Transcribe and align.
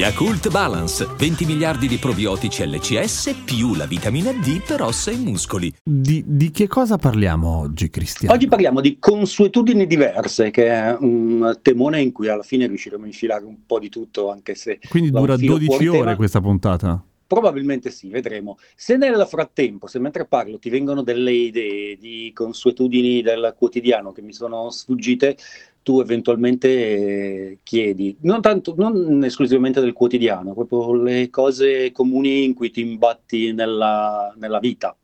Yakult 0.00 0.48
Balance, 0.48 1.06
20 1.18 1.44
miliardi 1.44 1.86
di 1.86 1.98
probiotici 1.98 2.66
LCS 2.66 3.42
più 3.44 3.74
la 3.74 3.84
vitamina 3.84 4.32
D 4.32 4.64
per 4.66 4.80
ossa 4.80 5.10
e 5.10 5.16
muscoli. 5.16 5.70
Di, 5.84 6.24
di 6.26 6.50
che 6.50 6.68
cosa 6.68 6.96
parliamo 6.96 7.58
oggi, 7.58 7.90
Cristiano? 7.90 8.34
Oggi 8.34 8.48
parliamo 8.48 8.80
di 8.80 8.96
consuetudini 8.98 9.86
diverse, 9.86 10.50
che 10.50 10.68
è 10.68 10.96
un 10.98 11.58
temone 11.60 12.00
in 12.00 12.12
cui 12.12 12.28
alla 12.28 12.42
fine 12.42 12.66
riusciremo 12.66 13.04
a 13.04 13.08
infilare 13.08 13.44
un 13.44 13.66
po' 13.66 13.78
di 13.78 13.90
tutto, 13.90 14.30
anche 14.30 14.54
se... 14.54 14.78
Quindi 14.88 15.10
dura 15.10 15.36
12 15.36 15.88
ore 15.88 15.98
tema. 15.98 16.16
questa 16.16 16.40
puntata? 16.40 17.04
Probabilmente 17.26 17.90
sì, 17.90 18.08
vedremo. 18.08 18.56
Se 18.74 18.96
nel 18.96 19.26
frattempo, 19.28 19.86
se 19.86 19.98
mentre 19.98 20.24
parlo 20.24 20.58
ti 20.58 20.70
vengono 20.70 21.02
delle 21.02 21.30
idee 21.30 21.96
di 21.96 22.32
consuetudini 22.34 23.20
del 23.20 23.54
quotidiano 23.56 24.12
che 24.12 24.22
mi 24.22 24.32
sono 24.32 24.70
sfuggite, 24.70 25.36
tu 25.82 26.00
eventualmente 26.00 26.68
eh, 26.68 27.58
chiedi, 27.62 28.16
non, 28.20 28.40
tanto, 28.40 28.74
non 28.76 29.24
esclusivamente 29.24 29.80
del 29.80 29.92
quotidiano, 29.92 30.52
proprio 30.52 30.94
le 30.94 31.30
cose 31.30 31.90
comuni 31.92 32.44
in 32.44 32.54
cui 32.54 32.70
ti 32.70 32.80
imbatti 32.80 33.52
nella, 33.52 34.32
nella 34.36 34.58
vita. 34.58 34.94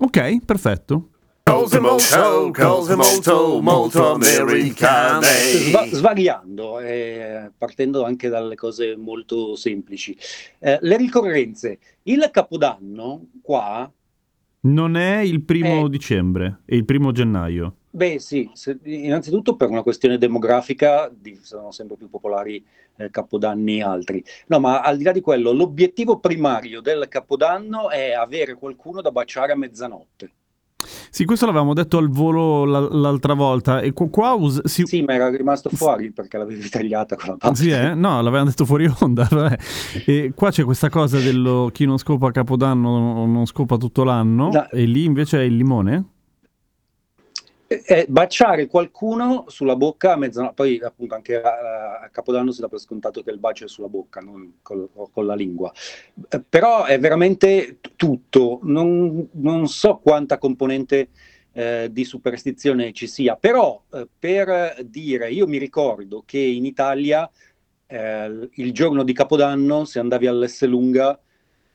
Ok, 0.00 0.44
perfetto. 0.44 1.10
Cose 1.42 1.80
molto, 1.80 2.50
cose 2.52 2.94
molto, 2.94 3.60
molto 3.62 4.12
americane. 4.12 5.26
Sva- 5.26 5.86
svariando, 5.86 6.78
eh, 6.78 7.50
partendo 7.56 8.04
anche 8.04 8.28
dalle 8.28 8.54
cose 8.54 8.96
molto 8.96 9.56
semplici. 9.56 10.16
Eh, 10.58 10.78
le 10.82 10.96
ricorrenze. 10.98 11.78
Il 12.02 12.28
Capodanno 12.30 13.28
qua... 13.40 13.90
Non 14.60 14.96
è 14.96 15.20
il 15.20 15.42
primo 15.42 15.86
è... 15.86 15.88
dicembre, 15.88 16.60
è 16.66 16.74
il 16.74 16.84
primo 16.84 17.12
gennaio. 17.12 17.77
Beh 17.90 18.18
sì, 18.18 18.50
se, 18.52 18.78
innanzitutto 18.84 19.56
per 19.56 19.70
una 19.70 19.82
questione 19.82 20.18
demografica 20.18 21.10
di, 21.12 21.38
sono 21.42 21.70
sempre 21.70 21.96
più 21.96 22.10
popolari 22.10 22.64
eh, 22.96 23.10
capodanni 23.10 23.80
altri. 23.80 24.22
No, 24.48 24.60
ma 24.60 24.80
al 24.80 24.96
di 24.96 25.04
là 25.04 25.12
di 25.12 25.20
quello, 25.20 25.52
l'obiettivo 25.52 26.18
primario 26.18 26.80
del 26.80 27.06
capodanno 27.08 27.90
è 27.90 28.12
avere 28.12 28.54
qualcuno 28.54 29.00
da 29.00 29.10
baciare 29.10 29.52
a 29.52 29.56
mezzanotte. 29.56 30.32
Sì, 31.10 31.24
questo 31.24 31.46
l'avevamo 31.46 31.74
detto 31.74 31.98
al 31.98 32.08
volo 32.08 32.64
l- 32.64 33.00
l'altra 33.00 33.34
volta. 33.34 33.80
E 33.80 33.92
qua, 33.92 34.32
us- 34.34 34.64
si... 34.66 34.84
Sì, 34.86 35.02
ma 35.02 35.14
era 35.14 35.28
rimasto 35.28 35.70
fuori 35.70 36.12
perché 36.12 36.38
l'avevi 36.38 36.68
tagliata 36.68 37.16
con 37.16 37.30
la 37.30 37.36
parte. 37.36 37.56
Sì, 37.62 37.70
eh? 37.70 37.94
No, 37.94 38.20
l'avevamo 38.20 38.50
detto 38.50 38.64
fuori 38.64 38.88
onda. 39.00 39.26
e 40.06 40.32
qua 40.34 40.50
c'è 40.50 40.62
questa 40.62 40.88
cosa 40.88 41.18
dello 41.18 41.70
chi 41.72 41.84
non 41.84 41.98
scopa 41.98 42.28
a 42.28 42.30
Capodanno 42.30 43.26
non 43.26 43.46
scopa 43.46 43.76
tutto 43.76 44.04
l'anno. 44.04 44.50
No. 44.50 44.68
E 44.70 44.84
lì 44.84 45.04
invece 45.04 45.40
è 45.40 45.42
il 45.42 45.56
limone? 45.56 46.04
È 47.68 48.06
baciare 48.08 48.66
qualcuno 48.66 49.44
sulla 49.48 49.76
bocca 49.76 50.14
a 50.14 50.16
mezzanotte, 50.16 50.54
poi 50.54 50.80
appunto 50.80 51.14
anche 51.14 51.38
a, 51.38 52.00
a, 52.00 52.08
Capodanno 52.08 52.50
si 52.50 52.62
dà 52.62 52.68
per 52.68 52.78
scontato 52.78 53.22
che 53.22 53.30
il 53.30 53.38
bacio 53.38 53.66
è 53.66 53.68
sulla 53.68 53.88
bocca, 53.88 54.20
non 54.20 54.54
col, 54.62 54.88
con 55.12 55.26
la 55.26 55.34
lingua. 55.34 55.70
Eh, 56.30 56.42
però 56.48 56.84
è 56.84 56.98
veramente 56.98 57.78
tutto, 57.94 58.60
non, 58.62 59.28
non, 59.32 59.68
so 59.68 59.98
quanta 59.98 60.38
componente 60.38 61.10
eh, 61.52 61.90
di 61.92 62.04
superstizione 62.04 62.92
ci 62.94 63.06
sia, 63.06 63.36
però 63.36 63.82
eh, 63.92 64.08
per 64.18 64.82
dire, 64.86 65.30
io 65.30 65.46
mi 65.46 65.58
ricordo 65.58 66.22
che 66.24 66.38
in 66.38 66.64
Italia 66.64 67.30
eh, 67.86 68.48
il 68.50 68.72
giorno 68.72 69.02
di 69.02 69.12
Capodanno, 69.12 69.84
se 69.84 69.98
andavi 69.98 70.26
all'Esselunga, 70.26 71.20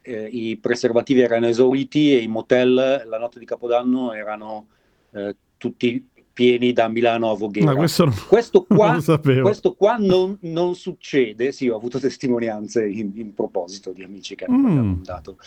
eh, 0.02 0.26
i 0.26 0.58
preservativi 0.58 1.22
erano 1.22 1.48
esauriti 1.48 2.16
e 2.16 2.18
i 2.24 2.28
motel 2.28 3.04
la 3.06 3.18
notte 3.20 3.38
di 3.38 3.46
Capodanno 3.46 4.12
erano 4.12 4.68
eh, 5.12 5.36
tutti 5.64 6.10
pieni 6.34 6.74
da 6.74 6.90
Milano 6.90 7.32
a 7.32 7.36
Voghera. 7.36 7.68
Ma 7.68 7.76
questo, 7.76 8.06
non, 8.06 8.16
questo 8.28 8.64
qua, 8.68 9.00
non, 9.00 9.42
questo 9.42 9.74
qua 9.76 9.96
non, 9.98 10.38
non, 10.42 10.76
succede, 10.76 11.54
sì, 11.54 11.70
ho 11.70 11.78
avuto 11.78 12.00
testimonianze 12.00 12.86
in, 12.86 13.12
in 13.16 13.34
proposito 13.34 13.94
di 13.94 14.04
amici 14.04 14.36
che 14.36 14.46
mm. 14.50 14.66
hanno 14.66 14.80
andato 14.80 15.38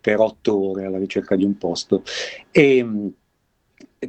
per 0.00 0.20
otto 0.20 0.70
ore 0.70 0.84
alla 0.84 0.98
ricerca 0.98 1.34
di 1.34 1.42
un 1.44 1.58
posto. 1.58 2.04
E, 2.52 2.76
ehm, 2.76 3.12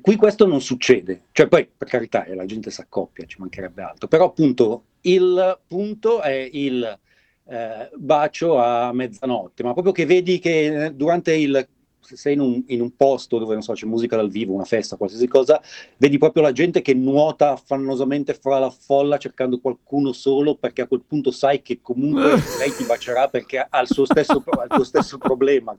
qui 0.02 0.16
questo 0.18 0.46
non 0.46 0.62
succede, 0.62 1.24
cioè 1.32 1.48
poi 1.48 1.68
per 1.76 1.88
carità 1.88 2.26
eh, 2.26 2.36
la 2.36 2.46
gente 2.46 2.70
si 2.70 2.82
accoppia, 2.82 3.26
ci 3.26 3.38
mancherebbe 3.40 3.82
altro, 3.82 4.08
però 4.08 4.26
appunto 4.26 4.84
il 5.02 5.60
punto 5.66 6.22
è 6.22 6.48
il 6.52 7.00
eh, 7.46 7.90
bacio 7.96 8.60
a 8.60 8.94
mezzanotte, 8.94 9.64
ma 9.64 9.74
proprio 9.74 9.94
che 9.94 10.06
vedi 10.06 10.38
che 10.38 10.86
eh, 10.86 10.94
durante 10.94 11.34
il 11.34 11.68
se 12.10 12.18
sei 12.18 12.34
in 12.34 12.40
un, 12.40 12.64
in 12.68 12.82
un, 12.82 12.96
posto 12.96 13.38
dove 13.38 13.54
non 13.54 13.62
so, 13.62 13.74
c'è 13.74 13.86
musica 13.86 14.16
dal 14.16 14.32
vivo, 14.32 14.54
una 14.54 14.64
festa, 14.66 14.96
qualsiasi 14.96 15.28
cosa, 15.28 15.62
vedi 15.98 16.18
proprio 16.18 16.42
la 16.42 16.52
gente 16.52 16.82
che 16.82 16.96
nuota 16.96 17.52
affannosamente 17.52 18.34
fra 18.34 18.58
la 18.58 18.72
folla 18.72 19.18
cercando 19.18 19.60
qualcuno 19.60 20.12
solo 20.12 20.56
perché 20.56 20.82
a 20.82 20.88
quel 20.88 21.04
punto 21.08 21.30
sai 21.30 21.62
che 21.62 21.82
comunque 21.84 22.32
lei 22.58 22.74
ti 22.76 22.84
bacerà 22.86 23.28
perché 23.28 23.60
ha 23.70 23.80
il 23.80 23.88
suo 23.88 24.06
stesso, 24.06 24.44
ha 24.44 24.64
il 24.64 24.70
tuo 24.70 24.84
stesso 24.84 25.20
problema. 25.20 25.76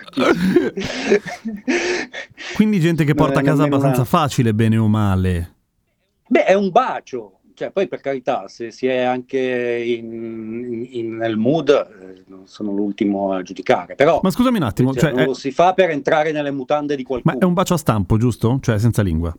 Quindi 2.55 2.79
gente 2.79 3.05
che 3.05 3.15
porta 3.15 3.41
a 3.41 3.43
casa 3.43 3.65
abbastanza 3.65 4.03
una... 4.03 4.09
facile, 4.09 4.55
bene 4.55 4.77
o 4.77 4.87
male. 4.87 5.55
Beh, 6.29 6.45
è 6.45 6.55
un 6.55 6.71
bacio, 6.71 7.40
cioè, 7.61 7.73
poi 7.73 7.89
per 7.89 8.01
carità, 8.01 8.49
se 8.49 8.71
si 8.71 8.87
è 8.87 9.03
anche 9.03 9.39
in, 9.39 10.87
in, 10.93 11.17
nel 11.17 11.37
mood, 11.37 11.69
eh, 11.69 12.23
non 12.29 12.47
sono 12.47 12.73
l'ultimo 12.73 13.35
a 13.35 13.43
giudicare, 13.43 13.97
però... 13.97 14.21
Ma 14.23 14.31
scusami 14.31 14.57
un 14.57 14.63
attimo, 14.63 14.93
cioè, 14.95 15.03
cioè, 15.03 15.11
non 15.11 15.21
è... 15.21 15.27
lo 15.27 15.35
si 15.35 15.51
fa 15.51 15.75
per 15.75 15.91
entrare 15.91 16.33
nelle 16.33 16.53
mutande 16.53 16.97
di 16.97 17.03
qualcuno. 17.03 17.35
Ma 17.35 17.39
è 17.39 17.45
un 17.45 17.53
bacio 17.53 17.75
a 17.75 17.77
stampo, 17.77 18.17
giusto? 18.17 18.59
Cioè 18.63 18.79
senza 18.79 19.03
lingua? 19.03 19.37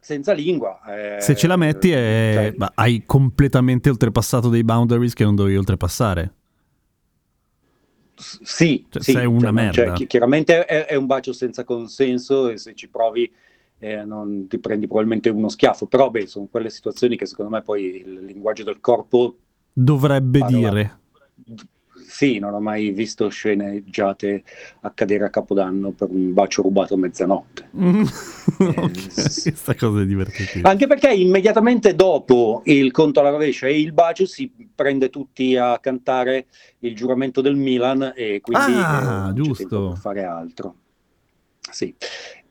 Senza 0.00 0.32
lingua. 0.32 0.80
Eh, 0.88 1.20
se 1.20 1.36
ce 1.36 1.46
la 1.46 1.56
metti 1.56 1.92
è... 1.92 2.52
cioè... 2.58 2.70
hai 2.74 3.04
completamente 3.06 3.88
oltrepassato 3.88 4.48
dei 4.48 4.64
boundaries 4.64 5.12
che 5.12 5.22
non 5.22 5.36
dovevi 5.36 5.56
oltrepassare. 5.56 6.34
sì, 8.16 8.84
cioè, 8.90 9.00
sì, 9.00 9.12
sei 9.12 9.26
una 9.26 9.42
cioè, 9.42 9.52
merda. 9.52 9.94
Cioè, 9.94 10.06
chiaramente 10.08 10.64
è, 10.64 10.86
è 10.86 10.96
un 10.96 11.06
bacio 11.06 11.32
senza 11.32 11.62
consenso 11.62 12.48
e 12.48 12.58
se 12.58 12.74
ci 12.74 12.88
provi 12.88 13.32
eh, 13.78 14.04
non 14.04 14.46
ti 14.48 14.58
prendi 14.58 14.86
probabilmente 14.86 15.28
uno 15.28 15.48
schiaffo, 15.48 15.86
però 15.86 16.10
beh, 16.10 16.26
sono 16.26 16.48
quelle 16.50 16.70
situazioni 16.70 17.16
che 17.16 17.26
secondo 17.26 17.50
me 17.50 17.62
poi 17.62 18.02
il 18.04 18.24
linguaggio 18.24 18.64
del 18.64 18.80
corpo 18.80 19.36
dovrebbe 19.72 20.40
dire. 20.46 20.98
Sì, 22.06 22.38
non 22.38 22.54
ho 22.54 22.60
mai 22.60 22.90
visto 22.90 23.28
sceneggiate 23.28 24.44
accadere 24.82 25.24
a 25.24 25.30
Capodanno 25.30 25.90
per 25.90 26.10
un 26.10 26.32
bacio 26.32 26.62
rubato 26.62 26.94
a 26.94 26.96
mezzanotte. 26.96 27.70
Mm. 27.76 28.04
eh, 28.60 28.90
Questa 29.42 29.74
cosa 29.74 30.00
è 30.00 30.06
divertente. 30.06 30.60
Anche 30.62 30.86
perché 30.86 31.12
immediatamente 31.12 31.96
dopo 31.96 32.62
il 32.66 32.92
conto 32.92 33.18
alla 33.18 33.30
rovescia 33.30 33.66
e 33.66 33.80
il 33.80 33.92
bacio 33.92 34.26
si 34.26 34.48
prende 34.72 35.10
tutti 35.10 35.56
a 35.56 35.78
cantare 35.80 36.46
il 36.80 36.94
giuramento 36.94 37.40
del 37.40 37.56
Milan 37.56 38.12
e 38.14 38.40
quindi 38.40 38.72
ah, 38.76 39.30
eh, 39.30 39.32
giusto. 39.34 39.88
per 39.88 39.98
fare 39.98 40.22
altro. 40.22 40.76
Sì. 41.68 41.92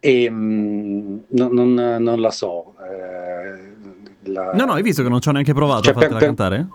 E, 0.05 0.29
mh, 0.29 1.23
non, 1.29 1.53
non, 1.53 1.73
non, 2.03 2.19
la 2.19 2.31
so. 2.31 2.75
Eh, 2.77 4.29
la... 4.29 4.51
No, 4.51 4.65
no, 4.65 4.73
hai 4.73 4.81
visto 4.81 5.01
che 5.01 5.07
non 5.07 5.21
ci 5.21 5.29
ho 5.29 5.31
neanche 5.31 5.53
provato 5.53 5.83
cioè, 5.83 5.91
a 5.91 5.95
fartela 5.95 6.19
per, 6.19 6.27
cantare? 6.27 6.67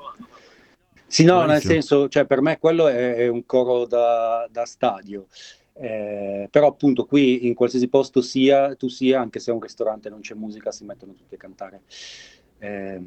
Sì, 1.06 1.24
no, 1.24 1.34
Buonissimo. 1.34 1.52
nel 1.52 1.60
senso, 1.60 2.08
cioè, 2.08 2.24
per 2.24 2.40
me 2.40 2.58
quello 2.58 2.88
è, 2.88 3.16
è 3.16 3.28
un 3.28 3.44
coro 3.44 3.84
da, 3.84 4.48
da 4.50 4.64
stadio. 4.64 5.26
Eh, 5.74 6.48
però 6.50 6.68
appunto 6.68 7.04
qui 7.04 7.46
in 7.46 7.52
qualsiasi 7.52 7.88
posto 7.88 8.22
sia 8.22 8.74
tu 8.76 8.88
sia, 8.88 9.20
anche 9.20 9.40
se 9.40 9.50
è 9.50 9.54
un 9.54 9.60
ristorante 9.60 10.08
non 10.08 10.20
c'è 10.20 10.32
musica, 10.32 10.72
si 10.72 10.84
mettono 10.84 11.12
tutti 11.12 11.34
a 11.34 11.38
cantare. 11.38 11.82
Eh, 12.58 13.02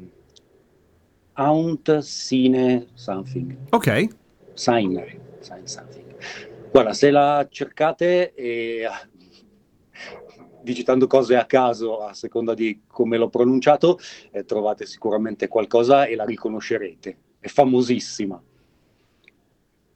Aunt 1.32 1.98
Sine 1.98 2.86
Something. 2.94 3.56
Ok. 3.70 4.08
Sign, 4.54 5.02
sign 5.40 5.64
Something. 5.64 6.14
Guarda, 6.70 6.94
se 6.94 7.10
la 7.10 7.44
cercate 7.50 8.34
e 8.34 8.86
digitando 10.62 11.06
cose 11.06 11.36
a 11.36 11.44
caso 11.44 11.98
a 11.98 12.14
seconda 12.14 12.54
di 12.54 12.82
come 12.86 13.16
l'ho 13.16 13.28
pronunciato, 13.28 13.98
eh, 14.30 14.44
trovate 14.44 14.86
sicuramente 14.86 15.48
qualcosa 15.48 16.04
e 16.06 16.14
la 16.14 16.24
riconoscerete. 16.24 17.16
È 17.38 17.48
famosissima 17.48 18.40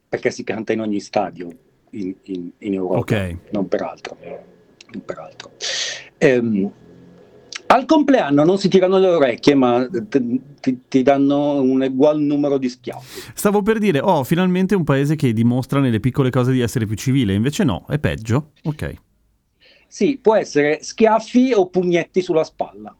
perché 0.09 0.31
si 0.31 0.43
canta 0.43 0.73
in 0.73 0.81
ogni 0.81 0.99
stadio 0.99 1.49
in, 1.91 2.15
in, 2.23 2.49
in 2.59 2.73
Europa, 2.73 2.99
okay. 2.99 3.37
non 3.51 3.67
per 3.67 3.81
altro. 3.81 4.17
Non 4.19 5.01
per 5.03 5.17
altro. 5.17 5.51
Ehm, 6.17 6.71
al 7.67 7.85
compleanno 7.85 8.43
non 8.45 8.57
si 8.57 8.69
tirano 8.69 8.97
le 8.97 9.07
orecchie, 9.07 9.53
ma 9.53 9.87
ti, 9.89 10.41
ti, 10.59 10.79
ti, 10.87 11.03
danno 11.03 11.61
un 11.61 11.81
ugual 11.81 12.19
numero 12.21 12.57
di 12.57 12.69
schiaffi. 12.69 13.31
Stavo 13.33 13.61
per 13.61 13.77
dire, 13.77 13.99
oh, 13.99 14.23
finalmente 14.23 14.75
un 14.75 14.85
paese 14.85 15.17
che 15.17 15.33
dimostra 15.33 15.81
nelle 15.81 15.99
piccole 15.99 16.29
cose 16.29 16.53
di 16.53 16.61
essere 16.61 16.85
più 16.85 16.95
civile, 16.95 17.33
invece 17.33 17.65
no, 17.65 17.85
è 17.89 17.99
peggio. 17.99 18.51
Ok. 18.63 18.95
Sì, 19.87 20.17
può 20.21 20.35
essere 20.35 20.83
schiaffi 20.83 21.53
o 21.53 21.69
pugnetti 21.69 22.21
sulla 22.21 22.43
spalla. 22.43 22.95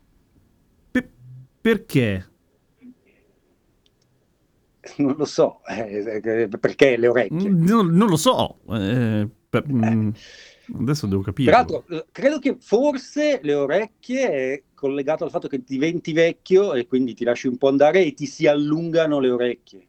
perché? 1.61 2.29
Non 4.97 5.15
lo 5.17 5.25
so, 5.25 5.59
eh, 5.65 6.21
eh 6.23 6.47
perché 6.47 6.95
le 6.95 7.07
orecchie? 7.09 7.49
Non, 7.49 7.87
non 7.87 8.07
lo 8.07 8.15
so, 8.15 8.59
eh, 8.69 9.27
per, 9.49 9.65
eh. 9.69 10.13
adesso 10.79 11.07
devo 11.07 11.21
capire. 11.21 11.51
Peraltro, 11.51 11.85
credo 12.11 12.39
che 12.39 12.55
forse 12.59 13.39
le 13.43 13.53
orecchie 13.53 14.29
è 14.29 14.63
collegato 14.73 15.25
al 15.25 15.29
fatto 15.29 15.49
che 15.49 15.61
diventi 15.65 16.13
vecchio 16.13 16.73
e 16.73 16.87
quindi 16.87 17.13
ti 17.13 17.25
lasci 17.25 17.47
un 17.47 17.57
po' 17.57 17.67
andare 17.67 18.05
e 18.05 18.13
ti 18.13 18.25
si 18.25 18.47
allungano 18.47 19.19
le 19.19 19.29
orecchie. 19.29 19.87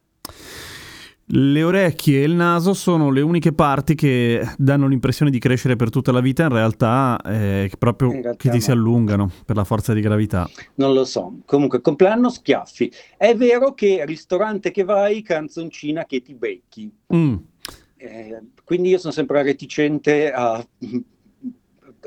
Le 1.31 1.63
orecchie 1.63 2.21
e 2.21 2.25
il 2.25 2.33
naso 2.33 2.73
sono 2.73 3.11
le 3.11 3.21
uniche 3.21 3.53
parti 3.53 3.95
che 3.95 4.47
danno 4.57 4.87
l'impressione 4.87 5.31
di 5.31 5.39
crescere 5.39 5.77
per 5.77 5.91
tutta 5.91 6.11
la 6.11 6.21
vita, 6.21 6.45
in 6.45 6.49
realtà 6.49 7.21
eh, 7.23 7.71
proprio 7.79 8.13
in 8.13 8.23
realtà 8.23 8.37
che 8.39 8.49
ti 8.49 8.63
si 8.63 8.71
allungano 8.71 9.31
per 9.45 9.55
la 9.55 9.65
forza 9.65 9.93
di 9.93 10.01
gravità. 10.01 10.49
Non 10.77 10.95
lo 10.95 11.05
so. 11.05 11.41
Comunque, 11.45 11.83
compleanno 11.83 12.31
schiaffi. 12.31 12.91
È 13.17 13.35
vero 13.35 13.75
che 13.75 14.07
ristorante 14.07 14.71
che 14.71 14.85
vai, 14.85 15.21
canzoncina 15.21 16.07
che 16.07 16.23
ti 16.23 16.33
becchi. 16.35 16.91
Mm. 17.15 17.37
Eh, 17.99 18.43
quindi 18.65 18.89
io 18.89 18.99
sono 18.99 19.13
sempre 19.13 19.43
reticente 19.43 20.33
a 20.33 20.65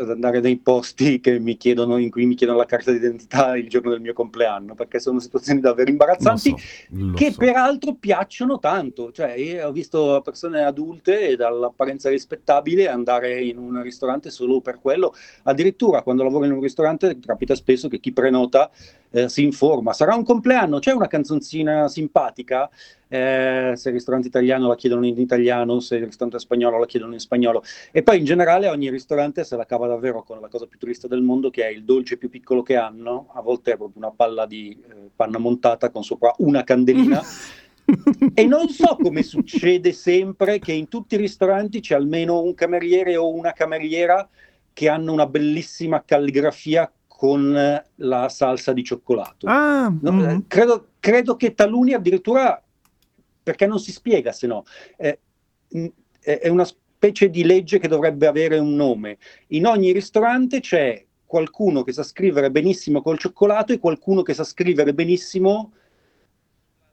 ad 0.01 0.09
andare 0.09 0.39
nei 0.39 0.57
posti 0.57 1.19
chiedono, 1.57 1.97
in 1.97 2.09
cui 2.09 2.25
mi 2.25 2.35
chiedono 2.35 2.57
la 2.57 2.65
carta 2.65 2.91
d'identità 2.91 3.55
il 3.55 3.69
giorno 3.69 3.91
del 3.91 4.01
mio 4.01 4.13
compleanno, 4.13 4.73
perché 4.73 4.99
sono 4.99 5.19
situazioni 5.19 5.59
davvero 5.59 5.89
imbarazzanti 5.89 6.55
so, 6.57 7.11
che 7.15 7.31
so. 7.31 7.37
peraltro 7.37 7.95
piacciono 7.95 8.59
tanto. 8.59 9.11
Cioè, 9.11 9.33
io 9.33 9.67
ho 9.67 9.71
visto 9.71 10.21
persone 10.23 10.63
adulte 10.63 11.29
e 11.29 11.35
dall'apparenza 11.35 12.09
rispettabile 12.09 12.87
andare 12.87 13.41
in 13.41 13.57
un 13.57 13.81
ristorante 13.81 14.29
solo 14.29 14.61
per 14.61 14.79
quello. 14.79 15.13
Addirittura 15.43 16.01
quando 16.01 16.23
lavoro 16.23 16.45
in 16.45 16.51
un 16.51 16.61
ristorante 16.61 17.17
capita 17.19 17.55
spesso 17.55 17.87
che 17.87 17.99
chi 17.99 18.11
prenota 18.11 18.69
eh, 19.11 19.29
si 19.29 19.43
informa. 19.43 19.93
Sarà 19.93 20.15
un 20.15 20.23
compleanno? 20.23 20.79
C'è 20.79 20.91
una 20.91 21.07
canzoncina 21.07 21.87
simpatica? 21.87 22.69
Eh, 23.13 23.73
se 23.75 23.89
il 23.89 23.95
ristorante 23.95 24.29
italiano 24.29 24.69
la 24.69 24.75
chiedono 24.75 25.05
in 25.05 25.19
italiano, 25.19 25.81
se 25.81 25.97
il 25.97 26.05
ristorante 26.05 26.39
spagnolo 26.39 26.79
la 26.79 26.85
chiedono 26.85 27.11
in 27.11 27.19
spagnolo. 27.19 27.61
E 27.91 28.03
poi 28.03 28.19
in 28.19 28.23
generale 28.23 28.69
ogni 28.69 28.89
ristorante 28.89 29.43
se 29.43 29.57
la 29.57 29.65
cava 29.65 29.87
davvero 29.87 30.23
con 30.23 30.39
la 30.39 30.47
cosa 30.47 30.65
più 30.65 30.79
triste 30.79 31.09
del 31.09 31.21
mondo, 31.21 31.49
che 31.49 31.65
è 31.65 31.69
il 31.69 31.83
dolce 31.83 32.15
più 32.15 32.29
piccolo 32.29 32.63
che 32.63 32.77
hanno. 32.77 33.27
A 33.33 33.41
volte 33.41 33.73
è 33.73 33.77
proprio 33.77 33.97
una 33.97 34.13
palla 34.15 34.45
di 34.45 34.71
eh, 34.71 35.09
panna 35.13 35.39
montata 35.39 35.89
con 35.89 36.03
sopra 36.03 36.33
una 36.37 36.63
candelina. 36.63 37.21
e 38.33 38.45
non 38.45 38.69
so 38.69 38.95
come 39.01 39.23
succede 39.23 39.91
sempre 39.91 40.59
che 40.59 40.71
in 40.71 40.87
tutti 40.87 41.15
i 41.15 41.17
ristoranti 41.17 41.81
c'è 41.81 41.95
almeno 41.95 42.41
un 42.41 42.53
cameriere 42.53 43.17
o 43.17 43.33
una 43.33 43.51
cameriera 43.51 44.25
che 44.71 44.87
hanno 44.87 45.11
una 45.11 45.25
bellissima 45.25 46.03
calligrafia 46.05 46.89
con 47.07 47.83
la 47.95 48.29
salsa 48.29 48.73
di 48.73 48.83
cioccolato. 48.83 49.45
Ah, 49.47 49.93
no, 50.01 50.11
mm-hmm. 50.11 50.39
credo, 50.47 50.87
credo, 50.99 51.35
che 51.35 51.53
taluni 51.53 51.93
addirittura, 51.93 52.59
perché 53.43 53.67
non 53.67 53.79
si 53.79 53.91
spiega 53.91 54.31
se 54.31 54.47
no, 54.47 54.63
eh, 54.97 55.19
è 56.19 56.47
una 56.47 56.65
specie 56.65 57.29
di 57.29 57.43
legge 57.43 57.79
che 57.79 57.87
dovrebbe 57.87 58.27
avere 58.27 58.59
un 58.59 58.75
nome. 58.75 59.17
In 59.47 59.65
ogni 59.65 59.91
ristorante 59.91 60.59
c'è 60.59 61.03
qualcuno 61.25 61.83
che 61.83 61.93
sa 61.93 62.03
scrivere 62.03 62.51
benissimo 62.51 63.01
col 63.01 63.17
cioccolato 63.17 63.73
e 63.73 63.79
qualcuno 63.79 64.21
che 64.21 64.33
sa 64.33 64.43
scrivere 64.43 64.93
benissimo 64.93 65.71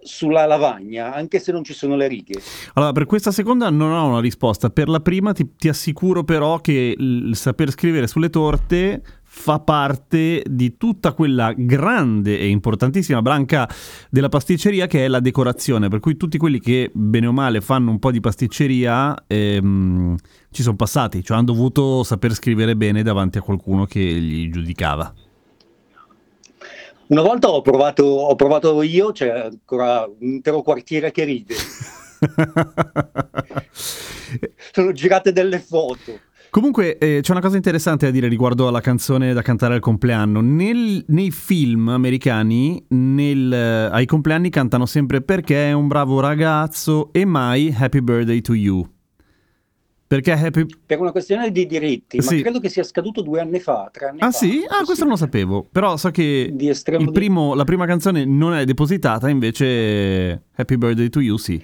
sulla 0.00 0.46
lavagna, 0.46 1.12
anche 1.12 1.40
se 1.40 1.50
non 1.50 1.64
ci 1.64 1.74
sono 1.74 1.96
le 1.96 2.06
righe. 2.06 2.40
Allora, 2.74 2.92
per 2.92 3.04
questa 3.04 3.32
seconda 3.32 3.68
non 3.68 3.92
ho 3.92 4.08
una 4.08 4.20
risposta. 4.20 4.70
Per 4.70 4.88
la 4.88 5.00
prima 5.00 5.32
ti, 5.32 5.56
ti 5.56 5.68
assicuro 5.68 6.22
però 6.22 6.60
che 6.60 6.94
il 6.96 7.34
saper 7.34 7.70
scrivere 7.70 8.06
sulle 8.06 8.30
torte 8.30 9.02
fa 9.30 9.60
parte 9.60 10.42
di 10.48 10.78
tutta 10.78 11.12
quella 11.12 11.52
grande 11.54 12.38
e 12.38 12.48
importantissima 12.48 13.20
branca 13.20 13.68
della 14.10 14.30
pasticceria 14.30 14.86
che 14.86 15.04
è 15.04 15.08
la 15.08 15.20
decorazione, 15.20 15.88
per 15.88 16.00
cui 16.00 16.16
tutti 16.16 16.38
quelli 16.38 16.58
che 16.58 16.90
bene 16.94 17.26
o 17.26 17.32
male 17.32 17.60
fanno 17.60 17.90
un 17.90 17.98
po' 17.98 18.10
di 18.10 18.20
pasticceria 18.20 19.14
ehm, 19.26 20.16
ci 20.50 20.62
sono 20.62 20.76
passati, 20.76 21.22
cioè 21.22 21.36
hanno 21.36 21.46
dovuto 21.46 22.02
saper 22.02 22.32
scrivere 22.32 22.74
bene 22.74 23.02
davanti 23.02 23.36
a 23.36 23.42
qualcuno 23.42 23.84
che 23.84 24.00
li 24.00 24.48
giudicava. 24.48 25.12
Una 27.08 27.22
volta 27.22 27.48
ho 27.50 27.60
provato, 27.62 28.04
ho 28.04 28.34
provato 28.34 28.82
io, 28.82 29.12
c'è 29.12 29.28
ancora 29.28 30.04
un 30.06 30.26
intero 30.26 30.62
quartiere 30.62 31.10
che 31.10 31.24
ride. 31.24 31.54
Sono 34.72 34.92
girate 34.92 35.32
delle 35.32 35.58
foto. 35.58 36.26
Comunque 36.50 36.98
eh, 36.98 37.20
c'è 37.20 37.30
una 37.32 37.40
cosa 37.40 37.56
interessante 37.56 38.06
da 38.06 38.12
dire 38.12 38.28
riguardo 38.28 38.68
alla 38.68 38.80
canzone 38.80 39.32
da 39.32 39.42
cantare 39.42 39.74
al 39.74 39.80
compleanno. 39.80 40.40
Nel, 40.40 41.04
nei 41.08 41.30
film 41.30 41.88
americani 41.88 42.82
nel, 42.88 43.52
eh, 43.52 43.88
ai 43.90 44.06
compleanni 44.06 44.48
cantano 44.48 44.86
sempre 44.86 45.20
perché 45.20 45.68
è 45.68 45.72
un 45.72 45.88
bravo 45.88 46.20
ragazzo 46.20 47.12
e 47.12 47.24
mai 47.24 47.74
Happy 47.76 48.00
Birthday 48.00 48.40
to 48.40 48.54
You. 48.54 48.88
Perché 50.08 50.32
happy... 50.32 50.64
Per 50.86 50.98
una 50.98 51.12
questione 51.12 51.52
di 51.52 51.66
diritti, 51.66 52.22
sì. 52.22 52.36
ma 52.36 52.40
credo 52.40 52.60
che 52.60 52.70
sia 52.70 52.82
scaduto 52.82 53.20
due 53.20 53.40
anni 53.42 53.60
fa, 53.60 53.90
tre 53.92 54.06
anni 54.06 54.20
ah, 54.20 54.30
fa. 54.30 54.38
Sì? 54.38 54.64
Ah, 54.66 54.82
questo 54.82 55.04
non 55.04 55.12
lo 55.12 55.18
sapevo. 55.18 55.66
Però 55.70 55.98
so 55.98 56.10
che 56.10 56.50
primo, 57.12 57.54
la 57.54 57.64
prima 57.64 57.84
canzone 57.84 58.24
non 58.24 58.54
è 58.54 58.64
depositata, 58.64 59.28
invece 59.28 60.44
Happy 60.54 60.76
Birthday 60.78 61.10
to 61.10 61.20
You 61.20 61.36
sì. 61.36 61.62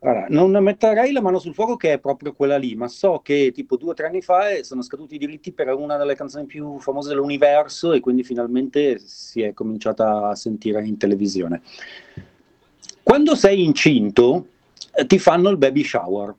Allora, 0.00 0.26
non 0.28 0.52
metterei 0.62 1.10
la 1.10 1.20
mano 1.20 1.40
sul 1.40 1.54
fuoco 1.54 1.74
che 1.74 1.94
è 1.94 1.98
proprio 1.98 2.32
quella 2.32 2.56
lì, 2.56 2.76
ma 2.76 2.86
so 2.86 3.20
che 3.20 3.50
tipo 3.52 3.76
due 3.76 3.90
o 3.90 3.94
tre 3.94 4.06
anni 4.06 4.22
fa 4.22 4.50
eh, 4.50 4.62
sono 4.62 4.80
scaduti 4.80 5.16
i 5.16 5.18
diritti 5.18 5.50
per 5.50 5.74
una 5.74 5.96
delle 5.96 6.14
canzoni 6.14 6.46
più 6.46 6.78
famose 6.78 7.08
dell'universo 7.08 7.92
e 7.92 7.98
quindi 7.98 8.22
finalmente 8.22 9.00
si 9.00 9.42
è 9.42 9.52
cominciata 9.52 10.28
a 10.28 10.36
sentire 10.36 10.86
in 10.86 10.96
televisione. 10.98 11.62
Quando 13.02 13.34
sei 13.34 13.64
incinto 13.64 14.46
eh, 14.94 15.04
ti 15.04 15.18
fanno 15.18 15.48
il 15.48 15.56
baby 15.56 15.82
shower. 15.82 16.32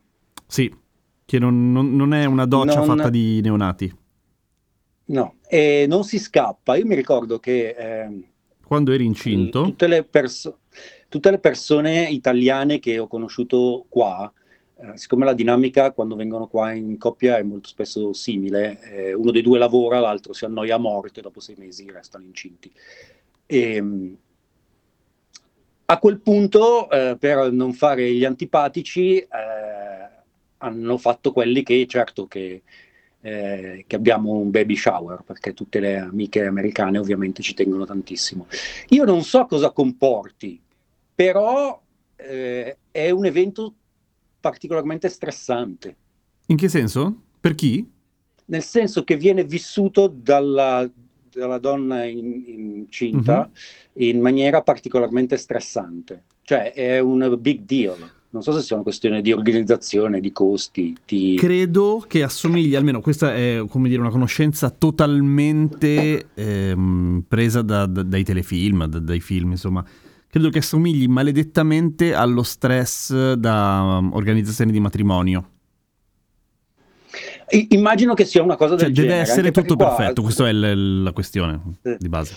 Sì, 0.47 0.73
che 1.25 1.37
non, 1.37 1.73
non, 1.73 1.95
non 1.97 2.13
è 2.13 2.23
una 2.23 2.45
doccia 2.45 2.77
non... 2.77 2.95
fatta 2.95 3.09
di 3.09 3.41
neonati. 3.41 3.97
No, 5.05 5.35
e 5.47 5.85
non 5.85 6.05
si 6.05 6.17
scappa. 6.17 6.77
Io 6.77 6.85
mi 6.85 6.95
ricordo 6.95 7.39
che... 7.39 7.75
Eh, 7.77 8.23
Quando 8.63 8.93
eri 8.93 9.05
incinto? 9.05 9.63
Tutte 9.63 9.87
le 9.87 10.03
persone 10.03 10.55
tutte 11.09 11.31
le 11.31 11.39
persone 11.39 12.07
italiane 12.07 12.79
che 12.79 12.99
ho 12.99 13.07
conosciuto 13.07 13.85
qua, 13.89 14.31
eh, 14.77 14.97
siccome 14.97 15.25
la 15.25 15.33
dinamica 15.33 15.91
quando 15.91 16.15
vengono 16.15 16.47
qua 16.47 16.71
in 16.71 16.97
coppia 16.97 17.37
è 17.37 17.43
molto 17.43 17.67
spesso 17.67 18.13
simile, 18.13 18.79
eh, 18.83 19.13
uno 19.13 19.31
dei 19.31 19.41
due 19.41 19.57
lavora, 19.57 19.99
l'altro 19.99 20.33
si 20.33 20.45
annoia 20.45 20.75
a 20.75 20.79
morte, 20.79 21.21
dopo 21.21 21.39
sei 21.39 21.55
mesi 21.57 21.89
restano 21.91 22.23
incinti. 22.23 22.71
E, 23.45 23.75
ehm, 23.75 24.17
a 25.85 25.97
quel 25.97 26.19
punto, 26.19 26.89
eh, 26.91 27.17
per 27.19 27.51
non 27.51 27.73
fare 27.73 28.11
gli 28.13 28.23
antipatici, 28.23 29.17
eh, 29.17 29.27
hanno 30.57 30.97
fatto 30.97 31.31
quelli 31.31 31.63
che, 31.63 31.85
certo, 31.87 32.27
che, 32.27 32.61
eh, 33.21 33.83
che, 33.87 33.95
abbiamo 33.95 34.33
un 34.33 34.51
baby 34.51 34.75
shower, 34.75 35.23
perché 35.25 35.53
tutte 35.55 35.79
le 35.79 35.97
amiche 35.97 36.45
americane 36.45 36.99
ovviamente 36.99 37.41
ci 37.41 37.55
tengono 37.55 37.85
tantissimo. 37.85 38.45
Io 38.89 39.03
non 39.03 39.23
so 39.23 39.45
cosa 39.47 39.71
comporti 39.71 40.61
però 41.19 41.77
eh, 42.15 42.77
è 42.91 43.09
un 43.09 43.25
evento 43.25 43.73
particolarmente 44.39 45.09
stressante. 45.09 45.95
In 46.45 46.55
che 46.55 46.69
senso? 46.69 47.13
Per 47.41 47.55
chi? 47.55 47.85
Nel 48.45 48.63
senso 48.63 49.03
che 49.03 49.17
viene 49.17 49.43
vissuto 49.43 50.07
dalla, 50.07 50.89
dalla 51.29 51.57
donna 51.57 52.05
in, 52.05 52.41
incinta 52.45 53.39
uh-huh. 53.39 54.01
in 54.01 54.21
maniera 54.21 54.61
particolarmente 54.61 55.35
stressante. 55.35 56.23
Cioè 56.41 56.71
è 56.71 56.99
un 56.99 57.35
big 57.37 57.63
deal. 57.65 57.97
Non 58.29 58.41
so 58.41 58.53
se 58.53 58.61
sia 58.61 58.75
una 58.75 58.85
questione 58.85 59.21
di 59.21 59.33
organizzazione, 59.33 60.21
di 60.21 60.31
costi. 60.31 60.95
Di... 61.05 61.35
Credo 61.37 62.01
che 62.07 62.23
assomigli, 62.23 62.75
almeno 62.75 63.01
questa 63.01 63.35
è 63.35 63.61
come 63.67 63.89
dire, 63.89 63.99
una 63.99 64.09
conoscenza 64.09 64.69
totalmente 64.69 66.27
ehm, 66.33 67.25
presa 67.27 67.61
da, 67.61 67.85
da, 67.87 68.03
dai 68.03 68.23
telefilm, 68.23 68.85
da, 68.85 68.99
dai 68.99 69.19
film, 69.19 69.51
insomma 69.51 69.85
credo 70.29 70.49
che 70.49 70.59
assomigli 70.59 71.07
maledettamente 71.07 72.13
allo 72.13 72.43
stress 72.43 73.33
da 73.33 73.97
um, 73.99 74.13
organizzazione 74.13 74.71
di 74.71 74.79
matrimonio. 74.79 75.49
I- 77.49 77.67
immagino 77.71 78.13
che 78.13 78.25
sia 78.25 78.43
una 78.43 78.55
cosa 78.55 78.75
del 78.75 78.85
cioè, 78.85 78.93
genere. 78.93 79.17
Deve 79.17 79.29
essere 79.29 79.51
tutto 79.51 79.75
perfetto, 79.75 80.21
qua... 80.21 80.23
questa 80.23 80.47
è 80.47 80.53
l- 80.53 81.03
la 81.03 81.11
questione 81.11 81.77
eh. 81.81 81.97
di 81.99 82.09
base. 82.09 82.35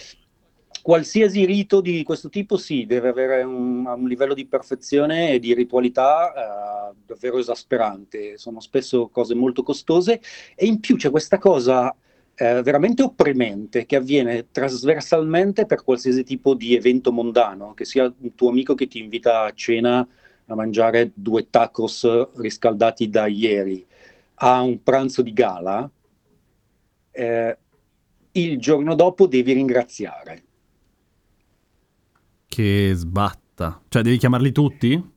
Qualsiasi 0.81 1.45
rito 1.45 1.81
di 1.81 2.03
questo 2.03 2.29
tipo 2.29 2.57
sì, 2.57 2.87
deve 2.87 3.09
avere 3.09 3.43
un, 3.43 3.87
un 3.87 4.09
livello 4.09 4.35
di 4.35 4.47
perfezione 4.47 5.33
e 5.33 5.39
di 5.39 5.55
ritualità 5.55 6.33
eh, 6.33 6.95
davvero 7.07 7.39
esasperante. 7.39 8.37
Sono 8.37 8.59
spesso 8.59 9.09
cose 9.13 9.35
molto 9.35 9.63
costose 9.63 10.21
e 10.57 10.67
in 10.67 10.81
più 10.81 10.97
c'è 10.97 11.11
questa 11.11 11.39
cosa 11.39 11.95
eh, 12.35 12.63
veramente 12.63 13.03
opprimente 13.03 13.87
che 13.87 13.97
avviene 13.97 14.51
trasversalmente 14.51 15.67
per 15.67 15.85
qualsiasi 15.85 16.25
tipo 16.25 16.55
di 16.55 16.75
evento 16.75 17.13
mondano, 17.13 17.75
che 17.75 17.85
sia 17.85 18.13
un 18.19 18.35
tuo 18.35 18.51
amico 18.51 18.75
che 18.75 18.87
ti 18.87 18.99
invita 18.99 19.45
a 19.45 19.53
cena 19.53 20.07
a 20.47 20.55
mangiare 20.55 21.13
due 21.15 21.49
tacos 21.51 22.33
riscaldati 22.37 23.09
da 23.09 23.27
ieri, 23.27 23.85
a 24.35 24.61
un 24.61 24.83
pranzo 24.83 25.23
di 25.23 25.33
gala, 25.33 25.89
eh, 27.11 27.59
il 28.33 28.59
giorno 28.59 28.95
dopo 28.95 29.27
devi 29.27 29.53
ringraziare. 29.53 30.43
Che 32.47 32.93
sbatta. 32.95 33.81
Cioè, 33.89 34.03
devi 34.03 34.17
chiamarli 34.17 34.53
tutti? 34.53 35.12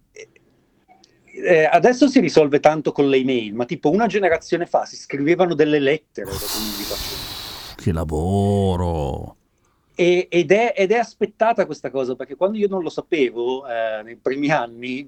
Eh, 1.46 1.66
adesso 1.66 2.08
si 2.08 2.20
risolve 2.20 2.60
tanto 2.60 2.92
con 2.92 3.08
le 3.08 3.18
email, 3.18 3.54
ma 3.54 3.66
tipo 3.66 3.92
una 3.92 4.08
generazione 4.08 4.66
fa 4.66 4.86
si 4.86 4.96
scrivevano 4.96 5.54
delle 5.54 5.78
lettere 5.78 6.32
Che 7.76 7.92
lavoro! 7.92 9.36
E, 9.94 10.28
ed, 10.30 10.52
è, 10.52 10.74
ed, 10.76 10.92
è, 10.92 10.98
aspettata 10.98 11.68
questa 11.68 11.92
cosa, 11.92 12.16
perché 12.16 12.36
quando 12.36 12.58
io 12.58 12.68
non 12.68 12.82
lo 12.82 12.90
sapevo, 12.90 13.66
eh, 13.68 14.02
nei 14.04 14.16
primi 14.16 14.50
anni, 14.50 15.08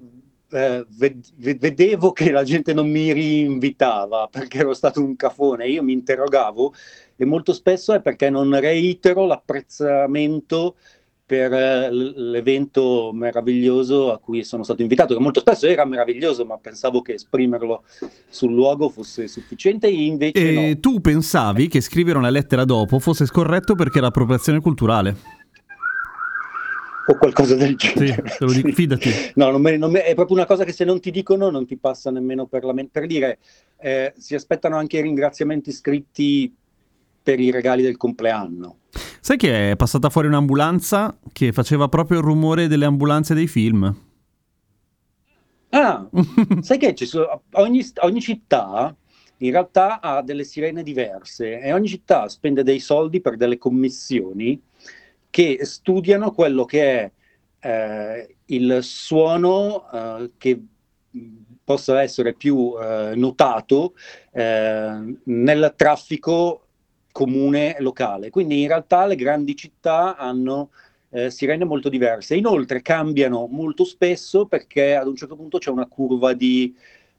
eh, 0.50 0.86
ved- 0.88 1.58
vedevo 1.58 2.12
che 2.12 2.30
la 2.30 2.42
gente 2.42 2.72
non 2.72 2.88
mi 2.88 3.12
rinvitava 3.12 4.28
perché 4.30 4.58
ero 4.58 4.74
stato 4.74 5.02
un 5.02 5.16
cafone. 5.16 5.68
Io 5.68 5.82
mi 5.82 5.92
interrogavo 5.92 6.72
e 7.16 7.24
molto 7.24 7.52
spesso 7.52 7.92
è 7.92 8.00
perché 8.00 8.30
non 8.30 8.58
reitero 8.58 9.26
l'apprezzamento 9.26 10.76
per 11.28 11.52
eh, 11.52 11.90
l'evento 11.92 13.10
meraviglioso 13.12 14.10
a 14.10 14.18
cui 14.18 14.44
sono 14.44 14.62
stato 14.62 14.80
invitato, 14.80 15.12
che 15.12 15.20
molto 15.20 15.40
spesso 15.40 15.66
era 15.66 15.84
meraviglioso, 15.84 16.46
ma 16.46 16.56
pensavo 16.56 17.02
che 17.02 17.12
esprimerlo 17.12 17.82
sul 18.30 18.54
luogo 18.54 18.88
fosse 18.88 19.28
sufficiente, 19.28 19.88
invece 19.88 20.38
e 20.38 20.68
no. 20.70 20.80
tu 20.80 21.02
pensavi 21.02 21.68
che 21.68 21.82
scrivere 21.82 22.16
una 22.16 22.30
lettera 22.30 22.64
dopo 22.64 22.98
fosse 22.98 23.26
scorretto 23.26 23.74
perché 23.74 23.98
era 23.98 24.06
appropriazione 24.06 24.60
culturale? 24.60 25.16
O 27.08 27.18
qualcosa 27.18 27.56
del 27.56 27.76
genere. 27.76 28.22
Sì, 28.30 28.38
te 28.38 28.44
lo 28.46 28.52
dico, 28.52 28.72
fidati. 28.72 29.10
no, 29.34 29.50
non 29.50 29.60
me, 29.60 29.76
non 29.76 29.90
me, 29.90 30.04
è 30.04 30.14
proprio 30.14 30.38
una 30.38 30.46
cosa 30.46 30.64
che 30.64 30.72
se 30.72 30.86
non 30.86 30.98
ti 30.98 31.10
dicono 31.10 31.50
non 31.50 31.66
ti 31.66 31.76
passa 31.76 32.10
nemmeno 32.10 32.46
per 32.46 32.64
la 32.64 32.72
mente. 32.72 33.00
Per 33.00 33.06
dire, 33.06 33.38
eh, 33.80 34.14
si 34.16 34.34
aspettano 34.34 34.78
anche 34.78 34.96
i 34.96 35.02
ringraziamenti 35.02 35.72
scritti 35.72 36.50
per 37.22 37.38
i 37.38 37.50
regali 37.50 37.82
del 37.82 37.98
compleanno. 37.98 38.76
Sai 39.28 39.36
che 39.36 39.72
è 39.72 39.76
passata 39.76 40.08
fuori 40.08 40.26
un'ambulanza 40.26 41.18
che 41.34 41.52
faceva 41.52 41.86
proprio 41.88 42.16
il 42.16 42.24
rumore 42.24 42.66
delle 42.66 42.86
ambulanze 42.86 43.34
dei 43.34 43.46
film? 43.46 43.94
Ah, 45.68 46.08
sai 46.62 46.78
che 46.78 46.96
sono, 47.04 47.42
ogni, 47.52 47.86
ogni 48.00 48.22
città 48.22 48.96
in 49.36 49.50
realtà 49.50 50.00
ha 50.00 50.22
delle 50.22 50.44
sirene 50.44 50.82
diverse 50.82 51.60
e 51.60 51.74
ogni 51.74 51.88
città 51.88 52.26
spende 52.30 52.62
dei 52.62 52.80
soldi 52.80 53.20
per 53.20 53.36
delle 53.36 53.58
commissioni 53.58 54.58
che 55.28 55.58
studiano 55.60 56.32
quello 56.32 56.64
che 56.64 56.98
è 56.98 57.10
eh, 57.68 58.36
il 58.46 58.78
suono 58.80 59.90
eh, 59.92 60.30
che 60.38 60.58
possa 61.62 62.00
essere 62.00 62.32
più 62.32 62.72
eh, 62.80 63.12
notato 63.14 63.92
eh, 64.32 65.18
nel 65.24 65.74
traffico 65.76 66.67
comune 67.18 67.74
locale. 67.80 68.30
Quindi 68.30 68.60
in 68.60 68.68
realtà 68.68 69.04
le 69.04 69.16
grandi 69.16 69.56
città 69.56 70.16
hanno 70.16 70.70
eh, 71.10 71.30
sirene 71.30 71.64
molto 71.64 71.88
diverse. 71.88 72.36
Inoltre 72.36 72.80
cambiano 72.80 73.48
molto 73.50 73.82
spesso 73.82 74.46
perché 74.46 74.94
ad 74.94 75.08
un 75.08 75.16
certo 75.16 75.34
punto 75.34 75.58
c'è 75.58 75.70
una 75.70 75.86
curva 75.86 76.32
di 76.32 76.72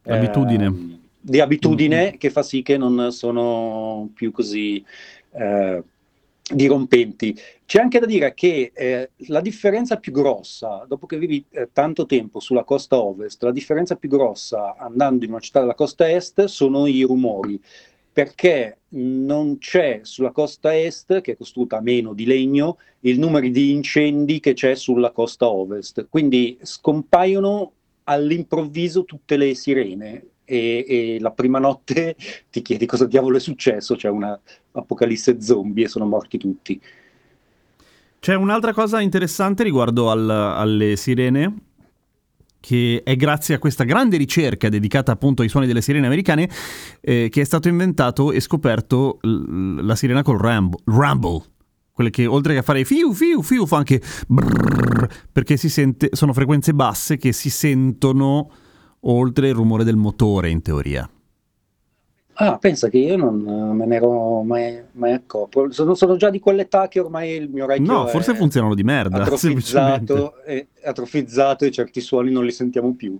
eh, 0.04 0.14
abitudine, 0.16 1.00
di 1.20 1.42
abitudine 1.42 2.04
mm-hmm. 2.04 2.18
che 2.18 2.30
fa 2.30 2.44
sì 2.44 2.62
che 2.62 2.78
non 2.78 3.12
sono 3.12 4.10
più 4.14 4.32
così 4.32 4.82
eh, 5.32 5.84
dirompenti. 6.50 7.38
C'è 7.66 7.82
anche 7.82 8.00
da 8.00 8.06
dire 8.06 8.34
che 8.34 8.72
eh, 8.74 9.10
la 9.28 9.42
differenza 9.42 9.98
più 9.98 10.14
grossa, 10.14 10.86
dopo 10.88 11.08
che 11.08 11.18
vivi 11.18 11.44
eh, 11.50 11.68
tanto 11.74 12.06
tempo 12.06 12.40
sulla 12.40 12.64
costa 12.64 12.98
ovest, 12.98 13.44
la 13.44 13.52
differenza 13.52 13.98
più 13.98 14.08
grossa 14.08 14.78
andando 14.78 15.26
in 15.26 15.32
una 15.32 15.42
città 15.42 15.60
della 15.60 15.76
costa 15.76 16.10
est 16.10 16.46
sono 16.46 16.88
i 16.88 17.02
rumori 17.02 17.62
perché 18.12 18.80
non 18.90 19.58
c'è 19.60 20.00
sulla 20.04 20.32
costa 20.32 20.78
est, 20.78 21.22
che 21.22 21.34
è 21.34 21.38
costruita 21.38 21.80
meno 21.82 22.14
di 22.14 22.26
legno, 22.26 22.78
il 23.02 23.20
numero 23.20 23.48
di 23.48 23.72
incendi 23.72 24.40
che 24.40 24.54
c'è 24.54 24.76
sulla 24.76 25.12
costa 25.12 25.48
ovest. 25.48 26.08
Quindi 26.10 26.58
scompaiono 26.62 27.72
all'improvviso 28.06 29.06
tutte 29.06 29.38
le 29.38 29.54
sirene 29.54 30.26
e, 30.44 30.86
e, 30.88 31.18
la 31.20 31.32
prima 31.32 31.60
notte 31.60 32.16
ti 32.50 32.62
chiedi 32.62 32.86
cosa 32.86 33.06
diavolo 33.06 33.38
è 33.38 33.40
successo, 33.40 33.96
c'è 33.96 34.10
una 34.10 34.40
apocalisse 34.72 35.40
zombie 35.42 35.86
e 35.86 35.90
sono 35.90 36.06
morti 36.06 36.38
tutti. 36.38 36.82
C'è 38.20 38.34
un'altra 38.34 38.74
cosa 38.74 39.00
interessante 39.00 39.64
riguardo 39.64 40.10
al, 40.10 40.30
alle 40.30 40.98
sirene 40.98 41.69
che 42.60 43.02
è 43.04 43.16
grazie 43.16 43.56
a 43.56 43.60
questa 43.60 43.84
grande 43.84 44.18
ricerca 44.18 44.70
dedicata 44.70 45.12
appunto 45.12 45.42
ai 45.42 45.50
suoni 45.50 45.68
delle 45.68 45.82
sirene 45.82 46.06
americane 46.06 46.50
eh, 47.02 47.30
che 47.30 47.42
è 47.42 47.44
stato 47.44 47.68
inventato 47.68 48.32
e 48.32 48.40
scoperto 48.40 49.20
l- 49.22 49.86
la 49.86 49.96
sirena 49.96 50.22
col 50.22 50.40
rumble, 50.40 50.80
rumble, 50.86 51.42
quelle 51.92 52.10
che 52.10 52.26
oltre 52.26 52.54
che 52.54 52.60
a 52.60 52.64
fare 52.64 52.86
fiu 52.86 53.14
fiu 53.14 53.42
fiu 53.42 53.66
fa 53.66 53.78
anche 53.78 54.02
brrr, 54.28 55.08
perché 55.32 55.58
si 55.58 55.70
sente, 55.70 56.10
sono 56.14 56.34
frequenze 56.34 56.74
basse 56.74 57.18
che 57.18 57.34
si 57.34 57.50
sentono 57.50 58.50
oltre 59.02 59.50
il 59.50 59.54
rumore 59.54 59.84
del 59.84 59.96
motore 59.96 60.50
in 60.50 60.62
teoria. 60.62 61.10
Ah, 62.42 62.58
pensa 62.58 62.88
che 62.88 62.98
io 62.98 63.18
non 63.18 63.76
me 63.76 63.86
ne 63.86 63.96
ero 63.98 64.44
mai, 64.44 64.82
mai 64.94 65.12
accorto. 65.12 65.72
Sono, 65.72 65.94
sono, 65.94 66.16
già 66.16 66.30
di 66.30 66.40
quell'età 66.40 66.88
che 66.88 67.02
ormai 67.02 67.32
il 67.32 67.50
mio 67.50 67.66
orecchio 67.66 67.92
No, 67.92 68.08
forse 68.08 68.34
funzionano 68.34 68.76
di 68.76 68.84
merda. 68.84 69.18
Atrofizzato 69.24 70.42
e, 70.46 70.68
atrofizzato 70.84 71.66
e 71.66 71.72
certi 71.72 72.00
suoni 72.00 72.32
non 72.32 72.46
li 72.46 72.52
sentiamo 72.52 72.94
più. 72.94 73.20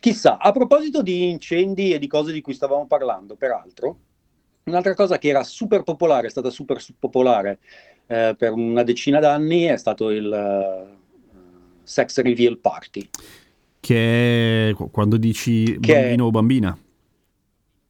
Chissà, 0.00 0.38
a 0.38 0.52
proposito 0.52 1.02
di 1.02 1.28
incendi 1.28 1.92
e 1.92 1.98
di 1.98 2.06
cose 2.06 2.32
di 2.32 2.40
cui 2.40 2.54
stavamo 2.54 2.86
parlando, 2.86 3.34
peraltro, 3.34 3.98
un'altra 4.64 4.94
cosa 4.94 5.18
che 5.18 5.28
era 5.28 5.42
super 5.42 5.82
popolare, 5.82 6.28
è 6.28 6.30
stata 6.30 6.50
super 6.50 6.80
popolare 6.98 7.58
eh, 8.06 8.34
per 8.38 8.52
una 8.52 8.84
decina 8.84 9.18
d'anni, 9.18 9.64
è 9.64 9.76
stato 9.76 10.10
il 10.10 10.26
uh, 10.26 11.38
sex 11.82 12.20
reveal 12.20 12.58
party. 12.58 13.08
Che 13.80 14.68
è 14.70 14.74
quando 14.90 15.16
dici 15.16 15.78
che 15.80 15.94
bambino 15.94 16.26
o 16.26 16.30
bambina. 16.30 16.78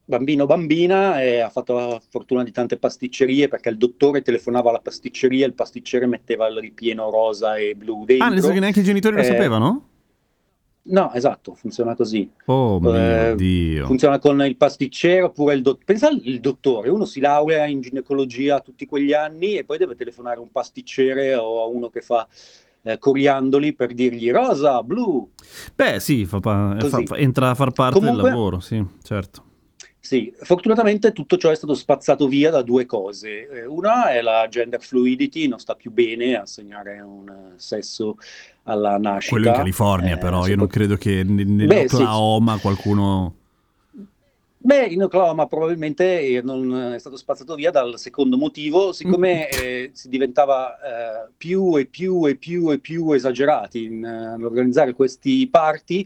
Bambino 0.05 0.43
o 0.43 0.47
bambina 0.47 1.21
e 1.21 1.39
ha 1.39 1.49
fatto 1.49 1.73
la 1.75 2.01
fortuna 2.09 2.43
di 2.43 2.51
tante 2.51 2.77
pasticcerie 2.77 3.47
perché 3.47 3.69
il 3.69 3.77
dottore 3.77 4.23
telefonava 4.23 4.69
alla 4.69 4.79
pasticceria 4.79 5.45
e 5.45 5.47
il 5.47 5.53
pasticcere 5.53 6.07
metteva 6.07 6.47
il 6.47 6.57
ripieno 6.57 7.11
rosa 7.11 7.57
e 7.57 7.75
blu 7.75 8.05
dentro. 8.05 8.25
Ah, 8.25 8.29
nel 8.29 8.39
senso 8.39 8.53
che 8.53 8.59
neanche 8.59 8.79
i 8.79 8.83
genitori 8.83 9.15
lo 9.15 9.21
eh, 9.21 9.25
sapevano? 9.25 9.87
No, 10.81 11.11
esatto, 11.13 11.53
funziona 11.53 11.95
così. 11.95 12.29
Oh 12.45 12.79
mio 12.79 12.93
eh, 12.93 13.35
Dio. 13.35 13.85
Funziona 13.85 14.17
con 14.17 14.41
il 14.43 14.55
pasticcere 14.55 15.21
oppure 15.21 15.53
il 15.53 15.61
dottore. 15.61 15.85
Pensa 15.85 16.07
al 16.07 16.19
dottore, 16.39 16.89
uno 16.89 17.05
si 17.05 17.19
laurea 17.19 17.65
in 17.65 17.81
ginecologia 17.81 18.59
tutti 18.61 18.85
quegli 18.85 19.13
anni 19.13 19.57
e 19.57 19.65
poi 19.65 19.77
deve 19.77 19.95
telefonare 19.95 20.37
a 20.37 20.41
un 20.41 20.51
pasticcere 20.51 21.35
o 21.35 21.61
a 21.61 21.67
uno 21.67 21.89
che 21.89 22.01
fa 22.01 22.27
eh, 22.81 22.97
coriandoli 22.97 23.73
per 23.73 23.93
dirgli 23.93 24.31
rosa, 24.31 24.81
blu. 24.81 25.29
Beh 25.75 25.99
sì, 25.99 26.25
fa 26.25 26.39
pa- 26.39 26.77
fa, 26.79 27.17
entra 27.17 27.49
a 27.51 27.55
far 27.55 27.71
parte 27.71 27.99
Comunque, 27.99 28.21
del 28.23 28.31
lavoro, 28.31 28.59
sì, 28.59 28.83
certo. 29.03 29.43
Sì, 30.09 30.33
fortunatamente 30.41 31.11
tutto 31.11 31.37
ciò 31.37 31.51
è 31.51 31.55
stato 31.55 31.75
spazzato 31.75 32.27
via 32.27 32.49
da 32.49 32.63
due 32.63 32.87
cose. 32.87 33.47
Eh, 33.47 33.65
una 33.67 34.09
è 34.09 34.21
la 34.21 34.47
gender 34.49 34.81
fluidity, 34.81 35.47
non 35.47 35.59
sta 35.59 35.75
più 35.75 35.91
bene 35.91 36.35
a 36.35 36.47
segnare 36.47 36.99
un 36.99 37.31
sesso 37.57 38.17
alla 38.63 38.97
nascita. 38.97 39.35
Quello 39.35 39.49
in 39.49 39.53
California, 39.53 40.15
eh, 40.15 40.17
però, 40.17 40.47
io 40.47 40.55
non 40.55 40.65
credo 40.65 40.95
che 40.95 41.23
nell'Oklahoma 41.23 42.55
sì, 42.55 42.61
qualcuno... 42.61 43.35
Beh, 44.57 44.85
in 44.87 45.03
Oklahoma 45.03 45.45
probabilmente 45.45 46.21
eh, 46.21 46.41
non 46.41 46.93
è 46.95 46.97
stato 46.97 47.15
spazzato 47.15 47.53
via 47.53 47.69
dal 47.69 47.99
secondo 47.99 48.35
motivo, 48.35 48.91
siccome 48.91 49.47
mm. 49.47 49.59
eh, 49.61 49.89
si 49.93 50.09
diventava 50.09 50.73
eh, 50.73 51.29
più 51.37 51.77
e 51.77 51.85
più 51.85 52.25
e 52.27 52.33
più 52.33 52.71
e 52.71 52.79
più 52.79 53.11
esagerati 53.11 53.83
in, 53.83 54.03
uh, 54.03 54.43
organizzare 54.43 54.93
questi 54.93 55.47
party, 55.47 56.03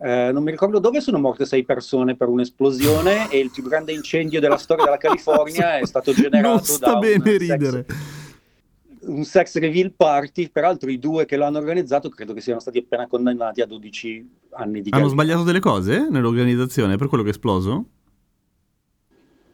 eh, 0.00 0.30
non 0.32 0.42
mi 0.42 0.50
ricordo 0.50 0.80
dove 0.80 1.00
sono 1.00 1.18
morte 1.18 1.46
sei 1.46 1.64
persone 1.64 2.16
per 2.16 2.28
un'esplosione 2.28 3.30
e 3.30 3.38
il 3.38 3.50
più 3.50 3.62
grande 3.62 3.92
incendio 3.92 4.40
della 4.40 4.56
storia 4.56 4.84
della 4.84 4.96
California 4.96 5.78
è 5.78 5.86
stato 5.86 6.12
generato 6.14 6.48
non 6.48 6.64
sta 6.64 6.92
da 6.92 6.98
bene 6.98 7.30
un 7.30 7.38
ridere. 7.38 7.86
Sex, 7.86 7.96
un 9.06 9.24
sex 9.24 9.58
reveal 9.58 9.92
party, 9.92 10.50
peraltro 10.50 10.90
i 10.90 10.98
due 10.98 11.26
che 11.26 11.36
l'hanno 11.36 11.58
organizzato 11.58 12.08
credo 12.08 12.32
che 12.32 12.40
siano 12.40 12.60
stati 12.60 12.78
appena 12.78 13.06
condannati 13.06 13.60
a 13.60 13.66
12 13.66 14.30
anni 14.50 14.82
di 14.82 14.90
Hanno 14.92 15.08
sbagliato 15.08 15.42
delle 15.42 15.60
cose 15.60 16.08
nell'organizzazione 16.10 16.96
per 16.96 17.06
quello 17.06 17.22
che 17.22 17.30
è 17.30 17.32
esploso? 17.32 17.84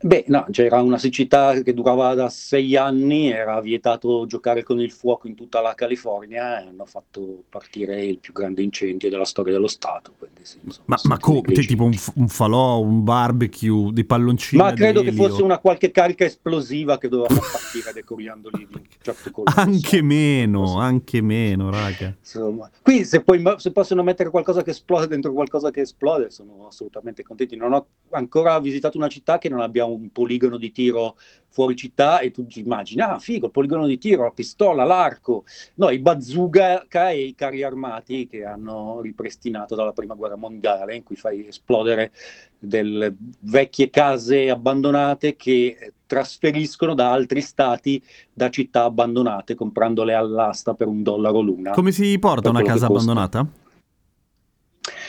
Beh, 0.03 0.25
no, 0.29 0.47
c'era 0.51 0.81
una 0.81 0.97
siccità 0.97 1.61
che 1.61 1.75
durava 1.75 2.15
da 2.15 2.31
sei 2.31 2.75
anni, 2.75 3.31
era 3.31 3.61
vietato 3.61 4.25
giocare 4.25 4.63
con 4.63 4.81
il 4.81 4.91
fuoco 4.91 5.29
in 5.29 5.35
tutta 5.35 5.61
la 5.61 5.75
California 5.75 6.63
e 6.63 6.69
hanno 6.69 6.87
fatto 6.87 7.45
partire 7.51 8.03
il 8.03 8.19
più 8.19 8.33
grande 8.33 8.63
incendio 8.63 9.11
della 9.11 9.27
storia 9.27 9.53
dello 9.53 9.67
Stato. 9.67 10.15
Quindi, 10.17 10.41
sì, 10.43 10.59
insomma, 10.63 10.87
ma 10.87 10.97
ma 11.03 11.19
co- 11.19 11.43
cioè, 11.53 11.67
tipo 11.67 11.85
un, 11.85 11.95
un, 12.15 12.29
falò, 12.29 12.81
un 12.81 13.05
barbecue, 13.05 13.93
dei 13.93 14.05
palloncini? 14.05 14.63
Ma 14.63 14.73
credo 14.73 15.03
che 15.03 15.13
fosse 15.13 15.43
una 15.43 15.59
qualche 15.59 15.91
carica 15.91 16.25
esplosiva 16.25 16.97
che 16.97 17.09
doveva 17.09 17.35
partire 17.35 17.93
decoriandoli 17.93 18.67
di 18.67 18.75
un 18.75 18.83
certo 19.03 19.31
colore. 19.31 19.61
Anche 19.61 19.99
so. 19.99 20.05
meno, 20.05 20.79
anche 20.79 21.21
meno, 21.21 21.69
raga. 21.69 22.15
Insomma, 22.19 22.71
qui 22.81 23.05
se, 23.05 23.23
poi, 23.23 23.43
se 23.59 23.71
possono 23.71 24.03
mettere 24.03 24.31
qualcosa 24.31 24.63
che 24.63 24.71
esplode 24.71 25.09
dentro 25.09 25.33
qualcosa 25.35 25.71
che 25.71 25.83
esplode, 25.83 26.31
sono 26.31 26.69
assolutamente 26.69 27.23
contenti. 27.23 27.55
Non 27.55 27.75
ho 27.75 27.87
ancora 28.13 28.59
visitato 28.61 28.97
una 28.97 29.09
città 29.09 29.37
che 29.37 29.51
non 29.51 29.61
abbia 29.61 29.85
un 29.85 29.90
poligono 30.13 30.57
di 30.57 30.71
tiro 30.73 31.17
fuori 31.51 31.75
città 31.75 32.21
e 32.21 32.31
tu 32.31 32.47
ti 32.47 32.61
immagini, 32.61 33.01
ah 33.01 33.19
figo, 33.19 33.47
il 33.47 33.53
poligono 33.53 33.87
di 33.87 33.99
tiro, 33.99 34.23
la 34.23 34.31
pistola, 34.31 34.85
l'arco, 34.85 35.45
no, 35.75 35.91
i 35.91 35.99
bazooka 35.99 37.11
e 37.11 37.25
i 37.25 37.35
carri 37.35 37.63
armati 37.63 38.27
che 38.27 38.45
hanno 38.45 39.01
ripristinato 39.01 39.75
dalla 39.75 39.93
prima 39.93 40.15
guerra 40.15 40.37
mondiale 40.37 40.95
in 40.95 41.03
cui 41.03 41.17
fai 41.17 41.47
esplodere 41.47 42.13
delle 42.59 43.15
vecchie 43.41 43.91
case 43.91 44.49
abbandonate 44.49 45.35
che 45.35 45.93
trasferiscono 46.07 46.95
da 46.95 47.11
altri 47.11 47.41
stati 47.41 48.03
da 48.33 48.51
città 48.51 48.85
abbandonate 48.85 49.55
comprandole 49.55 50.15
all'asta 50.15 50.75
per 50.75 50.89
un 50.89 51.03
dollaro 51.03 51.41
l'una. 51.41 51.71
Come 51.71 51.93
si 51.93 52.19
porta 52.19 52.51
una 52.51 52.63
casa 52.63 52.87
abbandonata? 52.87 53.47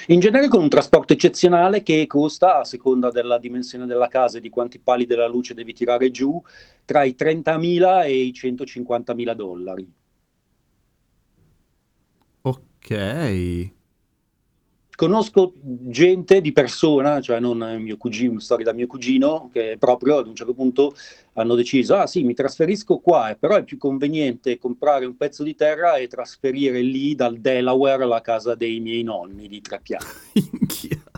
In 0.08 0.20
genere 0.20 0.48
con 0.48 0.62
un 0.62 0.70
trasporto 0.70 1.14
eccezionale 1.14 1.84
che 1.84 2.08
costa, 2.08 2.60
a 2.60 2.64
seconda 2.64 3.12
della 3.12 3.38
dimensione 3.38 3.86
della 3.86 4.08
casa 4.08 4.38
e 4.38 4.42
di 4.42 4.50
quanti 4.50 4.80
pali 4.80 5.06
della 5.06 5.28
luce 5.28 5.54
devi 5.54 5.74
tirare 5.74 6.12
giù, 6.12 6.42
tra 6.86 7.04
i 7.04 7.16
30.000 7.18 8.04
e 8.06 8.14
i 8.14 8.32
150.000 8.32 9.34
dollari. 9.34 9.94
Ok 12.42 13.80
conosco 15.02 15.54
gente 15.64 16.42
di 16.42 16.52
persona, 16.52 17.22
cioè 17.22 17.40
non 17.40 17.58
mio 17.80 17.98
cugino, 17.98 18.38
storia 18.38 18.66
da 18.66 18.72
mio 18.72 18.86
cugino, 18.86 19.50
che 19.52 19.78
proprio 19.80 20.20
ad 20.20 20.28
un 20.28 20.36
certo 20.36 20.54
punto 20.54 20.94
hanno 21.34 21.56
deciso, 21.56 21.96
ah 21.96 22.06
sì, 22.06 22.22
mi 22.22 22.36
trasferisco 22.36 23.00
qua, 23.00 23.36
però 23.40 23.56
è 23.56 23.64
più 23.64 23.80
conveniente 23.80 24.60
comprare 24.60 25.06
un 25.06 25.18
pezzo 25.18 25.42
di 25.42 25.56
terra 25.56 25.96
e 25.96 26.06
trasferire 26.06 26.82
lì 26.82 27.16
dal 27.16 27.40
Delaware 27.40 28.04
alla 28.04 28.22
casa 28.22 28.54
dei 28.54 28.80
miei 28.80 29.02
nonni 29.02 29.48
di 29.48 29.60
tre 29.60 29.80
piani. 29.82 30.06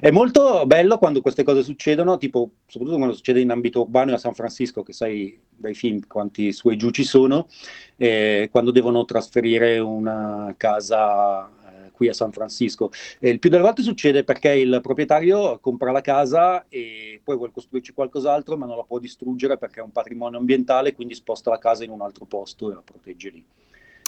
è 0.00 0.10
molto 0.10 0.66
bello 0.66 0.98
quando 0.98 1.20
queste 1.20 1.42
cose 1.42 1.62
succedono, 1.62 2.18
tipo, 2.18 2.50
soprattutto 2.66 2.98
quando 2.98 3.14
succede 3.14 3.40
in 3.40 3.50
ambito 3.50 3.82
urbano 3.82 4.14
a 4.14 4.18
San 4.18 4.34
Francisco, 4.34 4.82
che 4.82 4.92
sai 4.92 5.38
dai 5.48 5.74
film 5.74 6.06
quanti 6.06 6.52
su 6.52 6.70
e 6.70 6.76
giù 6.76 6.90
ci 6.90 7.04
sono, 7.04 7.48
eh, 7.96 8.48
quando 8.50 8.70
devono 8.70 9.04
trasferire 9.04 9.78
una 9.78 10.54
casa 10.56 11.48
eh, 11.48 11.90
qui 11.92 12.08
a 12.08 12.12
San 12.12 12.32
Francisco. 12.32 12.90
E 13.18 13.30
il 13.30 13.38
più 13.38 13.50
delle 13.50 13.62
volte 13.62 13.82
succede 13.82 14.24
perché 14.24 14.50
il 14.52 14.80
proprietario 14.82 15.58
compra 15.60 15.92
la 15.92 16.00
casa 16.00 16.66
e 16.68 17.20
poi 17.22 17.36
vuole 17.36 17.52
costruirci 17.52 17.92
qualcos'altro, 17.92 18.56
ma 18.56 18.66
non 18.66 18.76
la 18.76 18.84
può 18.84 18.98
distruggere 18.98 19.58
perché 19.58 19.80
è 19.80 19.82
un 19.82 19.92
patrimonio 19.92 20.38
ambientale, 20.38 20.94
quindi 20.94 21.14
sposta 21.14 21.50
la 21.50 21.58
casa 21.58 21.84
in 21.84 21.90
un 21.90 22.02
altro 22.02 22.26
posto 22.26 22.70
e 22.70 22.74
la 22.74 22.82
protegge 22.82 23.30
lì. 23.30 23.44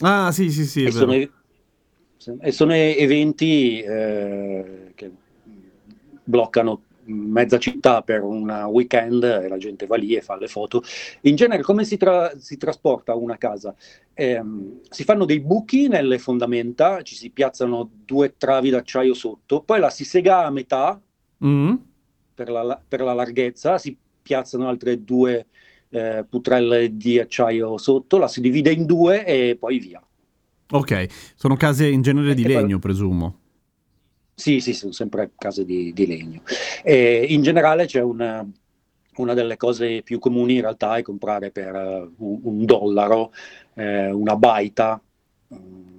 Ah, 0.00 0.30
sì, 0.30 0.50
sì, 0.50 0.64
sì. 0.64 0.84
E 0.84 0.90
sono, 0.92 1.12
e, 1.12 2.52
sono, 2.52 2.72
eventi 2.72 3.80
eh, 3.80 4.92
che 4.94 5.10
bloccano 6.28 6.82
mezza 7.08 7.58
città 7.58 8.02
per 8.02 8.22
un 8.22 8.50
weekend 8.70 9.22
e 9.22 9.48
la 9.48 9.56
gente 9.56 9.86
va 9.86 9.96
lì 9.96 10.14
e 10.14 10.20
fa 10.20 10.36
le 10.36 10.46
foto. 10.46 10.82
In 11.22 11.36
genere 11.36 11.62
come 11.62 11.84
si, 11.84 11.96
tra- 11.96 12.32
si 12.38 12.58
trasporta 12.58 13.14
una 13.14 13.38
casa? 13.38 13.74
Eh, 14.12 14.42
si 14.90 15.04
fanno 15.04 15.24
dei 15.24 15.40
buchi 15.40 15.88
nelle 15.88 16.18
fondamenta, 16.18 17.00
ci 17.00 17.14
si 17.14 17.30
piazzano 17.30 17.88
due 18.04 18.34
travi 18.36 18.68
d'acciaio 18.68 19.14
sotto, 19.14 19.62
poi 19.62 19.80
la 19.80 19.88
si 19.88 20.04
sega 20.04 20.44
a 20.44 20.50
metà 20.50 21.00
mm. 21.44 21.74
per, 22.34 22.50
la, 22.50 22.80
per, 22.86 23.00
la, 23.00 23.14
larghezza, 23.14 23.78
si 23.78 23.96
piazzano 24.20 24.68
altre 24.68 25.02
due 25.02 25.46
eh, 25.88 26.26
putrelle 26.28 26.94
di 26.94 27.18
acciaio 27.18 27.78
sotto, 27.78 28.18
la 28.18 28.28
si 28.28 28.42
divide 28.42 28.70
in 28.70 28.84
due 28.84 29.24
e 29.24 29.56
poi 29.58 29.78
via. 29.78 30.02
Ok, 30.70 31.06
sono 31.34 31.56
case 31.56 31.88
in 31.88 32.02
genere 32.02 32.34
di 32.34 32.42
legno, 32.42 32.78
poi... 32.78 32.80
presumo. 32.80 33.38
Sì, 34.38 34.60
sì, 34.60 34.72
sono 34.72 34.92
sempre 34.92 35.32
case 35.36 35.64
di, 35.64 35.92
di 35.92 36.06
legno. 36.06 36.42
E 36.84 37.26
in 37.28 37.42
generale 37.42 37.86
c'è 37.86 38.00
una, 38.00 38.48
una 39.16 39.34
delle 39.34 39.56
cose 39.56 40.02
più 40.02 40.20
comuni 40.20 40.54
in 40.54 40.60
realtà 40.60 40.96
è 40.96 41.02
comprare 41.02 41.50
per 41.50 41.74
uh, 41.74 42.14
un, 42.24 42.40
un, 42.44 42.64
dollaro 42.64 43.32
eh, 43.74 44.12
una 44.12 44.36
baita. 44.36 45.02
Um, 45.48 45.97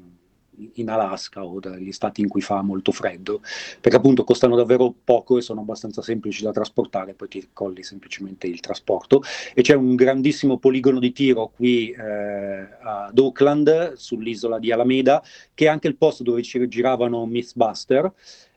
in 0.74 0.90
Alaska 0.90 1.44
o 1.44 1.60
dagli 1.60 1.92
stati 1.92 2.22
in 2.22 2.28
cui 2.28 2.42
fa 2.42 2.62
molto 2.62 2.92
freddo, 2.92 3.42
perché 3.80 3.98
appunto 3.98 4.24
costano 4.24 4.56
davvero 4.56 4.94
poco 5.04 5.38
e 5.38 5.42
sono 5.42 5.62
abbastanza 5.62 6.02
semplici 6.02 6.44
da 6.44 6.52
trasportare, 6.52 7.14
poi 7.14 7.28
ti 7.28 7.50
colli 7.54 7.84
semplicemente 7.84 8.48
il 8.48 8.60
trasporto. 8.60 9.22
E 9.54 9.62
c'è 9.62 9.76
un 9.76 9.96
grandissimo 9.96 10.58
poligono 10.58 11.00
di 11.00 11.12
tiro 11.12 11.52
qui 11.56 11.92
eh, 11.92 12.68
ad 12.82 13.18
Auckland, 13.18 13.94
sull'isola 13.94 14.60
di 14.60 14.72
Alameda, 14.72 15.24
che 15.54 15.66
è 15.66 15.68
anche 15.68 15.88
il 15.88 15.96
posto 15.96 16.24
dove 16.24 16.42
ci 16.42 16.68
giravano 16.68 17.26
Mythbuster, 17.26 18.12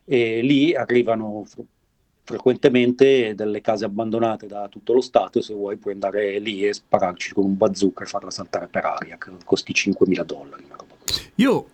e 0.05 0.41
lì 0.41 0.75
arrivano 0.75 1.45
frequentemente 2.25 3.35
delle 3.35 3.61
case 3.61 3.85
abbandonate 3.85 4.47
da 4.47 4.67
tutto 4.69 4.93
lo 4.93 5.01
Stato 5.01 5.39
e 5.39 5.41
se 5.41 5.53
vuoi 5.53 5.75
puoi 5.75 5.93
andare 5.93 6.39
lì 6.39 6.65
e 6.65 6.73
spararci 6.73 7.33
con 7.33 7.43
un 7.43 7.57
bazooka 7.57 8.03
e 8.03 8.07
farla 8.07 8.31
saltare 8.31 8.67
per 8.67 8.85
aria, 8.85 9.17
che 9.17 9.31
costi 9.43 9.73
5.000 9.73 10.23
dollari. 10.23 10.65
Io 11.35 11.65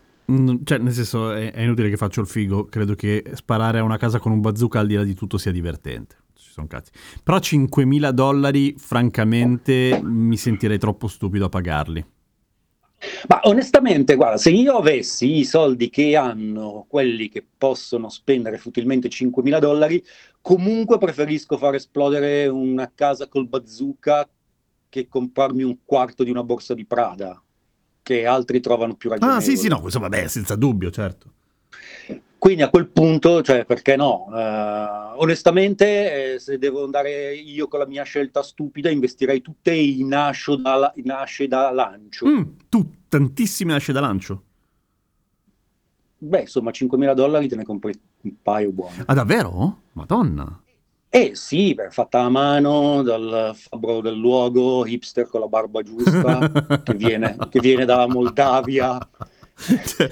cioè, 0.63 0.77
nel 0.77 0.93
senso, 0.93 1.31
è, 1.31 1.51
è, 1.51 1.61
inutile 1.61 1.89
che 1.89 1.97
faccio 1.97 2.21
il 2.21 2.27
figo. 2.27 2.65
Credo 2.65 2.93
che 2.93 3.23
sparare 3.33 3.79
a 3.79 3.83
una 3.83 3.97
casa 3.97 4.19
con 4.19 4.31
un 4.31 4.41
bazooka 4.41 4.79
al 4.79 4.87
di 4.87 4.95
là 4.95 5.03
di 5.03 5.15
tutto 5.15 5.37
sia 5.37 5.51
divertente. 5.51 6.17
Ci 6.35 6.51
sono 6.51 6.67
cazzi. 6.67 6.91
Però 7.23 7.37
5.000 7.37 8.09
dollari, 8.11 8.75
francamente, 8.77 9.99
mi 10.03 10.37
sentirei 10.37 10.77
troppo 10.77 11.07
stupido 11.07 11.45
a 11.45 11.49
pagarli. 11.49 12.05
Ma 13.27 13.39
onestamente, 13.43 14.15
guarda, 14.15 14.37
se 14.37 14.51
io 14.51 14.75
avessi 14.75 15.37
i 15.37 15.45
soldi 15.45 15.89
che 15.89 16.15
hanno 16.17 16.85
quelli 16.87 17.29
che 17.29 17.45
possono 17.57 18.09
spendere 18.09 18.57
futilmente 18.57 19.07
5.000 19.07 19.59
dollari, 19.59 20.03
comunque 20.41 20.97
preferisco 20.97 21.57
far 21.57 21.75
esplodere 21.75 22.47
una 22.47 22.91
casa 22.93 23.27
col 23.27 23.47
bazooka 23.47 24.27
che 24.89 25.07
comprarmi 25.07 25.63
un 25.63 25.77
quarto 25.85 26.23
di 26.23 26.29
una 26.29 26.43
borsa 26.43 26.73
di 26.73 26.85
Prada 26.85 27.41
che 28.09 28.25
altri 28.25 28.59
trovano 28.59 28.95
più 28.95 29.09
ragionevole. 29.09 29.43
Ah, 29.43 29.45
sì, 29.45 29.55
sì, 29.55 29.67
no, 29.67 29.79
questo 29.81 29.99
vabbè, 29.99 30.27
senza 30.27 30.55
dubbio, 30.55 30.89
certo. 30.89 31.33
Quindi 32.39 32.63
a 32.63 32.69
quel 32.69 32.87
punto, 32.87 33.43
cioè, 33.43 33.65
perché 33.65 33.95
no? 33.95 34.27
Uh, 34.29 35.19
onestamente, 35.21 36.33
eh, 36.33 36.39
se 36.39 36.57
devo 36.57 36.85
andare 36.85 37.35
io 37.35 37.67
con 37.67 37.79
la 37.79 37.85
mia 37.85 38.03
scelta 38.03 38.41
stupida, 38.41 38.89
investirei 38.89 39.41
tutte 39.41 39.73
in 39.73 40.13
asce 40.13 40.55
da, 40.57 40.91
in 40.95 41.11
asce 41.11 41.47
da 41.47 41.69
lancio. 41.69 42.25
Mm, 42.25 42.41
tu, 42.69 42.89
tantissime 43.09 43.75
asce 43.75 43.91
da 43.91 43.99
lancio? 43.99 44.43
Beh, 46.17 46.41
insomma, 46.41 46.71
5.000 46.71 47.13
dollari 47.13 47.47
te 47.47 47.55
ne 47.55 47.63
compri 47.63 47.93
un 48.21 48.33
paio 48.41 48.71
buoni. 48.71 49.03
Ah, 49.05 49.13
davvero? 49.13 49.81
Madonna. 49.91 50.61
Eh 51.11 51.31
sì, 51.33 51.73
beh, 51.73 51.89
fatta 51.89 52.19
a 52.19 52.29
mano 52.29 53.01
dal 53.01 53.55
fabbro 53.55 53.99
del 53.99 54.15
luogo, 54.15 54.85
hipster 54.85 55.27
con 55.27 55.39
la 55.39 55.47
barba 55.47 55.81
giusta, 55.81 56.51
che, 56.83 56.93
viene, 56.93 57.35
che 57.49 57.59
viene 57.59 57.83
dalla 57.83 58.07
Moldavia, 58.07 58.99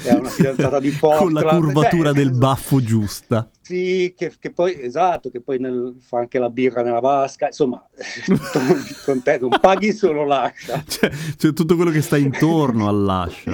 è 0.03 0.11
una 0.13 0.29
fidanzata 0.29 0.79
di 0.79 0.89
Portland. 0.89 1.21
Con 1.31 1.33
la 1.33 1.55
curvatura 1.55 2.11
beh, 2.11 2.17
del 2.17 2.31
baffo 2.31 2.81
giusta. 2.81 3.47
Sì, 3.61 4.13
che, 4.17 4.33
che, 4.39 4.51
poi, 4.51 4.81
esatto, 4.81 5.29
che 5.29 5.39
poi 5.39 5.59
nel, 5.59 5.95
fa 5.99 6.19
anche 6.19 6.39
la 6.39 6.49
birra 6.49 6.81
nella 6.81 6.99
vasca, 6.99 7.47
insomma, 7.47 7.85
contento, 9.05 9.47
non 9.49 9.59
paghi 9.59 9.93
solo 9.93 10.25
l'ascia. 10.25 10.83
Cioè, 10.85 11.11
cioè, 11.37 11.53
tutto 11.53 11.75
quello 11.75 11.91
che 11.91 12.01
sta 12.01 12.17
intorno 12.17 12.87
all'ascia. 12.87 13.51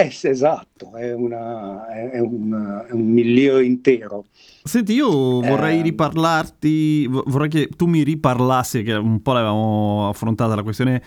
Eh, 0.00 0.16
esatto, 0.22 0.94
è, 0.94 1.12
una, 1.12 1.88
è, 1.88 2.20
un, 2.20 2.84
è 2.88 2.92
un 2.92 3.04
miglio 3.04 3.58
intero. 3.58 4.26
Senti, 4.62 4.92
io 4.92 5.10
vorrei 5.40 5.80
eh... 5.80 5.82
riparlarti, 5.82 7.08
vorrei 7.08 7.48
che 7.48 7.68
tu 7.76 7.86
mi 7.86 8.04
riparlassi, 8.04 8.84
che 8.84 8.92
un 8.92 9.20
po' 9.22 9.32
l'avevamo 9.32 10.08
affrontata 10.08 10.54
la 10.54 10.62
questione 10.62 11.02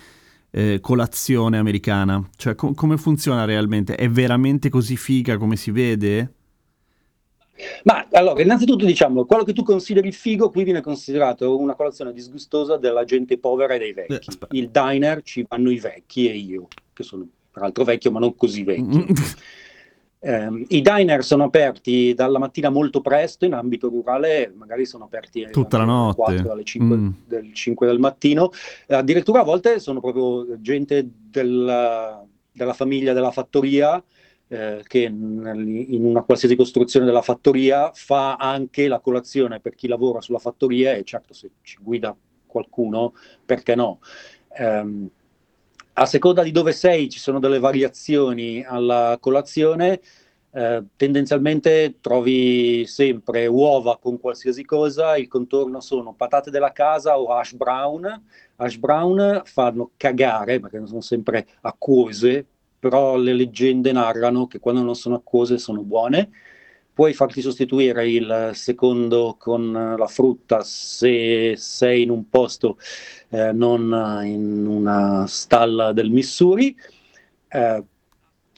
eh, 0.50 0.80
colazione 0.82 1.58
americana. 1.58 2.22
Cioè, 2.36 2.54
co- 2.56 2.74
come 2.74 2.98
funziona 2.98 3.46
realmente? 3.46 3.96
È 3.96 4.10
veramente 4.10 4.68
così 4.68 4.98
figa 4.98 5.38
come 5.38 5.56
si 5.56 5.72
vede? 5.72 6.34
Ma 7.86 8.06
allora, 8.12 8.42
innanzitutto 8.42 8.84
diciamo, 8.84 9.24
quello 9.24 9.46
che 9.46 9.54
tu 9.54 9.64
consideri 9.64 10.12
figo 10.12 10.50
qui 10.50 10.66
viene 10.66 10.82
considerato 10.82 11.58
una 11.58 11.76
colazione 11.76 12.12
disgustosa 12.12 12.76
della 12.76 13.06
gente 13.06 13.38
povera 13.38 13.74
e 13.74 13.80
dei 13.80 13.94
vecchi. 13.94 14.14
Eh, 14.16 14.48
Il 14.58 14.70
diner 14.70 15.22
ci 15.24 15.46
vanno 15.48 15.72
i 15.72 15.80
vecchi 15.80 16.28
e 16.30 16.36
io, 16.36 16.68
che 16.92 17.04
sono 17.04 17.26
tra 17.52 17.62
l'altro 17.62 17.84
vecchio 17.84 18.12
ma 18.12 18.20
non 18.20 18.36
così 18.36 18.64
vecchio. 18.64 19.06
Eh, 20.24 20.66
I 20.68 20.82
diner 20.84 21.24
sono 21.24 21.46
aperti 21.46 22.14
dalla 22.14 22.38
mattina 22.38 22.70
molto 22.70 23.02
presto, 23.02 23.46
in 23.46 23.54
ambito 23.54 23.90
rurale 23.90 24.54
magari 24.56 24.86
sono 24.86 25.06
aperti 25.06 25.48
tutta 25.50 25.80
la 25.80 25.84
notte, 25.84 26.22
4, 26.22 26.52
alle 26.52 26.64
5, 26.64 26.96
mm. 26.96 27.10
del 27.26 27.52
5 27.52 27.88
del 27.88 27.98
mattino, 27.98 28.52
eh, 28.86 28.94
addirittura 28.94 29.40
a 29.40 29.44
volte 29.44 29.80
sono 29.80 30.00
proprio 30.00 30.62
gente 30.62 31.10
del, 31.28 32.24
della 32.52 32.74
famiglia 32.74 33.14
della 33.14 33.32
fattoria 33.32 34.04
eh, 34.48 34.84
che 34.86 35.00
in 35.00 36.04
una 36.04 36.22
qualsiasi 36.22 36.56
costruzione 36.56 37.06
della 37.06 37.22
fattoria 37.22 37.90
fa 37.94 38.36
anche 38.36 38.88
la 38.88 39.00
colazione 39.00 39.60
per 39.60 39.74
chi 39.76 39.88
lavora 39.88 40.22
sulla 40.22 40.40
fattoria 40.40 40.94
e 40.94 41.04
certo 41.04 41.34
se 41.34 41.50
ci 41.62 41.80
guida 41.82 42.16
qualcuno, 42.46 43.14
perché 43.44 43.76
no? 43.76 44.02
Um, 44.60 45.10
a 46.02 46.06
seconda 46.08 46.42
di 46.42 46.52
dove 46.52 46.72
sei 46.72 47.10
ci 47.10 47.20
sono 47.20 47.40
delle 47.40 47.60
variazioni 47.60 48.64
alla 48.66 49.18
colazione, 49.20 50.02
eh, 50.52 50.84
tendenzialmente 50.96 51.98
trovi 52.02 52.88
sempre 52.88 53.46
uova 53.46 54.00
con 54.00 54.20
qualsiasi 54.20 54.66
cosa, 54.66 55.16
il 55.16 55.28
contorno 55.28 55.80
sono 55.80 56.14
patate 56.14 56.50
della 56.50 56.72
casa 56.72 57.20
o 57.20 57.28
hash 57.28 57.54
brown. 57.54 58.24
Hash 58.56 58.78
brown 58.78 59.44
fanno 59.46 59.92
cagare 59.96 60.60
perché 60.60 60.82
sono 60.88 61.02
sempre 61.02 61.46
acquose, 61.62 62.48
però 62.80 63.16
le 63.16 63.34
leggende 63.34 63.92
narrano 63.92 64.48
che 64.48 64.60
quando 64.60 64.82
non 64.82 64.96
sono 64.96 65.16
acquose 65.18 65.60
sono 65.60 65.84
buone. 65.84 66.32
Puoi 66.94 67.14
farti 67.14 67.42
sostituire 67.42 68.08
il 68.10 68.52
secondo 68.54 69.36
con 69.40 69.72
la 69.72 70.08
frutta 70.08 70.62
se 70.64 71.56
sei 71.56 72.04
in 72.04 72.10
un 72.10 72.30
posto 72.30 72.78
eh, 73.30 73.52
non 73.54 74.22
in 74.26 74.66
una 74.68 75.26
stalla 75.28 75.94
del 75.94 76.10
Missouri. 76.10 76.76
Eh, 77.48 77.84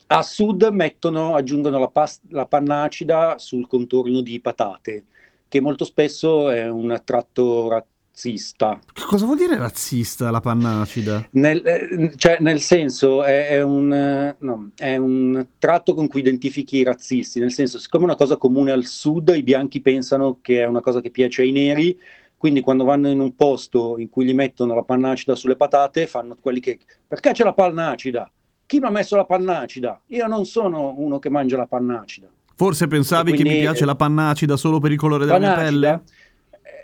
a 0.07 0.21
sud 0.21 0.63
mettono, 0.71 1.35
aggiungono 1.35 1.79
la, 1.79 1.87
past- 1.87 2.23
la 2.29 2.45
panna 2.45 2.83
acida 2.83 3.37
sul 3.37 3.67
contorno 3.67 4.21
di 4.21 4.39
patate, 4.39 5.05
che 5.47 5.59
molto 5.59 5.85
spesso 5.85 6.49
è 6.49 6.69
un 6.69 7.01
tratto 7.03 7.67
razzista. 8.13 8.79
Cosa 9.07 9.25
vuol 9.25 9.37
dire 9.37 9.57
razzista 9.57 10.29
la 10.29 10.39
panna 10.39 10.81
acida? 10.81 11.27
Nel, 11.31 11.65
eh, 11.65 12.13
cioè, 12.15 12.37
nel 12.39 12.61
senso 12.61 13.23
è, 13.23 13.47
è, 13.49 13.61
un, 13.63 14.35
no, 14.37 14.69
è, 14.75 14.95
un, 14.97 15.45
tratto 15.57 15.95
con 15.95 16.07
cui 16.07 16.19
identifichi 16.19 16.77
i 16.77 16.83
razzisti, 16.83 17.39
nel 17.39 17.51
senso 17.51 17.79
siccome 17.79 18.03
è 18.03 18.07
una 18.07 18.15
cosa 18.15 18.37
comune 18.37 18.71
al 18.71 18.85
sud, 18.85 19.33
i 19.35 19.41
bianchi 19.41 19.81
pensano 19.81 20.37
che 20.41 20.61
è 20.61 20.67
una 20.67 20.81
cosa 20.81 21.01
che 21.01 21.09
piace 21.09 21.41
ai 21.41 21.51
neri, 21.51 21.99
quindi 22.37 22.61
quando 22.61 22.83
vanno 22.83 23.09
in 23.09 23.19
un 23.19 23.35
posto 23.35 23.97
in 23.97 24.09
cui 24.09 24.25
gli 24.25 24.33
mettono 24.33 24.75
la 24.75 24.83
panna 24.83 25.09
acida 25.09 25.33
sulle 25.33 25.55
patate, 25.55 26.05
fanno 26.05 26.37
quelli 26.39 26.59
che... 26.59 26.77
Perché 27.07 27.31
c'è 27.31 27.43
la 27.43 27.53
panna 27.53 27.89
acida? 27.89 28.29
Chi 28.65 28.79
mi 28.79 28.85
ha 28.85 28.91
messo 28.91 29.15
la 29.15 29.25
panna 29.25 29.59
acida? 29.59 29.99
Io 30.07 30.27
non 30.27 30.45
sono 30.45 30.93
uno 30.97 31.19
che 31.19 31.29
mangia 31.29 31.57
la 31.57 31.67
panna 31.67 32.01
acida. 32.01 32.27
Forse 32.55 32.87
pensavi 32.87 33.31
quindi, 33.31 33.49
che 33.49 33.55
mi 33.55 33.61
piace 33.61 33.85
la 33.85 33.95
panna 33.95 34.29
acida 34.29 34.57
solo 34.57 34.79
per 34.79 34.91
il 34.91 34.97
colore 34.97 35.25
della 35.25 35.39
mia 35.39 35.55
pelle? 35.55 36.01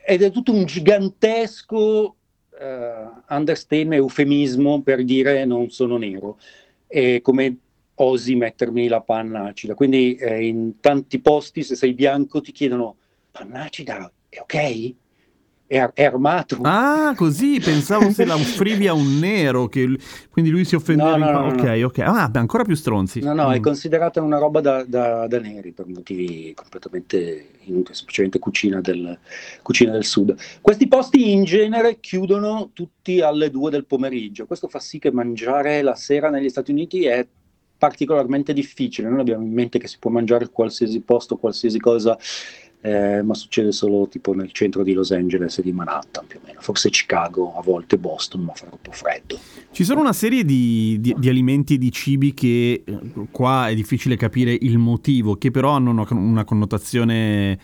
Ed 0.10 0.24
è 0.24 0.32
tutto 0.32 0.52
un 0.52 0.66
gigantesco 0.66 2.16
uh, 2.50 3.22
understatement, 3.30 3.94
eufemismo 3.94 4.82
per 4.82 5.04
dire 5.04 5.46
non 5.46 5.70
sono 5.70 5.98
nero. 5.98 6.40
E 6.88 7.22
come 7.22 7.58
osi 7.94 8.34
mettermi 8.34 8.88
la 8.88 9.02
panna 9.02 9.44
acida. 9.44 9.76
Quindi 9.76 10.16
eh, 10.16 10.48
in 10.48 10.80
tanti 10.80 11.20
posti, 11.20 11.62
se 11.62 11.76
sei 11.76 11.94
bianco, 11.94 12.42
ti 12.42 12.52
chiedono 12.52 12.96
panna 13.30 13.66
acida, 13.66 14.12
è 14.28 14.40
ok? 14.40 14.96
È, 15.70 15.88
è, 15.94 16.06
armato. 16.06 16.58
Ah, 16.64 17.14
così 17.16 17.60
pensavo 17.60 18.10
se 18.10 18.26
la 18.26 18.34
offrivi 18.34 18.88
a 18.88 18.94
un 18.94 19.20
nero, 19.20 19.68
che, 19.68 19.88
quindi 20.32 20.50
lui 20.50 20.66
si 20.66 20.74
offendeva. 20.74 21.16
No, 21.16 21.32
no, 21.32 21.42
no, 21.42 21.54
ok, 21.54 21.82
ok. 21.86 22.00
Ah, 22.00 22.28
beh, 22.28 22.40
ancora 22.40 22.64
più 22.64 22.74
stronzi. 22.74 23.20
No, 23.22 23.34
no, 23.34 23.50
mm. 23.50 23.52
è 23.52 23.60
considerata 23.60 24.20
una 24.20 24.40
roba 24.40 24.62
da, 24.62 24.84
da, 24.84 25.28
da, 25.28 25.40
neri 25.40 25.72
per 25.72 25.86
motivi 25.86 26.52
completamente 26.56 27.50
inutili, 27.66 27.96
specialmente 27.96 28.40
cucina 28.40 28.82
del, 28.82 29.16
cucina 29.62 29.92
del 29.92 30.06
sud. 30.06 30.36
Questi 30.60 30.88
posti 30.88 31.32
in 31.32 31.44
genere 31.44 32.00
chiudono 32.00 32.72
tutti 32.74 33.22
alle 33.22 33.52
due 33.52 33.70
del 33.70 33.86
pomeriggio. 33.86 34.48
Questo 34.48 34.68
fa 34.68 34.80
sì 34.80 34.98
che 34.98 35.12
mangiare 35.12 35.84
la 35.84 35.94
sera 35.94 36.32
negli 36.32 36.50
Stati 36.50 36.72
Uniti 36.72 37.06
è 37.06 37.28
particolarmente 37.78 38.54
difficile. 38.54 39.08
Noi 39.08 39.20
abbiamo 39.20 39.44
in 39.44 39.54
mente 39.54 39.78
che 39.78 39.88
si 39.88 39.98
può 40.00 40.10
mangiare 40.10 40.50
qualsiasi 40.50 41.00
posto, 41.02 41.38
qualsiasi 41.38 41.80
cosa 41.80 42.18
eh, 42.82 43.22
ma 43.22 43.34
succede 43.34 43.72
solo 43.72 44.08
tipo 44.08 44.34
nel 44.34 44.52
centro 44.52 44.84
di 44.84 44.94
Los 44.94 45.12
Angeles 45.12 45.58
e 45.58 45.64
di 45.64 45.72
Manhattan 45.72 46.26
più 46.28 46.40
o 46.42 46.46
meno, 46.46 46.62
forse 46.62 46.90
Chicago, 46.90 47.56
a 47.58 47.62
volte 47.62 47.98
Boston, 47.98 48.42
ma 48.42 48.54
fa 48.54 48.68
troppo 48.68 48.92
freddo. 48.92 49.38
Ci 49.72 49.84
sono 49.84 50.00
una 50.00 50.14
serie 50.14 50.46
di, 50.46 50.98
di, 51.00 51.14
di 51.18 51.30
alimenti 51.30 51.76
e 51.76 51.78
di 51.78 51.92
cibi 51.92 52.34
che 52.34 52.84
eh, 52.86 53.00
qua 53.32 53.68
è 53.68 53.76
difficile 53.76 54.16
capire 54.16 54.58
il 54.60 54.78
motivo, 54.78 55.36
che 55.36 55.52
però 55.52 55.72
hanno 55.72 55.92
una, 55.92 56.08
una 56.12 56.46
connotazione 56.46 57.60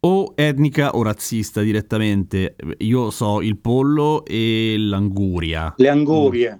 o 0.00 0.32
etnica 0.34 0.90
o 0.96 1.02
razzista 1.02 1.62
direttamente. 1.62 2.56
Io 2.78 3.10
so 3.10 3.40
il 3.40 3.56
pollo 3.56 4.24
e 4.24 4.76
l'anguria. 4.78 5.74
Le 5.76 5.88
angurie. 5.88 6.54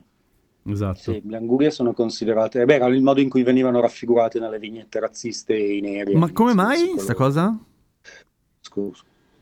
Mm. 0.69 0.73
Esatto. 0.73 1.13
Sì, 1.13 1.23
le 1.25 1.37
angurie 1.37 1.71
sono 1.71 1.93
considerate, 1.93 2.65
beh, 2.65 2.75
era 2.75 2.87
il 2.87 3.01
modo 3.01 3.21
in 3.21 3.29
cui 3.29 3.45
venivano 3.45 3.81
raffigurate 3.81 4.41
nelle 4.41 4.59
vignette 4.59 4.99
razziste 4.99 5.57
i 5.57 5.81
neri. 5.81 6.15
Ma 6.17 6.33
come 6.33 6.55
mai 6.55 6.89
questa 6.89 7.15
cosa? 7.15 7.57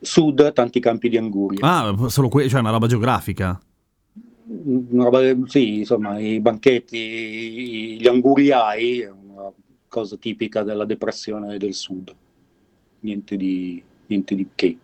Sud, 0.00 0.52
tanti 0.52 0.80
campi 0.80 1.08
di 1.08 1.16
anguria. 1.16 1.60
Ah, 1.62 2.08
solo 2.08 2.28
que- 2.28 2.48
cioè 2.48 2.60
una 2.60 2.70
roba 2.70 2.86
geografica. 2.86 3.60
Una 4.46 5.04
roba, 5.04 5.20
sì, 5.46 5.78
insomma, 5.78 6.18
i 6.18 6.40
banchetti, 6.40 7.98
gli 7.98 8.06
anguriai, 8.06 9.00
è 9.00 9.10
una 9.10 9.50
cosa 9.88 10.16
tipica 10.16 10.62
della 10.62 10.84
depressione 10.84 11.56
del 11.56 11.74
sud. 11.74 12.14
Niente 13.00 13.36
di, 13.36 13.82
niente 14.06 14.34
di 14.34 14.48
che. 14.54 14.78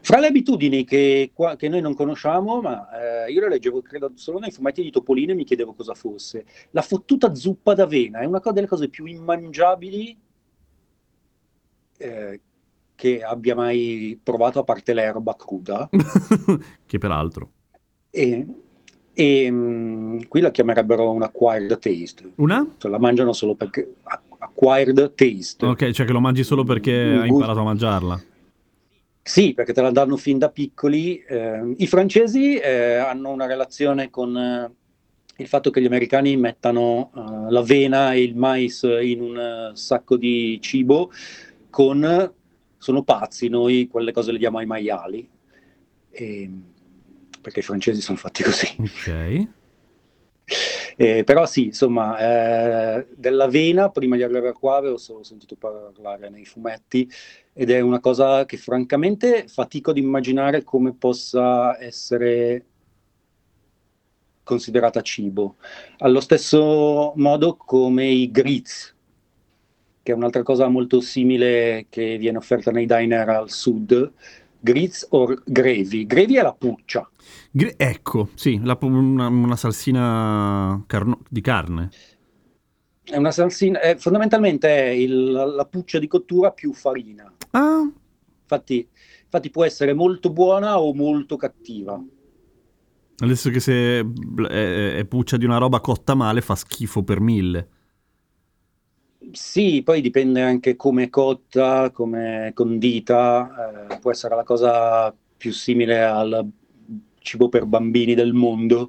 Fra 0.00 0.18
le 0.18 0.26
abitudini 0.26 0.84
che, 0.84 1.30
qua, 1.32 1.56
che 1.56 1.68
noi 1.70 1.80
non 1.80 1.94
conosciamo, 1.94 2.60
ma 2.60 3.24
eh, 3.24 3.32
io 3.32 3.40
le 3.40 3.48
leggevo 3.48 3.80
credo 3.80 4.12
solo 4.16 4.38
nei 4.38 4.50
fumetti 4.50 4.82
di 4.82 4.90
Topolino 4.90 5.32
e 5.32 5.34
mi 5.34 5.44
chiedevo 5.44 5.72
cosa 5.72 5.94
fosse, 5.94 6.44
la 6.72 6.82
fottuta 6.82 7.34
zuppa 7.34 7.72
d'avena 7.72 8.18
è 8.18 8.26
una 8.26 8.42
delle 8.52 8.66
cose 8.66 8.90
più 8.90 9.06
immangiabili 9.06 10.18
eh, 11.96 12.40
che 12.94 13.22
abbia 13.22 13.54
mai 13.54 14.18
provato 14.22 14.58
a 14.58 14.64
parte 14.64 14.94
l'erba 14.94 15.34
cruda. 15.36 15.88
che 16.86 16.98
peraltro. 16.98 17.50
E, 18.10 18.46
e 19.12 19.50
um, 19.50 20.26
qui 20.28 20.40
la 20.40 20.50
chiamerebbero 20.50 21.10
un 21.10 21.22
acquired 21.22 21.78
taste. 21.78 22.32
Una? 22.36 22.66
Cioè, 22.78 22.90
la 22.90 22.98
mangiano 22.98 23.32
solo 23.32 23.54
perché... 23.54 23.94
Acquired 24.38 25.14
taste. 25.14 25.64
Ok, 25.64 25.90
cioè 25.90 26.06
che 26.06 26.12
lo 26.12 26.20
mangi 26.20 26.44
solo 26.44 26.64
perché 26.64 27.16
mm, 27.16 27.20
hai 27.20 27.28
imparato 27.28 27.60
a 27.60 27.64
mangiarla. 27.64 28.22
Sì, 29.22 29.54
perché 29.54 29.72
te 29.72 29.80
la 29.80 29.90
danno 29.90 30.16
fin 30.18 30.36
da 30.38 30.50
piccoli. 30.50 31.16
Eh, 31.26 31.74
I 31.78 31.86
francesi 31.86 32.56
eh, 32.56 32.96
hanno 32.96 33.30
una 33.30 33.46
relazione 33.46 34.10
con 34.10 34.36
eh, 34.36 34.70
il 35.38 35.48
fatto 35.48 35.70
che 35.70 35.80
gli 35.80 35.86
americani 35.86 36.36
mettano 36.36 37.10
uh, 37.14 37.50
l'avena 37.50 38.12
e 38.12 38.22
il 38.22 38.36
mais 38.36 38.82
in 38.82 39.20
un 39.22 39.70
uh, 39.72 39.74
sacco 39.74 40.16
di 40.16 40.58
cibo 40.60 41.10
con 41.70 42.32
sono 42.84 43.02
pazzi, 43.02 43.48
noi 43.48 43.88
quelle 43.90 44.12
cose 44.12 44.30
le 44.30 44.36
diamo 44.36 44.58
ai 44.58 44.66
maiali, 44.66 45.26
e, 46.10 46.42
ehm, 46.42 46.62
perché 47.40 47.60
i 47.60 47.62
francesi 47.62 48.02
sono 48.02 48.18
fatti 48.18 48.42
così. 48.42 48.76
Ok. 48.78 49.48
Eh, 50.96 51.24
però 51.24 51.46
sì, 51.46 51.64
insomma, 51.64 52.18
eh, 52.18 53.06
dell'avena, 53.16 53.88
prima 53.88 54.16
di 54.16 54.22
arrivare 54.22 54.52
qua 54.52 54.76
avevo 54.76 54.98
solo 54.98 55.22
sentito 55.22 55.56
parlare 55.56 56.28
nei 56.28 56.44
fumetti 56.44 57.10
ed 57.54 57.70
è 57.70 57.80
una 57.80 58.00
cosa 58.00 58.44
che 58.44 58.58
francamente 58.58 59.48
fatico 59.48 59.90
ad 59.90 59.96
immaginare 59.96 60.62
come 60.62 60.92
possa 60.92 61.82
essere 61.82 62.66
considerata 64.42 65.00
cibo. 65.00 65.56
Allo 66.00 66.20
stesso 66.20 67.14
modo 67.16 67.56
come 67.56 68.04
i 68.08 68.30
grits, 68.30 68.93
che 70.04 70.12
è 70.12 70.14
un'altra 70.14 70.42
cosa 70.42 70.68
molto 70.68 71.00
simile 71.00 71.86
che 71.88 72.18
viene 72.18 72.36
offerta 72.36 72.70
nei 72.70 72.84
diner 72.84 73.26
al 73.26 73.50
sud, 73.50 74.12
grits 74.60 75.06
o 75.10 75.34
gravy. 75.46 76.04
Gravy 76.04 76.34
è 76.34 76.42
la 76.42 76.52
puccia. 76.52 77.10
Gre- 77.50 77.74
ecco, 77.78 78.28
sì, 78.34 78.60
la, 78.62 78.76
una, 78.82 79.28
una, 79.28 79.56
salsina 79.56 80.84
carno- 80.86 81.22
di 81.30 81.40
carne. 81.40 81.88
È 83.02 83.16
una 83.16 83.30
salsina, 83.30 83.80
è, 83.80 83.96
fondamentalmente 83.96 84.68
è 84.68 84.88
il, 84.88 85.30
la 85.30 85.64
puccia 85.64 85.98
di 85.98 86.06
cottura 86.06 86.52
più 86.52 86.74
farina. 86.74 87.32
Ah. 87.52 87.90
Infatti, 88.42 88.86
infatti 89.24 89.48
può 89.48 89.64
essere 89.64 89.94
molto 89.94 90.28
buona 90.28 90.80
o 90.80 90.92
molto 90.92 91.36
cattiva. 91.36 91.98
Adesso 93.16 93.48
che 93.48 93.60
se 93.60 94.00
è, 94.00 94.96
è 94.96 95.04
puccia 95.06 95.38
di 95.38 95.46
una 95.46 95.56
roba 95.56 95.80
cotta 95.80 96.14
male 96.14 96.42
fa 96.42 96.56
schifo 96.56 97.02
per 97.02 97.20
mille. 97.20 97.68
Sì, 99.34 99.82
poi 99.82 100.00
dipende 100.00 100.40
anche 100.42 100.76
come 100.76 101.04
è 101.04 101.10
cotta, 101.10 101.90
come 101.90 102.48
è 102.48 102.52
condita, 102.52 103.88
eh, 103.90 103.98
può 103.98 104.10
essere 104.10 104.36
la 104.36 104.44
cosa 104.44 105.14
più 105.36 105.52
simile 105.52 106.04
al 106.04 106.48
cibo 107.18 107.48
per 107.48 107.64
bambini 107.64 108.14
del 108.14 108.32
mondo. 108.32 108.88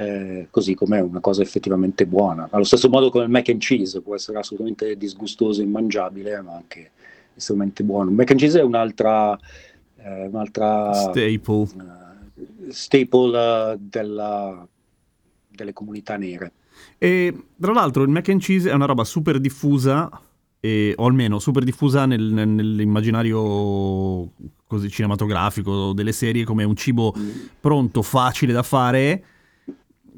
eh, 0.00 0.46
così 0.50 0.74
come 0.74 1.00
una 1.00 1.18
cosa 1.18 1.42
effettivamente 1.42 2.06
buona. 2.06 2.46
Allo 2.52 2.62
stesso 2.62 2.88
modo 2.88 3.10
come 3.10 3.24
il 3.24 3.30
mac 3.30 3.48
and 3.48 3.60
cheese 3.60 4.00
può 4.00 4.14
essere 4.14 4.38
assolutamente 4.38 4.96
disgustoso 4.96 5.60
e 5.60 5.64
immangiabile, 5.64 6.40
ma 6.40 6.54
anche 6.54 6.90
estremamente 7.34 7.82
buono. 7.82 8.10
Il 8.10 8.14
mac 8.14 8.30
and 8.30 8.38
cheese 8.38 8.60
è 8.60 8.62
un'altra, 8.62 9.36
eh, 9.96 10.26
un'altra 10.26 10.92
staple, 10.92 11.62
uh, 11.74 12.70
staple 12.70 13.38
uh, 13.38 13.76
della, 13.76 14.66
delle 15.48 15.72
comunità 15.72 16.16
nere. 16.16 16.52
E 16.98 17.34
tra 17.60 17.72
l'altro 17.72 18.02
il 18.02 18.08
mac 18.08 18.28
and 18.28 18.40
cheese 18.40 18.70
è 18.70 18.74
una 18.74 18.86
roba 18.86 19.04
super 19.04 19.38
diffusa, 19.38 20.10
e, 20.60 20.94
o 20.96 21.06
almeno 21.06 21.38
super 21.38 21.62
diffusa 21.62 22.06
nel, 22.06 22.22
nell'immaginario 22.22 24.30
così 24.66 24.90
cinematografico 24.90 25.92
delle 25.92 26.12
serie 26.12 26.44
come 26.44 26.64
un 26.64 26.76
cibo 26.76 27.14
pronto, 27.60 28.02
facile 28.02 28.52
da 28.52 28.62
fare 28.62 29.24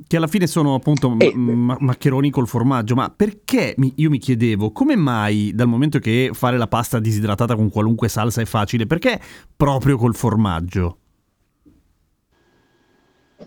che 0.06 0.16
alla 0.16 0.26
fine 0.26 0.46
sono 0.46 0.74
appunto 0.74 1.14
eh, 1.18 1.34
ma- 1.34 1.76
maccheroni 1.78 2.30
col 2.30 2.48
formaggio, 2.48 2.94
ma 2.94 3.12
perché 3.14 3.74
mi- 3.76 3.92
io 3.96 4.10
mi 4.10 4.18
chiedevo 4.18 4.72
come 4.72 4.96
mai 4.96 5.52
dal 5.54 5.68
momento 5.68 5.98
che 5.98 6.30
fare 6.32 6.56
la 6.56 6.66
pasta 6.66 6.98
disidratata 6.98 7.54
con 7.54 7.68
qualunque 7.68 8.08
salsa 8.08 8.40
è 8.40 8.46
facile, 8.46 8.86
perché 8.86 9.20
proprio 9.54 9.96
col 9.96 10.14
formaggio? 10.14 10.96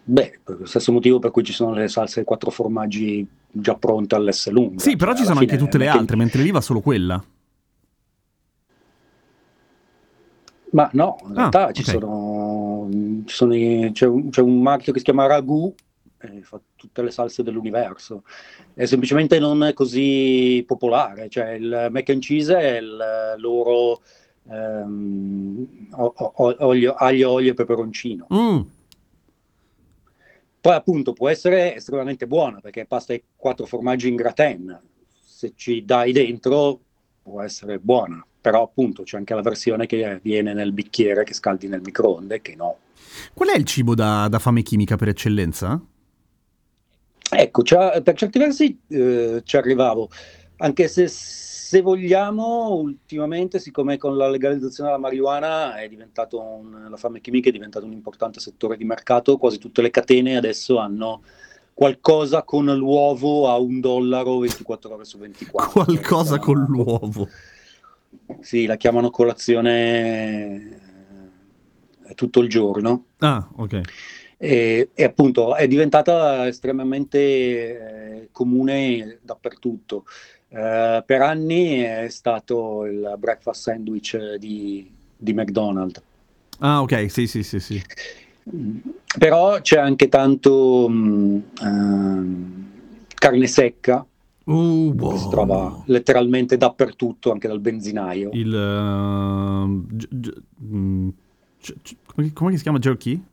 Beh, 0.03 0.39
per 0.43 0.60
lo 0.60 0.65
stesso 0.65 0.91
motivo 0.91 1.19
per 1.19 1.32
cui 1.32 1.43
ci 1.43 1.53
sono 1.53 1.73
le 1.73 1.88
salse 1.88 2.19
ai 2.19 2.25
quattro 2.25 2.49
formaggi 2.49 3.25
già 3.49 3.75
pronte 3.75 4.15
all'S 4.15 4.49
lunga. 4.49 4.82
Sì, 4.82 4.95
però 4.95 5.13
ci 5.15 5.23
sono 5.23 5.39
anche 5.39 5.58
tutte 5.58 5.77
le 5.77 5.88
altre, 5.88 6.15
mentre 6.15 6.41
lì 6.41 6.51
va 6.51 6.62
solo 6.62 6.82
quella. 6.82 7.23
Ma 10.71 10.89
no, 10.93 11.17
in 11.25 11.32
ah, 11.32 11.36
realtà 11.36 11.71
ci 11.71 11.84
sono, 11.84 12.89
ci 13.25 13.36
sono 13.36 13.53
c'è, 13.91 14.08
un, 14.08 14.29
c'è, 14.29 14.41
un, 14.41 14.60
marchio 14.60 14.91
che 14.91 14.97
si 14.97 15.06
chiama 15.06 15.27
Ragu 15.27 15.71
eh, 16.19 16.41
fa 16.41 16.60
tutte 16.75 17.03
le 17.03 17.12
salse 17.12 17.43
dell'universo. 17.43 18.23
È 18.73 18.86
semplicemente 18.86 19.38
non 19.39 19.71
così 19.75 20.63
popolare, 20.65 21.29
cioè 21.29 21.51
il 21.51 21.88
mac 21.91 22.10
and 22.10 22.21
cheese 22.21 22.58
è 22.58 22.77
il 22.77 23.36
loro 23.38 24.01
ehm, 24.49 25.89
olio, 25.91 26.93
aglio, 26.93 27.32
olio 27.32 27.51
e 27.51 27.53
peperoncino. 27.53 28.27
Mm. 28.34 28.60
Poi 30.63 30.76
appunto 30.76 31.12
può 31.12 31.28
essere 31.28 31.76
estremamente 31.76 32.26
buona 32.26 32.62
perché 32.62 32.86
pasta 32.86 33.12
e 33.12 33.23
quattro 33.36 33.65
formaggi 33.65 34.08
in 34.08 34.15
gratin, 34.15 34.80
se 35.21 35.52
ci 35.58 35.84
dai 35.84 36.13
dentro 36.13 36.80
può 37.21 37.41
essere 37.41 37.80
buona, 37.80 38.26
però 38.39 38.63
appunto 38.63 39.04
c'è 39.04 39.17
anche 39.17 39.34
la 39.34 39.41
versione 39.41 39.88
che 39.88 40.21
viene 40.23 40.54
nel 40.54 40.71
bicchiere 40.71 41.26
che 41.26 41.34
scaldi 41.34 41.67
nel 41.67 41.82
microonde 41.84 42.41
che 42.41 42.56
no. 42.56 42.78
Qual 43.34 43.49
è 43.49 43.58
il 43.58 43.65
cibo 43.65 43.93
da, 43.93 44.30
da 44.30 44.39
fame 44.39 44.62
chimica 44.62 44.95
per 44.95 45.10
eccellenza? 45.10 45.86
Ecco, 47.30 47.62
per 48.02 48.13
certi 48.15 48.39
versi 48.39 48.80
eh, 48.88 49.41
ci 49.43 49.58
arrivavo, 49.58 50.10
anche 50.60 50.88
se 50.88 51.10
se 51.74 51.82
vogliamo, 51.82 52.76
ultimamente, 52.76 53.58
siccome 53.58 53.98
con 53.98 54.16
la 54.16 54.30
legalizzazione 54.30 54.92
della 54.92 55.02
marijuana 55.02 55.82
è 55.82 55.88
diventato 55.88 56.40
un, 56.40 56.86
la 56.88 56.98
fame 56.98 57.20
chimica 57.20 57.50
è 57.50 57.52
diventato 57.52 57.88
un 57.88 57.94
importante 57.94 58.40
settore 58.40 58.78
di 58.78 58.84
mercato, 58.84 59.38
quasi 59.38 59.58
tutte 59.58 59.82
le 59.82 59.90
catene 59.90 60.38
adesso 60.38 60.78
hanno 60.78 61.24
qualcosa 61.74 62.44
con 62.44 62.66
l'uovo 62.66 63.50
a 63.50 63.58
un 63.58 63.80
dollaro 63.80 64.38
24 64.38 64.94
ore 64.94 65.04
su 65.04 65.18
24. 65.18 65.72
Qualcosa 65.84 66.38
con 66.38 66.64
l'uovo. 66.70 67.28
Sì, 68.42 68.68
la 68.68 68.76
chiamano 68.76 69.10
colazione 69.10 70.80
eh, 72.04 72.14
tutto 72.14 72.42
il 72.42 72.50
giorno. 72.50 73.06
Ah, 73.18 73.50
ok 73.56 73.82
e, 74.44 74.90
e 74.94 75.04
appunto 75.06 75.56
è 75.56 75.68
diventata 75.70 76.46
estremamente 76.48 77.18
eh, 77.18 78.30
comune 78.34 79.20
dappertutto. 79.22 80.04
Eh, 80.56 81.04
per 81.04 81.22
anni 81.24 81.80
è 81.80 82.08
stato 82.10 82.86
il 82.86 83.16
breakfast 83.18 83.63
sandwich 83.63 84.36
di, 84.36 84.88
di 85.18 85.34
McDonald's. 85.34 86.00
Ah, 86.60 86.82
ok, 86.82 87.10
sì, 87.10 87.26
sì, 87.26 87.42
sì, 87.42 87.60
sì. 87.60 87.82
Però 89.18 89.60
c'è 89.62 89.80
anche 89.80 90.10
tanto 90.10 90.86
um, 90.86 91.42
um, 91.62 92.70
carne 93.16 93.48
secca, 93.48 94.06
Uh, 94.46 94.94
wow. 94.98 95.16
si 95.16 95.30
trova 95.30 95.84
letteralmente 95.86 96.58
dappertutto, 96.58 97.32
anche 97.32 97.48
dal 97.48 97.62
benzinaio. 97.62 98.30
Il 98.34 98.54
uh, 98.54 99.86
g- 99.88 100.08
g- 100.12 100.42
mm, 100.62 101.10
g- 101.62 101.96
come, 102.06 102.34
come, 102.34 102.58
si 102.58 102.63
chiama 102.63 102.78
jerky? 102.78 103.24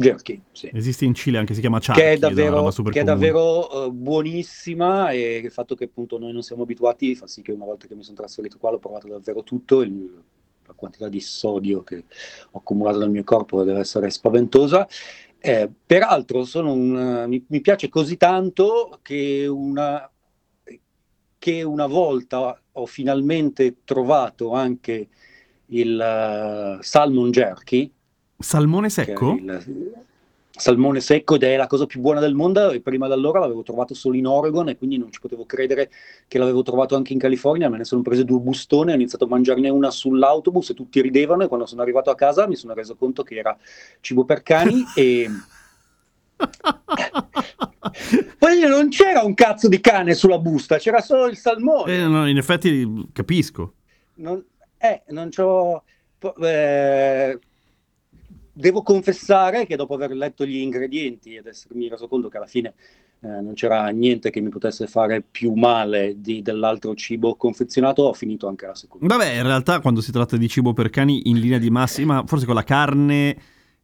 Jerky, 0.00 0.40
sì. 0.52 0.70
Esiste 0.72 1.04
in 1.04 1.12
Cile 1.12 1.38
anche, 1.38 1.54
si 1.54 1.60
chiama 1.60 1.80
Chucky, 1.80 1.98
che 1.98 2.12
è 2.12 2.18
davvero, 2.18 2.70
che 2.70 3.00
è 3.00 3.02
davvero 3.02 3.86
uh, 3.86 3.90
buonissima 3.90 5.10
e 5.10 5.38
il 5.38 5.50
fatto 5.50 5.74
che 5.74 5.84
appunto 5.84 6.18
noi 6.18 6.32
non 6.32 6.42
siamo 6.42 6.62
abituati 6.62 7.16
fa 7.16 7.26
sì 7.26 7.42
che 7.42 7.50
una 7.50 7.64
volta 7.64 7.88
che 7.88 7.96
mi 7.96 8.04
sono 8.04 8.16
trasferito 8.16 8.58
qua 8.58 8.70
l'ho 8.70 8.78
provato 8.78 9.08
davvero 9.08 9.42
tutto, 9.42 9.80
il, 9.80 10.08
la 10.64 10.72
quantità 10.74 11.08
di 11.08 11.18
sodio 11.18 11.82
che 11.82 12.04
ho 12.52 12.58
accumulato 12.58 13.00
nel 13.00 13.10
mio 13.10 13.24
corpo 13.24 13.64
deve 13.64 13.80
essere 13.80 14.08
spaventosa. 14.10 14.86
Eh, 15.40 15.68
peraltro 15.84 16.46
un, 16.54 17.24
mi, 17.26 17.44
mi, 17.48 17.60
piace 17.60 17.88
così 17.88 18.16
tanto 18.16 19.00
che 19.02 19.48
una, 19.48 20.08
che 21.38 21.62
una 21.64 21.86
volta 21.86 22.60
ho 22.70 22.86
finalmente 22.86 23.78
trovato 23.82 24.52
anche 24.52 25.08
il 25.66 26.78
uh, 26.78 26.80
salmon 26.82 27.32
jerky, 27.32 27.92
Salmone 28.40 28.88
secco? 28.88 29.32
Il 29.32 30.04
salmone 30.50 31.00
secco 31.00 31.34
ed 31.34 31.42
è 31.42 31.56
la 31.56 31.66
cosa 31.66 31.86
più 31.86 32.00
buona 32.00 32.20
del 32.20 32.34
mondo 32.34 32.70
e 32.70 32.80
prima 32.80 33.08
da 33.08 33.14
allora 33.14 33.40
l'avevo 33.40 33.64
trovato 33.64 33.94
solo 33.94 34.14
in 34.14 34.28
Oregon 34.28 34.68
e 34.68 34.76
quindi 34.76 34.96
non 34.96 35.10
ci 35.10 35.18
potevo 35.18 35.44
credere 35.44 35.90
che 36.28 36.38
l'avevo 36.38 36.62
trovato 36.62 36.94
anche 36.94 37.12
in 37.12 37.18
California, 37.18 37.68
me 37.68 37.78
ne 37.78 37.84
sono 37.84 38.02
prese 38.02 38.24
due 38.24 38.38
bustone, 38.38 38.92
ho 38.92 38.94
iniziato 38.94 39.24
a 39.24 39.28
mangiarne 39.28 39.68
una 39.70 39.90
sull'autobus 39.90 40.70
e 40.70 40.74
tutti 40.74 41.00
ridevano 41.00 41.42
e 41.42 41.48
quando 41.48 41.66
sono 41.66 41.82
arrivato 41.82 42.10
a 42.10 42.14
casa 42.14 42.46
mi 42.46 42.54
sono 42.54 42.74
reso 42.74 42.94
conto 42.94 43.24
che 43.24 43.36
era 43.36 43.58
cibo 44.00 44.24
per 44.24 44.44
cani 44.44 44.84
e... 44.94 45.28
Poi 48.38 48.60
non 48.68 48.88
c'era 48.90 49.22
un 49.22 49.34
cazzo 49.34 49.66
di 49.66 49.80
cane 49.80 50.14
sulla 50.14 50.38
busta, 50.38 50.78
c'era 50.78 51.00
solo 51.00 51.26
il 51.26 51.36
salmone. 51.36 51.92
Eh, 51.92 52.06
no, 52.06 52.28
in 52.28 52.36
effetti 52.36 53.08
capisco. 53.12 53.74
Non, 54.14 54.44
eh, 54.76 55.02
non 55.08 55.30
c'ho... 55.30 55.82
Eh, 56.40 57.38
devo 58.58 58.82
confessare 58.82 59.66
che 59.66 59.76
dopo 59.76 59.94
aver 59.94 60.10
letto 60.10 60.44
gli 60.44 60.56
ingredienti 60.56 61.36
ed 61.36 61.46
essermi 61.46 61.88
reso 61.88 62.08
conto 62.08 62.28
che 62.28 62.36
alla 62.38 62.46
fine 62.46 62.74
eh, 63.20 63.28
non 63.40 63.54
c'era 63.54 63.88
niente 63.88 64.30
che 64.30 64.40
mi 64.40 64.48
potesse 64.48 64.88
fare 64.88 65.22
più 65.22 65.52
male 65.54 66.16
di, 66.20 66.42
dell'altro 66.42 66.94
cibo 66.94 67.36
confezionato, 67.36 68.02
ho 68.02 68.12
finito 68.12 68.48
anche 68.48 68.66
la 68.66 68.74
seconda. 68.74 69.06
Vabbè, 69.06 69.36
in 69.36 69.44
realtà 69.44 69.80
quando 69.80 70.00
si 70.00 70.10
tratta 70.10 70.36
di 70.36 70.48
cibo 70.48 70.72
per 70.72 70.90
cani 70.90 71.28
in 71.28 71.38
linea 71.38 71.58
di 71.58 71.70
massima, 71.70 72.24
forse 72.26 72.46
con 72.46 72.54
la 72.54 72.64
carne... 72.64 73.36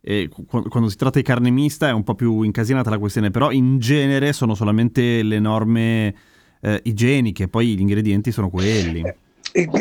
Eh, 0.07 0.29
quando 0.29 0.91
si 0.91 0.97
tratta 0.99 1.19
di 1.19 1.25
carne 1.25 1.49
mista 1.49 1.89
è 1.89 1.93
un 1.93 2.03
po' 2.03 2.15
più 2.15 2.43
incasinata 2.43 2.91
la 2.91 2.99
questione, 2.99 3.31
però 3.31 3.51
in 3.51 3.79
genere 3.79 4.35
sono 4.35 4.55
solamente 4.55 5.23
le 5.23 5.39
norme 5.39 6.15
eh, 6.61 6.81
igieniche, 6.85 7.49
poi 7.49 7.75
gli 7.75 7.81
ingredienti 7.81 8.31
sono 8.31 8.51
quelli. 8.51 9.03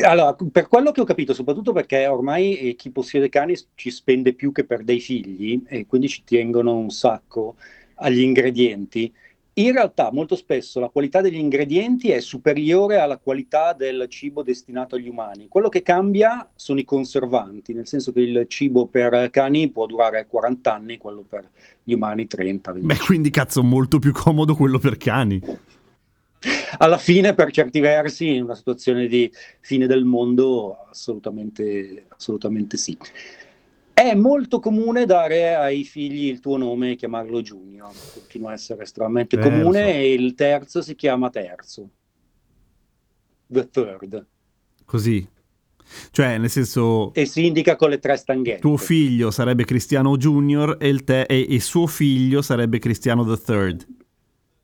Allora, 0.03 0.36
per 0.51 0.67
quello 0.67 0.91
che 0.91 1.01
ho 1.01 1.05
capito, 1.05 1.33
soprattutto 1.33 1.73
perché 1.73 2.05
ormai 2.05 2.57
eh, 2.57 2.75
chi 2.75 2.91
possiede 2.91 3.27
cani 3.29 3.57
ci 3.73 3.89
spende 3.89 4.33
più 4.33 4.51
che 4.51 4.65
per 4.65 4.83
dei 4.83 4.99
figli 4.99 5.63
e 5.65 5.88
quindi 5.88 6.07
ci 6.09 6.23
tengono 6.23 6.75
un 6.77 6.91
sacco 6.91 7.55
agli 7.95 8.21
ingredienti. 8.21 9.12
In 9.55 9.71
realtà 9.71 10.12
molto 10.12 10.36
spesso 10.36 10.79
la 10.79 10.89
qualità 10.89 11.21
degli 11.21 11.38
ingredienti 11.38 12.12
è 12.12 12.19
superiore 12.19 12.99
alla 12.99 13.17
qualità 13.17 13.73
del 13.73 14.05
cibo 14.09 14.43
destinato 14.43 14.95
agli 14.95 15.07
umani. 15.07 15.47
Quello 15.47 15.69
che 15.69 15.81
cambia 15.81 16.47
sono 16.55 16.79
i 16.79 16.86
conservanti, 16.86 17.73
nel 17.73 17.88
senso 17.88 18.12
che 18.12 18.21
il 18.21 18.45
cibo 18.47 18.86
per 18.86 19.29
cani 19.31 19.69
può 19.69 19.88
durare 19.88 20.27
40 20.27 20.73
anni, 20.73 20.97
quello 20.97 21.23
per 21.27 21.49
gli 21.83 21.93
umani 21.93 22.27
30. 22.27 22.73
20. 22.73 22.88
Beh, 22.88 22.97
quindi 22.97 23.31
cazzo 23.31 23.63
molto 23.63 23.97
più 23.97 24.12
comodo 24.12 24.55
quello 24.55 24.77
per 24.77 24.97
cani 24.97 25.41
alla 26.77 26.97
fine, 26.97 27.34
per 27.34 27.51
certi 27.51 27.79
versi, 27.79 28.36
in 28.36 28.43
una 28.43 28.56
situazione 28.56 29.08
di 29.08 29.32
fine 29.62 29.88
del 29.88 30.06
mondo, 30.06 30.86
assolutamente, 30.89 32.06
assolutamente 32.10 32.77
sì. 32.77 32.97
È 33.93 34.15
molto 34.15 34.60
comune 34.60 35.06
dare 35.06 35.53
ai 35.56 35.84
figli 35.84 36.27
il 36.27 36.39
tuo 36.39 36.58
nome 36.58 36.91
e 36.91 36.95
chiamarlo 36.95 37.41
Junior, 37.41 37.91
continua 38.13 38.49
a 38.49 38.53
essere 38.53 38.84
estremamente 38.84 39.38
terzo. 39.38 39.49
comune 39.49 39.93
e 39.93 40.13
il 40.13 40.34
terzo 40.34 40.82
si 40.82 40.95
chiama 40.95 41.29
terzo. 41.29 41.89
The 43.47 43.69
third. 43.69 44.25
Così. 44.84 45.27
Cioè, 46.10 46.39
nel 46.39 46.49
senso... 46.49 47.13
E 47.13 47.25
si 47.25 47.45
indica 47.45 47.75
con 47.75 47.91
le 47.91 47.99
tre 47.99 48.17
stanghette. 48.17 48.62
Tuo 48.62 48.77
figlio 48.77 49.29
sarebbe 49.29 49.63
Cristiano 49.63 50.17
Junior 50.17 50.77
e, 50.79 50.88
il 50.88 51.03
te- 51.03 51.23
e, 51.23 51.45
e 51.47 51.60
suo 51.60 51.86
figlio 51.86 52.41
sarebbe 52.41 52.79
Cristiano 52.79 53.23
the 53.23 53.39
third. 53.39 53.86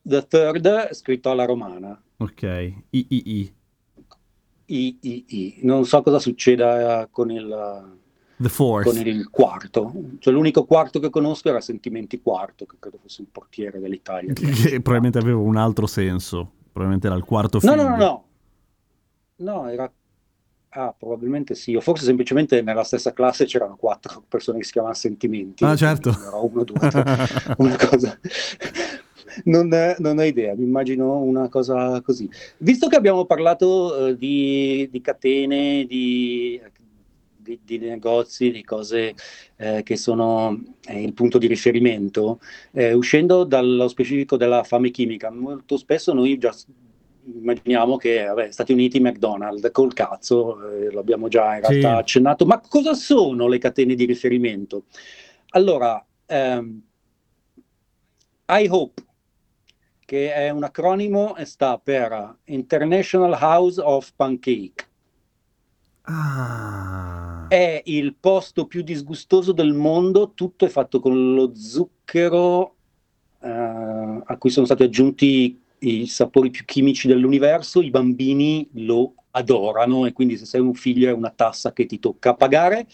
The 0.02 0.28
Third 0.28 0.92
scritto 0.94 1.30
alla 1.30 1.46
romana. 1.46 2.02
Ok, 2.18 2.42
III. 2.90 3.54
III. 4.66 5.60
Non 5.64 5.86
so 5.86 6.02
cosa 6.02 6.20
succeda 6.20 7.08
con 7.12 7.32
il, 7.32 7.98
The 8.38 8.50
Force. 8.50 8.90
con 8.90 9.08
il 9.08 9.30
quarto. 9.30 9.94
Cioè, 10.20 10.34
l'unico 10.34 10.66
quarto 10.66 11.00
che 11.00 11.10
conosco 11.10 11.50
era 11.50 11.62
Sentimenti 11.62 12.22
Quarto, 12.22 12.66
che 12.66 12.76
credo 12.80 12.98
fosse 13.02 13.22
il 13.22 13.28
portiere 13.32 13.80
dell'Italia. 13.80 14.34
Che 14.34 14.82
probabilmente 14.82 15.18
aveva 15.18 15.40
un 15.40 15.58
altro 15.58 15.88
senso. 15.88 16.52
Probabilmente 16.72 17.08
era 17.08 17.16
il 17.16 17.24
quarto 17.24 17.60
No, 17.64 17.72
figlio. 17.72 17.84
no, 17.84 17.90
no, 17.90 17.96
no. 17.98 18.24
No, 19.38 19.68
era... 19.70 19.92
Ah, 20.72 20.94
probabilmente 20.96 21.56
sì. 21.56 21.74
O 21.76 21.82
forse 21.82 22.06
semplicemente 22.06 22.62
nella 22.62 22.84
stessa 22.84 23.12
classe 23.12 23.46
c'erano 23.46 23.76
quattro 23.76 24.24
persone 24.28 24.60
che 24.60 24.66
si 24.66 24.72
chiamavano 24.74 25.00
Sentimenti. 25.00 25.64
Ah, 25.64 25.76
certo. 25.76 26.10
Era 26.10 26.36
uno, 26.38 26.64
due, 26.64 26.78
tre, 26.90 27.04
una 27.58 27.76
cosa... 27.76 28.20
Non, 29.45 29.69
non 29.97 30.17
ho 30.17 30.23
idea, 30.23 30.56
mi 30.56 30.63
immagino 30.63 31.17
una 31.21 31.49
cosa 31.49 32.02
così. 32.02 32.30
Visto 32.58 32.88
che 32.88 32.95
abbiamo 32.95 33.25
parlato 33.25 34.08
eh, 34.08 34.17
di, 34.17 34.88
di 34.91 35.02
catene, 35.02 35.86
di, 35.86 36.62
di- 37.36 37.60
di 37.63 37.78
negozi, 37.80 38.52
di 38.52 38.63
cose 38.63 39.15
eh, 39.58 39.84
che 39.84 39.95
sono 39.95 40.62
eh, 40.88 41.02
il 41.02 41.13
punto 41.13 41.38
di 41.38 41.47
riferimento, 41.47 42.39
eh, 42.71 42.93
uscendo 42.93 43.43
dallo 43.43 43.88
specifico 43.88 44.38
della 44.38 44.63
fame 44.63 44.91
chimica, 44.91 45.32
molto 45.32 45.78
spesso 45.78 46.13
noi 46.13 46.38
già 46.38 46.54
immaginiamo 47.32 47.97
che 47.97 48.23
vabbè, 48.23 48.52
Stati 48.52 48.71
Uniti, 48.73 48.99
McDonald's, 48.99 49.69
col 49.71 49.93
cazzo, 49.93 50.67
eh, 50.71 50.91
l'abbiamo 50.91 51.28
già 51.28 51.56
in 51.58 51.63
Sì. 51.63 51.69
realtà 51.69 51.97
accennato, 51.97 52.45
ma 52.45 52.60
cosa 52.60 52.93
sono 52.93 53.47
le 53.47 53.58
catene 53.60 53.93
di 53.95 54.06
riferimento? 54.06 54.86
Allora, 55.49 56.04
ehm, 56.25 56.82
I 58.52 58.67
Hope, 58.67 59.04
che 60.10 60.34
è 60.34 60.50
un 60.50 60.63
acronimo 60.63 61.36
e 61.36 61.45
sta 61.45 61.78
per 61.78 62.38
International 62.45 63.38
House 63.39 63.80
of 63.80 64.12
Pancake. 64.15 64.88
Ah. 66.02 67.45
È 67.48 67.84
il 67.86 68.15
posto 68.19 68.65
più 68.65 68.82
disgustoso 68.82 69.52
del 69.52 69.74
mondo, 69.74 70.32
tutto 70.34 70.65
è 70.65 70.67
fatto 70.67 71.00
con 71.00 71.36
lo 71.36 71.54
zucchero 71.54 72.76
eh, 73.39 73.50
a 73.50 74.36
cui 74.39 74.50
sono 74.50 74.65
stati 74.65 74.82
aggiunti 74.82 75.62
i 75.78 76.08
sapori 76.08 76.50
più 76.50 76.65
chimici 76.65 77.08
dell'universo, 77.08 77.80
i 77.80 77.91
bambini 77.91 78.67
lo 78.78 79.13
adorano 79.30 80.08
e 80.08 80.12
quindi 80.12 80.38
se 80.38 80.45
sei 80.45 80.62
un 80.62 80.74
figlio 80.74 81.08
è 81.08 81.13
una 81.13 81.30
tassa 81.30 81.72
che 81.72 81.86
ti 81.86 82.00
tocca 82.00 82.34
pagare. 82.34 82.88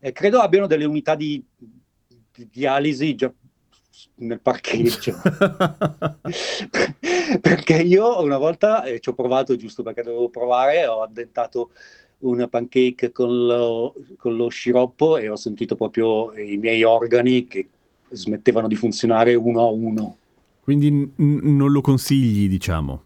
Eh, 0.00 0.12
credo 0.12 0.40
abbiano 0.40 0.66
delle 0.66 0.84
unità 0.84 1.14
di, 1.14 1.42
di 1.56 2.46
dialisi 2.50 3.14
già 3.14 3.32
nel 4.16 4.40
parcheggio. 4.40 5.14
perché 7.40 7.74
io 7.74 8.22
una 8.22 8.38
volta 8.38 8.84
eh, 8.84 9.00
ci 9.00 9.08
ho 9.08 9.14
provato 9.14 9.56
giusto 9.56 9.82
perché 9.82 10.02
dovevo 10.02 10.28
provare, 10.28 10.86
ho 10.86 11.02
addentato 11.02 11.70
un 12.20 12.46
pancake 12.48 13.12
con 13.12 13.46
lo, 13.46 13.94
con 14.16 14.36
lo 14.36 14.48
sciroppo 14.48 15.16
e 15.16 15.28
ho 15.28 15.36
sentito 15.36 15.76
proprio 15.76 16.32
i 16.36 16.56
miei 16.56 16.82
organi 16.82 17.46
che 17.46 17.68
smettevano 18.10 18.68
di 18.68 18.74
funzionare 18.74 19.34
uno 19.34 19.60
a 19.60 19.70
uno. 19.70 20.16
Quindi 20.60 20.90
n- 20.90 21.12
non 21.16 21.70
lo 21.70 21.80
consigli, 21.80 22.48
diciamo. 22.48 23.04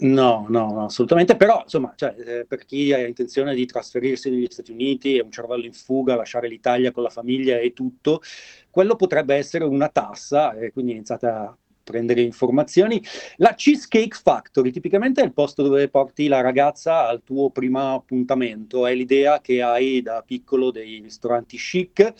No, 0.00 0.46
no, 0.48 0.72
no, 0.72 0.84
assolutamente, 0.84 1.34
però 1.34 1.62
insomma, 1.62 1.92
cioè, 1.96 2.14
eh, 2.18 2.44
per 2.46 2.64
chi 2.64 2.92
ha 2.92 3.04
intenzione 3.04 3.54
di 3.54 3.66
trasferirsi 3.66 4.30
negli 4.30 4.46
Stati 4.48 4.70
Uniti 4.70 5.16
e 5.16 5.22
un 5.22 5.32
cervello 5.32 5.64
in 5.64 5.72
fuga, 5.72 6.14
lasciare 6.14 6.46
l'Italia 6.46 6.92
con 6.92 7.02
la 7.02 7.08
famiglia 7.08 7.58
e 7.58 7.72
tutto, 7.72 8.22
quello 8.70 8.94
potrebbe 8.94 9.34
essere 9.34 9.64
una 9.64 9.88
tassa 9.88 10.56
e 10.56 10.70
quindi 10.72 10.92
iniziate 10.92 11.26
a 11.26 11.56
prendere 11.82 12.20
informazioni. 12.20 13.02
La 13.36 13.54
Cheesecake 13.54 14.16
Factory 14.22 14.70
tipicamente 14.70 15.20
è 15.20 15.24
il 15.24 15.32
posto 15.32 15.62
dove 15.62 15.88
porti 15.88 16.28
la 16.28 16.42
ragazza 16.42 17.08
al 17.08 17.22
tuo 17.24 17.50
primo 17.50 17.94
appuntamento, 17.94 18.86
è 18.86 18.94
l'idea 18.94 19.40
che 19.40 19.62
hai 19.62 20.00
da 20.00 20.22
piccolo 20.24 20.70
dei 20.70 21.00
ristoranti 21.00 21.56
chic, 21.56 22.12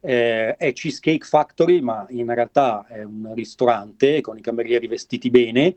eh, 0.00 0.56
è 0.56 0.72
Cheesecake 0.72 1.26
Factory, 1.26 1.80
ma 1.80 2.06
in 2.10 2.32
realtà 2.32 2.86
è 2.88 3.02
un 3.02 3.32
ristorante 3.34 4.22
con 4.22 4.38
i 4.38 4.40
camerieri 4.40 4.86
vestiti 4.86 5.28
bene 5.28 5.76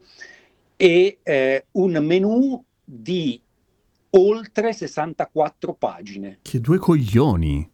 e 0.81 1.19
eh, 1.23 1.65
un 1.71 1.91
menù 2.05 2.63
di 2.85 3.41
oltre 4.11 4.71
64 4.71 5.73
pagine. 5.73 6.39
Che 6.41 6.61
due 6.61 6.77
coglioni. 6.77 7.69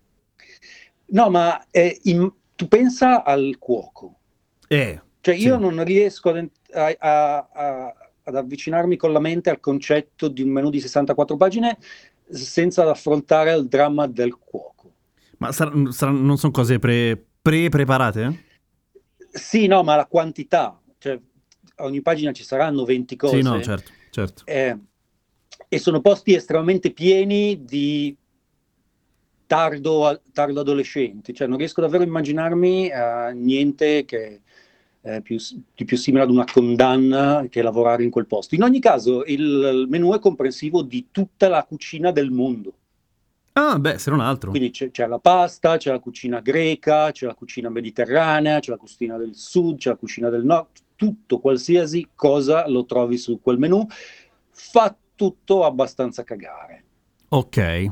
No, 1.08 1.30
ma 1.30 1.64
eh, 1.70 2.00
in- 2.06 2.32
tu 2.56 2.68
pensa 2.68 3.24
al 3.24 3.58
cuoco. 3.60 4.18
Eh. 4.68 5.00
Cioè 5.22 5.36
io 5.36 5.56
Sì. 5.56 5.60
non 5.62 5.84
riesco 5.84 6.30
ad, 6.30 6.50
a- 6.74 6.96
a- 6.98 7.50
a- 7.54 7.96
ad 8.24 8.36
avvicinarmi 8.36 8.98
con 8.98 9.12
la 9.14 9.20
mente 9.20 9.52
al 9.52 9.60
concetto 9.60 10.28
di 10.28 10.42
un 10.42 10.50
menù 10.50 10.72
di 10.72 10.80
64 10.80 11.38
pagine 11.38 11.78
senza 12.28 12.90
affrontare 12.90 13.54
il 13.54 13.68
dramma 13.68 14.08
del 14.08 14.36
cuoco. 14.36 14.92
Ma 15.38 15.52
sar- 15.52 15.90
sar- 15.92 16.12
non 16.12 16.38
sono 16.40 16.52
cose 16.52 16.80
pre- 16.80 17.24
pre-preparate? 17.40 18.44
Sì, 19.32 19.68
no, 19.68 19.84
ma 19.84 19.96
la 19.96 20.08
quantità, 20.08 20.82
cioè 20.98 21.20
ogni 21.78 22.02
pagina 22.02 22.32
ci 22.32 22.44
saranno 22.44 22.84
20 22.86 23.16
cose. 23.16 23.36
Sì, 23.38 23.42
no, 23.42 23.62
certo, 23.62 23.92
certo. 24.10 24.44
Eh, 24.46 24.78
e 25.68 25.80
sono 25.80 26.02
posti 26.02 26.34
estremamente 26.34 26.92
pieni 26.92 27.64
di 27.64 28.16
tardo, 29.46 30.22
tardo 30.34 30.60
adolescenti, 30.60 31.34
cioè 31.34 31.48
non 31.48 31.58
riesco 31.58 31.82
davvero 31.82 32.04
a 32.04 32.08
immaginarmi 32.08 32.90
eh, 32.90 33.34
niente 33.34 34.06
che 34.06 34.42
è 35.02 35.22
più, 35.22 35.38
di 35.76 35.86
più 35.86 35.98
simile 35.98 36.24
ad 36.24 36.32
una 36.32 36.46
condanna 36.52 37.46
che 37.50 37.62
lavorare 37.62 38.04
in 38.04 38.10
quel 38.10 38.26
posto. 38.26 38.56
In 38.56 38.64
ogni 38.64 38.80
caso, 38.80 39.24
il, 39.26 39.40
il 39.40 39.86
menù 39.88 40.14
è 40.14 40.20
comprensivo 40.20 40.82
di 40.82 41.08
tutta 41.12 41.48
la 41.48 41.64
cucina 41.64 42.12
del 42.12 42.32
mondo. 42.32 42.74
Ah, 43.54 43.80
beh, 43.80 44.00
se 44.00 44.10
non 44.10 44.20
altro. 44.20 44.50
Quindi 44.50 44.72
c'è, 44.72 44.92
c'è 44.92 45.08
la 45.08 45.20
pasta, 45.20 45.78
c'è 45.78 45.92
la 45.92 46.00
cucina 46.00 46.40
greca, 46.40 47.12
c'è 47.12 47.26
la 47.26 47.36
cucina 47.36 47.70
mediterranea, 47.70 48.60
c'è 48.60 48.72
la 48.72 48.78
cucina 48.78 49.16
del 49.18 49.36
sud, 49.36 49.78
c'è 49.78 49.92
la 49.92 49.96
cucina 49.96 50.30
del 50.30 50.44
nord, 50.44 50.72
tutto, 50.96 51.40
qualsiasi 51.40 52.10
cosa 52.16 52.68
lo 52.68 52.86
trovi 52.86 53.18
su 53.18 53.40
quel 53.42 53.58
menù. 53.58 53.86
Fa 54.50 54.96
tutto 55.16 55.64
abbastanza 55.64 56.24
cagare. 56.24 56.84
Ok. 57.30 57.86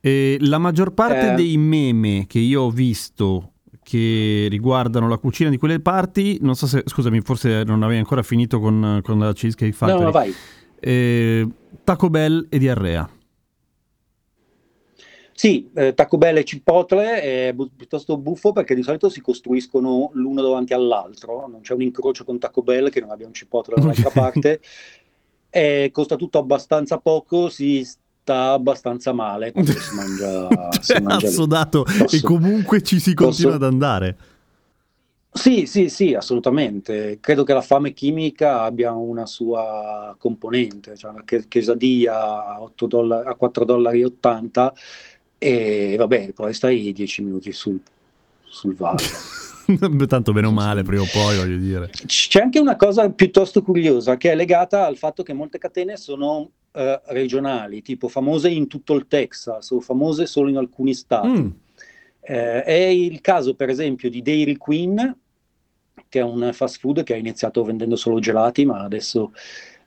E 0.00 0.36
la 0.40 0.58
maggior 0.58 0.92
parte 0.94 1.32
Eh. 1.32 1.34
dei 1.34 1.56
meme 1.56 2.26
che 2.26 2.38
io 2.38 2.62
ho 2.62 2.70
visto 2.70 3.52
che 3.82 4.46
riguardano 4.50 5.08
la 5.08 5.16
cucina 5.16 5.48
di 5.50 5.56
quelle 5.56 5.80
parti, 5.80 6.38
non 6.42 6.54
so 6.54 6.66
se, 6.66 6.82
scusami, 6.84 7.20
forse 7.22 7.64
non 7.64 7.82
avevi 7.82 7.98
ancora 7.98 8.22
finito 8.22 8.60
con, 8.60 9.00
con 9.02 9.18
la 9.18 9.32
Cheesecake 9.32 9.72
Factory. 9.72 9.98
No, 9.98 10.04
no, 10.06 10.10
vai. 10.10 10.32
Eh, 10.78 11.48
Taco 11.84 12.10
Bell 12.10 12.46
e 12.50 12.58
diarrea. 12.58 13.08
Sì, 15.38 15.70
eh, 15.72 15.94
Taco 15.94 16.18
Bell 16.18 16.38
e 16.38 16.42
Chipotle 16.42 17.20
è 17.22 17.52
bu- 17.52 17.70
piuttosto 17.76 18.16
buffo 18.16 18.50
perché 18.50 18.74
di 18.74 18.82
solito 18.82 19.08
si 19.08 19.20
costruiscono 19.20 20.10
l'uno 20.14 20.42
davanti 20.42 20.72
all'altro, 20.72 21.46
non 21.46 21.60
c'è 21.60 21.74
un 21.74 21.82
incrocio 21.82 22.24
con 22.24 22.40
Taco 22.40 22.62
Bell 22.62 22.90
che 22.90 22.98
non 22.98 23.10
abbia 23.12 23.26
un 23.26 23.32
Chipotle 23.32 23.76
dall'altra 23.76 24.08
Ok. 24.08 24.12
parte, 24.18 24.60
e 25.48 25.90
costa 25.92 26.16
tutto 26.16 26.38
abbastanza 26.38 26.98
poco, 26.98 27.48
si 27.50 27.84
sta 27.84 28.50
abbastanza 28.50 29.12
male 29.12 29.52
quando 29.52 29.70
si 29.70 29.94
mangia, 29.94 30.48
si 30.82 31.00
mangia 31.00 31.18
lì. 31.28 31.32
Assodato 31.32 31.84
e 31.86 31.98
Posso- 31.98 32.26
comunque 32.26 32.82
ci 32.82 32.98
si 32.98 33.14
continua 33.14 33.52
posso- 33.52 33.64
ad 33.64 33.72
andare. 33.72 34.16
Sì, 35.30 35.66
sì, 35.66 35.88
sì, 35.88 36.14
assolutamente. 36.14 37.18
Credo 37.20 37.44
che 37.44 37.52
la 37.52 37.60
fame 37.60 37.92
chimica 37.92 38.62
abbia 38.62 38.90
una 38.92 39.24
sua 39.24 40.16
componente, 40.18 40.96
cioè 40.96 41.12
una 41.12 41.22
quesadilla 41.48 42.46
a, 42.56 42.60
8 42.62 42.86
dollari, 42.88 43.28
a 43.28 43.36
4,80 43.40 43.64
dollari 43.64 44.02
e 45.38 45.94
vabbè, 45.96 46.32
poi 46.32 46.52
stai 46.52 46.92
10 46.92 47.22
minuti 47.22 47.52
sul, 47.52 47.80
sul 48.44 48.74
vaso. 48.74 49.06
Tanto 50.08 50.32
bene 50.32 50.46
o 50.46 50.50
male, 50.52 50.82
prima 50.82 51.02
o 51.02 51.08
poi, 51.12 51.36
voglio 51.36 51.58
dire. 51.58 51.90
C'è 52.06 52.40
anche 52.40 52.58
una 52.58 52.76
cosa 52.76 53.10
piuttosto 53.10 53.62
curiosa 53.62 54.16
che 54.16 54.32
è 54.32 54.34
legata 54.34 54.86
al 54.86 54.96
fatto 54.96 55.22
che 55.22 55.34
molte 55.34 55.58
catene 55.58 55.96
sono 55.96 56.50
eh, 56.72 57.00
regionali, 57.06 57.82
tipo 57.82 58.08
famose 58.08 58.48
in 58.48 58.66
tutto 58.66 58.94
il 58.94 59.06
Texas 59.06 59.70
o 59.70 59.80
famose 59.80 60.26
solo 60.26 60.48
in 60.48 60.56
alcuni 60.56 60.94
stati. 60.94 61.28
Mm. 61.28 61.48
Eh, 62.20 62.62
è 62.62 62.72
il 62.72 63.20
caso, 63.20 63.54
per 63.54 63.68
esempio, 63.68 64.08
di 64.08 64.22
Dairy 64.22 64.56
Queen, 64.56 65.16
che 66.08 66.20
è 66.20 66.22
un 66.22 66.50
fast 66.52 66.78
food 66.78 67.02
che 67.02 67.14
ha 67.14 67.16
iniziato 67.16 67.62
vendendo 67.62 67.96
solo 67.96 68.20
gelati, 68.20 68.64
ma 68.64 68.82
adesso, 68.82 69.32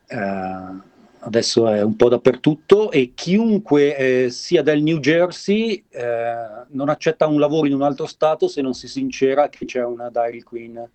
eh, 0.07 0.89
adesso 1.23 1.67
è 1.67 1.81
un 1.81 1.95
po' 1.95 2.09
dappertutto 2.09 2.91
e 2.91 3.11
chiunque 3.13 3.95
eh, 3.95 4.29
sia 4.29 4.61
del 4.61 4.81
New 4.81 4.99
Jersey 4.99 5.83
eh, 5.89 6.35
non 6.69 6.89
accetta 6.89 7.27
un 7.27 7.39
lavoro 7.39 7.67
in 7.67 7.73
un 7.73 7.81
altro 7.81 8.05
stato 8.05 8.47
se 8.47 8.61
non 8.61 8.73
si 8.73 8.87
sincera 8.87 9.49
che 9.49 9.65
c'è 9.65 9.83
una 9.83 10.09
Dairy 10.09 10.41
Queen, 10.41 10.89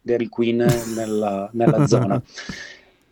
Dairy 0.00 0.28
Queen 0.28 0.56
nella, 0.94 1.48
nella 1.52 1.86
zona. 1.86 2.22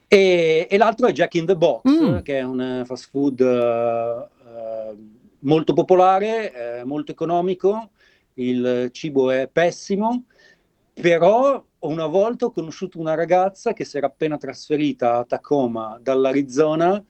E, 0.06 0.66
e 0.70 0.76
l'altro 0.78 1.06
è 1.06 1.12
Jack 1.12 1.34
in 1.34 1.46
the 1.46 1.56
Box, 1.56 1.82
Mm. 1.88 2.18
che 2.20 2.38
è 2.38 2.42
un 2.42 2.60
eh, 2.60 2.84
fast 2.84 3.08
food 3.10 3.40
eh, 3.40 4.26
eh, 4.46 4.96
molto 5.40 5.72
popolare, 5.72 6.80
eh, 6.80 6.84
molto 6.84 7.12
economico, 7.12 7.90
il 8.34 8.88
cibo 8.92 9.30
è 9.30 9.48
pessimo, 9.50 10.24
però 11.00 11.64
una 11.80 12.06
volta 12.06 12.46
ho 12.46 12.50
conosciuto 12.50 12.98
una 12.98 13.14
ragazza 13.14 13.72
che 13.72 13.84
si 13.84 13.96
era 13.96 14.06
appena 14.06 14.36
trasferita 14.36 15.18
a 15.18 15.24
Tacoma 15.24 15.98
dall'Arizona 16.00 17.02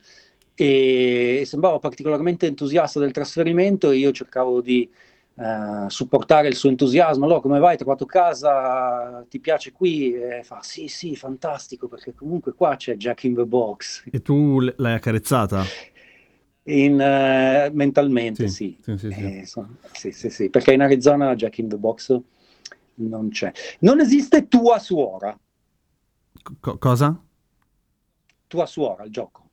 e 0.53 1.43
sembrava 1.45 1.79
particolarmente 1.79 2.45
entusiasta 2.45 2.99
del 2.99 3.11
trasferimento 3.11 3.91
e 3.91 3.97
io 3.97 4.11
cercavo 4.11 4.61
di 4.61 4.89
eh, 5.35 5.85
supportare 5.87 6.49
il 6.49 6.55
suo 6.55 6.69
entusiasmo. 6.69 7.23
Allora, 7.23 7.39
come 7.39 7.59
vai? 7.59 7.77
Ti 7.77 7.83
trovato 7.83 8.05
casa? 8.05 9.25
Ti 9.29 9.39
piace 9.39 9.71
qui? 9.71 10.13
E 10.13 10.43
fa 10.43 10.59
sì, 10.61 10.87
sì, 10.87 11.15
fantastico, 11.15 11.87
perché 11.87 12.13
comunque 12.13 12.53
qua 12.53 12.75
c'è 12.75 12.97
Jack 12.97 13.23
in 13.23 13.35
the 13.35 13.45
Box. 13.45 14.03
E 14.11 14.21
tu 14.21 14.59
l'hai 14.59 14.95
accarezzata? 14.95 15.63
In, 16.63 16.93
uh, 16.93 17.73
mentalmente, 17.73 18.49
sì. 18.49 18.77
Sì. 18.81 18.97
Sì, 18.97 19.07
eh, 19.07 19.45
so, 19.45 19.65
sì, 19.93 20.11
sì, 20.11 20.29
sì, 20.29 20.49
perché 20.49 20.73
in 20.73 20.81
Arizona 20.81 21.33
Jack 21.35 21.57
in 21.57 21.69
the 21.69 21.77
Box 21.77 22.19
non 23.07 23.29
c'è. 23.29 23.51
Non 23.79 23.99
esiste 23.99 24.47
tua 24.47 24.79
suora. 24.79 25.37
Co- 26.59 26.77
cosa? 26.77 27.21
Tua 28.47 28.65
suora, 28.65 29.03
il 29.03 29.11
gioco. 29.11 29.47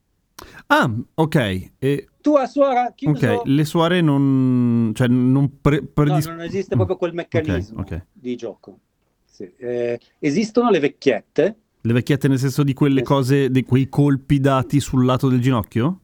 Ah, 0.66 0.90
ok. 1.14 1.70
E... 1.78 2.08
Tua 2.20 2.46
suora 2.46 2.92
chiuso. 2.94 3.26
Ok, 3.26 3.42
le 3.46 3.64
suore 3.64 4.00
non... 4.00 4.92
Cioè, 4.94 5.08
non, 5.08 5.60
pre- 5.60 5.82
predis- 5.82 6.26
no, 6.26 6.32
non 6.32 6.42
esiste 6.42 6.74
proprio 6.74 6.96
quel 6.96 7.14
meccanismo 7.14 7.80
okay, 7.80 7.98
okay. 7.98 8.08
di 8.12 8.36
gioco. 8.36 8.78
Sì. 9.24 9.50
Eh, 9.56 10.00
esistono 10.18 10.70
le 10.70 10.80
vecchiette. 10.80 11.56
Le 11.80 11.92
vecchiette 11.92 12.26
nel 12.28 12.38
senso 12.38 12.62
di 12.62 12.74
quelle 12.74 13.00
Esatto. 13.00 13.14
cose, 13.14 13.50
di 13.50 13.62
quei 13.62 13.88
colpi 13.88 14.40
dati 14.40 14.80
sul 14.80 15.04
lato 15.04 15.28
del 15.28 15.40
ginocchio? 15.40 16.00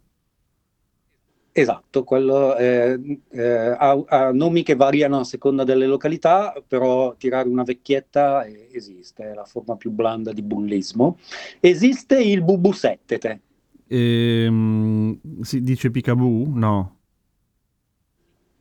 Esatto, 1.54 2.02
quello 2.02 2.56
eh, 2.56 2.98
eh, 3.28 3.42
ha, 3.76 4.02
ha 4.06 4.32
nomi 4.32 4.62
che 4.62 4.74
variano 4.74 5.18
a 5.18 5.24
seconda 5.24 5.64
delle 5.64 5.86
località, 5.86 6.54
però 6.66 7.14
tirare 7.16 7.46
una 7.46 7.62
vecchietta 7.62 8.46
esiste, 8.46 9.30
è 9.30 9.34
la 9.34 9.44
forma 9.44 9.76
più 9.76 9.90
blanda 9.90 10.32
di 10.32 10.40
bullismo. 10.40 11.18
Esiste 11.60 12.18
il 12.22 12.42
bubusettete. 12.42 13.40
Ehm, 13.86 15.18
si 15.42 15.60
dice 15.60 15.90
picaboo? 15.90 16.46
No. 16.54 16.96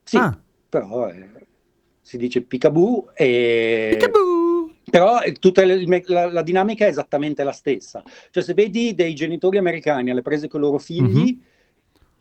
Sì, 0.03 0.17
Ah, 0.17 0.37
però 0.67 1.07
eh, 1.07 1.29
si 2.01 2.17
dice 2.17 2.41
picaboo 2.41 3.11
e... 3.15 3.87
picaboo! 3.91 4.75
Però 4.89 5.19
tutta 5.39 5.63
le- 5.63 6.03
la, 6.07 6.29
la 6.29 6.41
dinamica 6.41 6.85
è 6.85 6.89
esattamente 6.89 7.43
la 7.45 7.53
stessa. 7.53 8.03
Cioè, 8.31 8.43
se 8.43 8.53
vedi 8.53 8.93
dei 8.93 9.13
genitori 9.13 9.57
americani 9.57 10.09
alle 10.11 10.21
prese 10.21 10.49
con 10.49 10.59
i 10.59 10.63
loro 10.63 10.77
figli, 10.79 11.31
Mhm. 11.31 11.41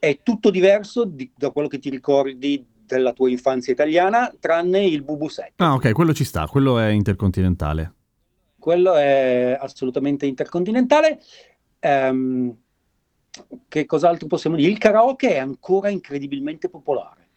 È 0.00 0.18
tutto 0.24 0.50
diverso 0.50 1.04
di- 1.04 1.30
da 1.36 1.50
quello 1.50 1.68
che 1.68 1.78
ti 1.78 1.90
ricordi 1.90 2.66
della 2.84 3.12
tua 3.12 3.30
infanzia 3.30 3.72
italiana, 3.72 4.34
tranne 4.40 4.84
il 4.84 5.02
bubusetto. 5.04 5.62
Ah, 5.62 5.74
ok, 5.74 5.92
quello 5.92 6.12
ci 6.12 6.24
sta, 6.24 6.46
quello 6.48 6.78
è 6.80 6.88
intercontinentale. 6.88 7.94
Quello 8.58 8.94
è 8.94 9.56
assolutamente 9.60 10.26
intercontinentale. 10.26 11.20
Ehm, 11.78 12.56
che 13.68 13.86
cos'altro 13.86 14.26
possiamo 14.26 14.56
dire? 14.56 14.70
Il 14.70 14.78
karaoke 14.78 15.34
è 15.34 15.38
ancora 15.38 15.88
incredibilmente 15.88 16.68
popolare, 16.68 17.28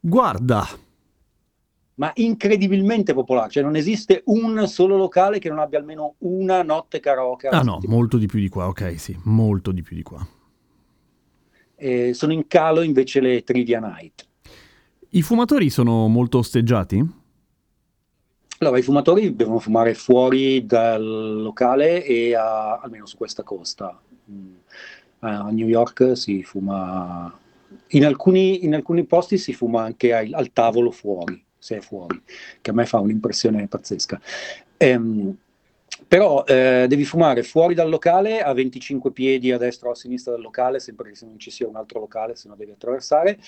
Guarda, 0.00 0.66
ma 1.94 2.10
incredibilmente 2.14 3.12
popolare. 3.12 3.50
Cioè, 3.50 3.62
non 3.62 3.76
esiste 3.76 4.22
un 4.26 4.66
solo 4.66 4.96
locale 4.96 5.38
che 5.38 5.48
non 5.48 5.58
abbia 5.58 5.78
almeno 5.78 6.14
una 6.18 6.62
notte 6.62 7.00
karaoke. 7.00 7.48
ah 7.48 7.62
no, 7.62 7.80
molto 7.86 8.16
di 8.16 8.26
più 8.26 8.38
di 8.38 8.48
qua, 8.48 8.68
ok, 8.68 8.98
sì, 8.98 9.18
molto 9.24 9.72
di 9.72 9.82
più 9.82 9.96
di 9.96 10.02
qua. 10.02 10.26
Eh, 11.76 12.14
sono 12.14 12.32
in 12.32 12.46
calo 12.46 12.82
invece 12.82 13.20
le 13.20 13.42
trivia 13.44 13.80
night. 13.80 14.26
I 15.10 15.22
fumatori 15.22 15.70
sono 15.70 16.08
molto 16.08 16.38
osteggiati? 16.38 17.04
Allora, 18.58 18.78
i 18.78 18.82
fumatori 18.82 19.36
devono 19.36 19.58
fumare 19.58 19.92
fuori 19.94 20.64
dal 20.64 21.42
locale 21.42 22.02
e 22.04 22.34
a- 22.34 22.78
almeno 22.78 23.04
su 23.06 23.16
questa 23.18 23.42
costa. 23.42 24.00
Mm. 24.30 24.54
A 25.20 25.50
New 25.50 25.66
York 25.68 26.16
si 26.16 26.42
fuma, 26.42 27.38
in 27.88 28.04
alcuni, 28.06 28.64
in 28.64 28.74
alcuni 28.74 29.04
posti 29.04 29.36
si 29.38 29.52
fuma 29.52 29.82
anche 29.82 30.14
ai- 30.14 30.32
al 30.32 30.52
tavolo 30.52 30.90
fuori, 30.90 31.42
se 31.58 31.76
è 31.76 31.80
fuori, 31.80 32.22
che 32.60 32.70
a 32.70 32.74
me 32.74 32.86
fa 32.86 32.98
un'impressione 32.98 33.66
pazzesca. 33.66 34.20
Ehm, 34.78 35.36
però 36.08 36.44
eh, 36.44 36.86
devi 36.88 37.04
fumare 37.04 37.42
fuori 37.42 37.74
dal 37.74 37.88
locale 37.88 38.40
a 38.40 38.52
25 38.52 39.10
piedi 39.10 39.50
a 39.50 39.58
destra 39.58 39.88
o 39.88 39.92
a 39.92 39.96
sinistra 39.96 40.32
del 40.32 40.42
locale, 40.42 40.78
sempre 40.78 41.10
che 41.10 41.16
se 41.16 41.26
non 41.26 41.38
ci 41.38 41.50
sia 41.50 41.66
un 41.66 41.76
altro 41.76 41.98
locale, 41.98 42.36
se 42.36 42.48
no 42.48 42.54
devi 42.54 42.70
attraversare. 42.70 43.38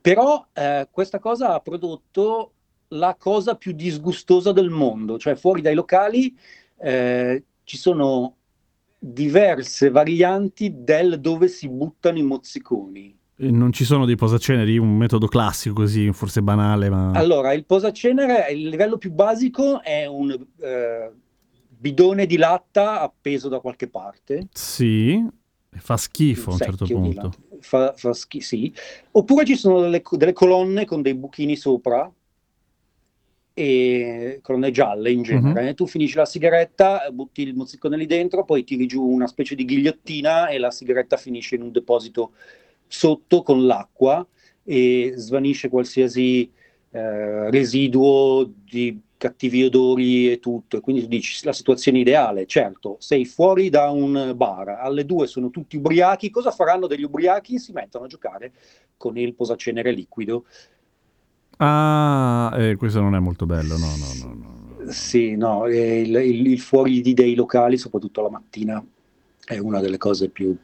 Però 0.00 0.46
eh, 0.52 0.88
questa 0.90 1.18
cosa 1.18 1.54
ha 1.54 1.60
prodotto 1.60 2.52
la 2.88 3.16
cosa 3.18 3.56
più 3.56 3.72
disgustosa 3.72 4.52
del 4.52 4.70
mondo, 4.70 5.18
cioè 5.18 5.34
fuori 5.34 5.60
dai 5.60 5.74
locali 5.74 6.34
eh, 6.78 7.44
ci 7.64 7.76
sono 7.76 8.34
diverse 8.98 9.90
varianti 9.90 10.72
del 10.74 11.20
dove 11.20 11.48
si 11.48 11.68
buttano 11.68 12.18
i 12.18 12.22
mozziconi. 12.22 13.14
Non 13.38 13.70
ci 13.72 13.84
sono 13.84 14.06
dei 14.06 14.16
posaceneri, 14.16 14.78
un 14.78 14.96
metodo 14.96 15.26
classico 15.26 15.74
così, 15.74 16.10
forse 16.12 16.40
banale, 16.40 16.88
ma... 16.88 17.10
Allora, 17.10 17.52
il 17.52 17.66
posacenere, 17.66 18.50
il 18.50 18.68
livello 18.68 18.96
più 18.96 19.12
basico 19.12 19.82
è 19.82 20.06
un 20.06 20.30
eh, 20.60 21.10
bidone 21.78 22.26
di 22.26 22.36
latta 22.36 23.00
appeso 23.00 23.48
da 23.48 23.60
qualche 23.60 23.88
parte. 23.88 24.48
Sì, 24.52 25.24
fa 25.70 25.96
schifo 25.96 26.50
a 26.50 26.52
un 26.54 26.58
certo 26.58 26.86
punto. 26.86 27.32
Fa, 27.60 27.92
fa 27.94 28.12
schi- 28.12 28.40
sì. 28.40 28.72
Oppure 29.12 29.44
ci 29.44 29.56
sono 29.56 29.80
delle, 29.80 30.02
delle 30.12 30.32
colonne 30.32 30.84
con 30.84 31.02
dei 31.02 31.14
buchini 31.14 31.56
sopra, 31.56 32.10
e 33.58 34.40
colonne 34.42 34.70
gialle 34.70 35.10
in 35.10 35.22
genere. 35.22 35.72
Tu 35.72 35.86
finisci 35.86 36.16
la 36.16 36.26
sigaretta, 36.26 37.08
butti 37.10 37.40
il 37.40 37.54
mozzicone 37.54 37.96
lì 37.96 38.04
dentro, 38.04 38.44
poi 38.44 38.64
tiri 38.64 38.86
giù 38.86 39.02
una 39.02 39.26
specie 39.26 39.54
di 39.54 39.64
ghigliottina 39.64 40.48
e 40.48 40.58
la 40.58 40.70
sigaretta 40.70 41.16
finisce 41.16 41.54
in 41.54 41.62
un 41.62 41.72
deposito 41.72 42.32
sotto 42.86 43.42
con 43.42 43.64
l'acqua 43.64 44.26
e 44.62 45.14
svanisce 45.16 45.70
qualsiasi 45.70 46.50
eh, 46.90 47.50
residuo 47.50 48.52
di 48.62 49.00
cattivi 49.26 49.64
odori 49.64 50.30
e 50.30 50.38
tutto. 50.38 50.76
E 50.76 50.80
quindi 50.80 51.02
tu 51.02 51.08
dici 51.08 51.44
la 51.44 51.52
situazione 51.52 51.98
ideale, 51.98 52.46
certo, 52.46 52.96
sei 53.00 53.24
fuori 53.24 53.68
da 53.70 53.90
un 53.90 54.32
bar, 54.36 54.68
alle 54.80 55.04
due 55.04 55.26
sono 55.26 55.50
tutti 55.50 55.76
ubriachi, 55.76 56.30
cosa 56.30 56.50
faranno 56.50 56.86
degli 56.86 57.02
ubriachi? 57.02 57.58
Si 57.58 57.72
mettono 57.72 58.04
a 58.04 58.08
giocare 58.08 58.52
con 58.96 59.16
il 59.18 59.34
posacenere 59.34 59.90
liquido. 59.92 60.44
Ah, 61.58 62.52
eh, 62.56 62.76
questo 62.76 63.00
non 63.00 63.14
è 63.14 63.18
molto 63.18 63.46
bello, 63.46 63.76
no, 63.76 63.86
no, 63.96 64.12
no. 64.24 64.34
no. 64.84 64.90
Sì, 64.92 65.34
no, 65.36 65.66
e 65.66 66.00
il, 66.02 66.14
il- 66.14 66.46
il 66.46 66.60
fuori 66.60 67.00
di 67.00 67.14
dei 67.14 67.34
locali, 67.34 67.76
soprattutto 67.78 68.22
la 68.22 68.30
mattina, 68.30 68.84
è 69.44 69.58
una 69.58 69.80
delle 69.80 69.98
cose 69.98 70.28
più 70.28 70.54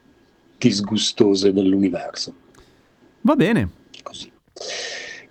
disgustose 0.58 1.52
dell'universo. 1.52 2.34
Va 3.22 3.34
bene. 3.34 3.68
Così. 4.02 4.30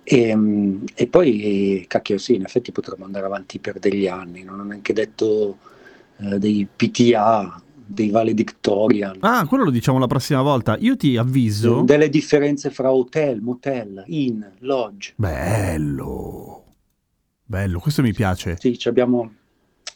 E, 0.04 0.34
mm, 0.34 0.84
e 0.94 1.06
poi, 1.06 1.84
cacchio, 1.88 2.18
sì, 2.18 2.34
in 2.34 2.42
effetti 2.44 2.72
potremmo 2.72 3.04
andare 3.04 3.26
avanti 3.26 3.58
per 3.58 3.78
degli 3.78 4.06
anni, 4.06 4.42
non 4.42 4.60
ho 4.60 4.64
neanche 4.64 4.92
detto 4.92 5.58
eh, 6.18 6.38
dei 6.38 6.66
PTA, 6.74 7.62
dei 7.92 8.10
valedictorian, 8.10 9.18
Ah, 9.20 9.46
quello 9.46 9.64
lo 9.64 9.70
diciamo 9.70 9.98
la 9.98 10.06
prossima 10.06 10.42
volta. 10.42 10.76
Io 10.78 10.96
ti 10.96 11.16
avviso... 11.16 11.82
delle 11.82 12.08
differenze 12.08 12.70
fra 12.70 12.92
hotel, 12.92 13.40
motel, 13.40 14.02
inn, 14.06 14.42
lodge. 14.60 15.12
Bello. 15.16 16.64
Bello, 17.44 17.78
questo 17.80 18.02
mi 18.02 18.12
piace. 18.12 18.56
Sì, 18.58 18.78
ci 18.78 18.88
abbiamo, 18.88 19.30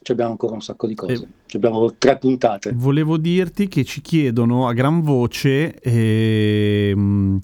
ci 0.02 0.12
abbiamo 0.12 0.32
ancora 0.32 0.54
un 0.54 0.60
sacco 0.60 0.86
di 0.86 0.94
cose. 0.94 1.12
Eh. 1.14 1.26
Ci 1.46 1.56
abbiamo 1.56 1.94
tre 1.96 2.18
puntate. 2.18 2.72
Volevo 2.74 3.16
dirti 3.16 3.66
che 3.68 3.82
ci 3.84 4.02
chiedono 4.02 4.68
a 4.68 4.74
gran 4.74 5.00
voce, 5.00 5.78
ehm, 5.80 7.40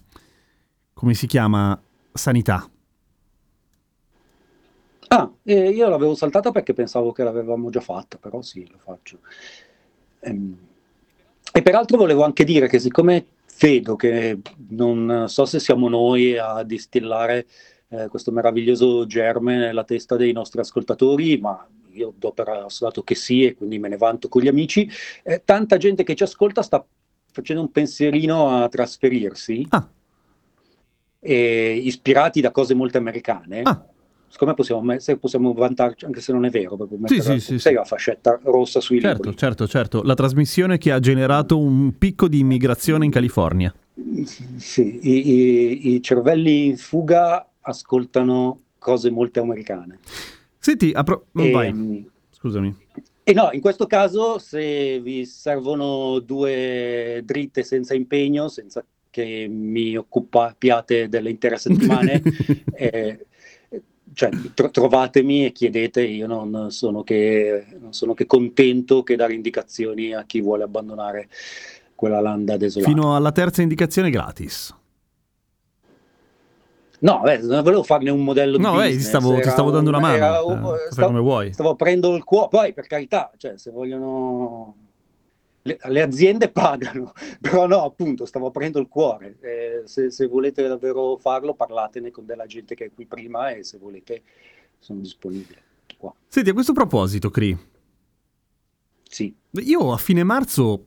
come 0.93 1.15
si 1.15 1.27
chiama? 1.27 1.81
Sanità. 2.15 2.69
Ah, 5.09 5.31
eh, 5.43 5.69
io 5.71 5.89
l'avevo 5.89 6.15
saltata 6.15 6.51
perché 6.53 6.73
pensavo 6.73 7.13
che 7.13 7.23
l'avevamo 7.23 7.69
già 7.71 7.81
fatta, 7.81 8.17
però 8.17 8.41
sì, 8.41 8.67
lo 8.71 8.79
faccio. 8.79 9.19
Ehm, 10.21 10.57
E 11.55 11.61
peraltro 11.63 11.99
volevo 11.99 12.25
anche 12.25 12.45
dire 12.45 12.67
che 12.69 12.79
siccome 12.79 13.27
vedo 13.61 13.95
che 13.97 14.39
non 14.71 15.27
so 15.29 15.45
se 15.45 15.59
siamo 15.61 15.89
noi 15.89 16.39
a 16.39 16.63
distillare 16.63 17.47
eh, 17.89 18.09
questo 18.09 18.33
meraviglioso 18.33 19.05
germe 19.07 19.57
nella 19.59 19.85
testa 19.85 20.17
dei 20.17 20.33
nostri 20.33 20.61
ascoltatori, 20.61 21.37
ma 21.39 21.69
io 21.93 22.15
do 22.17 22.33
per 22.33 22.49
assodato 22.49 23.03
che 23.03 23.15
sì 23.15 23.45
e 23.45 23.55
quindi 23.55 23.79
me 23.79 23.89
ne 23.89 23.99
vanto 23.99 24.29
con 24.29 24.41
gli 24.43 24.49
amici, 24.49 24.89
eh, 25.25 25.43
tanta 25.45 25.77
gente 25.77 26.05
che 26.05 26.15
ci 26.15 26.23
ascolta 26.23 26.63
sta 26.63 26.83
facendo 27.31 27.61
un 27.63 27.71
pensierino 27.71 28.49
a 28.63 28.69
trasferirsi, 28.69 29.67
Ah. 29.71 29.87
E 31.25 31.81
ispirati 31.85 32.41
da 32.41 32.51
cose 32.51 32.75
molto 32.75 32.99
americane. 32.99 33.61
Ah. 33.63 33.85
Secondo 34.27 34.55
me 34.55 34.59
possiamo, 34.59 34.99
se 34.99 35.19
possiamo 35.19 35.53
vantarci, 35.53 36.05
anche 36.07 36.21
se 36.21 36.33
non 36.33 36.45
è 36.47 36.51
vero, 36.51 36.75
proprio 36.77 36.99
Sì, 37.07 37.21
sì, 37.21 37.39
sì, 37.39 37.59
sì. 37.59 37.73
la 37.73 37.85
fascetta 37.85 38.41
rossa 38.45 38.81
sui 38.81 38.99
Certo, 38.99 39.23
libri. 39.25 39.37
certo, 39.37 39.69
certo. 39.69 40.03
La 40.03 40.15
trasmissione 40.15 40.79
che 40.79 40.91
ha 40.91 40.99
generato 41.01 41.59
un 41.59 41.97
picco 41.99 42.29
di 42.29 42.39
immigrazione 42.41 43.05
in 43.05 43.11
California. 43.11 43.73
Sì, 44.57 44.99
i, 45.03 45.31
i- 45.31 45.95
i 45.95 46.03
cervelli 46.03 46.67
in 46.69 46.77
fuga 46.79 47.47
ascoltano 47.61 48.61
cose 48.79 49.11
molto 49.11 49.41
americane. 49.43 49.99
Senti, 50.59 50.93
a 50.95 51.03
pro- 51.03 51.27
E, 51.37 51.51
vai, 51.51 51.73
mm, 51.73 51.97
scusami. 52.31 52.75
E 53.25 53.33
no, 53.35 53.51
in 53.53 53.61
questo 53.61 53.87
caso 53.87 54.39
se 54.39 54.99
vi 55.01 55.25
servono 55.27 56.19
due 56.21 57.21
dritte 57.25 57.63
senza 57.63 57.95
impegno, 57.95 58.49
senza 58.49 58.83
che 59.13 59.47
mi 59.47 59.95
occupiate 59.95 61.11
delle 61.11 61.29
intere 61.29 61.59
settimane, 61.59 62.23
eh, 62.73 63.27
cioè, 64.15 64.31
tro- 64.55 64.71
trovatemi 64.71 65.45
e 65.45 65.53
chiedete, 65.53 66.03
io 66.03 66.27
non 66.27 66.71
sono, 66.71 67.03
che, 67.03 67.67
non 67.79 67.93
sono 67.93 68.15
che 68.15 68.25
contento 68.25 69.03
che 69.03 69.15
dare 69.15 69.35
indicazioni 69.35 70.15
a 70.15 70.25
chi 70.25 70.41
vuole 70.41 70.65
abbandonare 70.65 71.29
quella 71.95 72.21
landa 72.21 72.57
desolata. 72.57 72.91
Fino 72.91 73.15
alla 73.15 73.33
terza 73.33 73.61
indicazione 73.61 74.09
gratis. 74.09 74.75
No, 77.01 77.21
beh, 77.23 77.39
non 77.39 77.63
volevo 77.63 77.83
farne 77.83 78.11
un 78.11 78.25
modello 78.25 78.57
no, 78.59 78.71
di 78.71 78.77
No, 78.77 78.85
ti 78.85 79.01
stavo, 79.01 79.41
ti 79.41 79.51
stavo 79.51 79.71
dando 79.71 79.91
una 79.91 79.99
mano, 79.99 80.15
era, 80.15 80.39
eh, 80.39 80.91
stavo, 80.91 81.09
come 81.09 81.21
vuoi. 81.21 81.53
Stavo 81.53 81.71
aprendo 81.71 82.15
il 82.15 82.25
cuore, 82.25 82.49
poi 82.49 82.73
per 82.73 82.87
carità, 82.87 83.31
cioè, 83.37 83.59
se 83.59 83.71
vogliono... 83.71 84.77
Le, 85.63 85.79
le, 85.81 86.03
aziende 86.03 86.51
pagano, 86.51 87.13
però 87.41 87.67
no, 87.67 87.85
appunto, 87.85 88.27
stavo 88.27 88.47
aprendo 88.47 88.81
il 88.81 88.89
cuore. 88.89 89.37
Eh, 89.41 89.83
se, 89.85 90.11
se, 90.11 90.27
volete 90.27 90.67
davvero 90.67 91.17
farlo, 91.17 91.55
parlatene 91.55 92.11
con 92.11 92.27
della 92.27 92.47
gente 92.47 92.75
che 92.75 92.87
è 92.87 92.91
qui 92.93 93.07
prima 93.07 93.51
e 93.51 93.63
se 93.63 93.79
volete 93.79 94.23
sono 94.79 95.01
disponibile. 95.01 95.63
Qua. 95.97 96.13
Senti, 96.27 96.51
a 96.51 96.53
questo 96.53 96.73
proposito, 96.73 97.31
Cri. 97.31 97.57
Sì. 99.09 99.35
Io 99.51 99.93
a 99.93 99.99
fine 99.99 100.25
marzo 100.25 100.87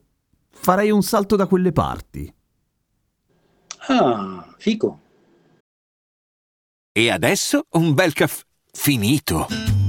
farei 0.50 0.92
un 0.92 1.04
salto 1.04 1.36
da 1.36 1.48
quelle 1.48 1.72
parti. 1.72 2.34
Ah, 3.88 4.54
fico. 4.58 5.00
E 6.92 7.10
adesso 7.12 7.66
un 7.72 7.94
bel 7.94 8.14
caffè 8.14 8.44
finito. 8.72 9.48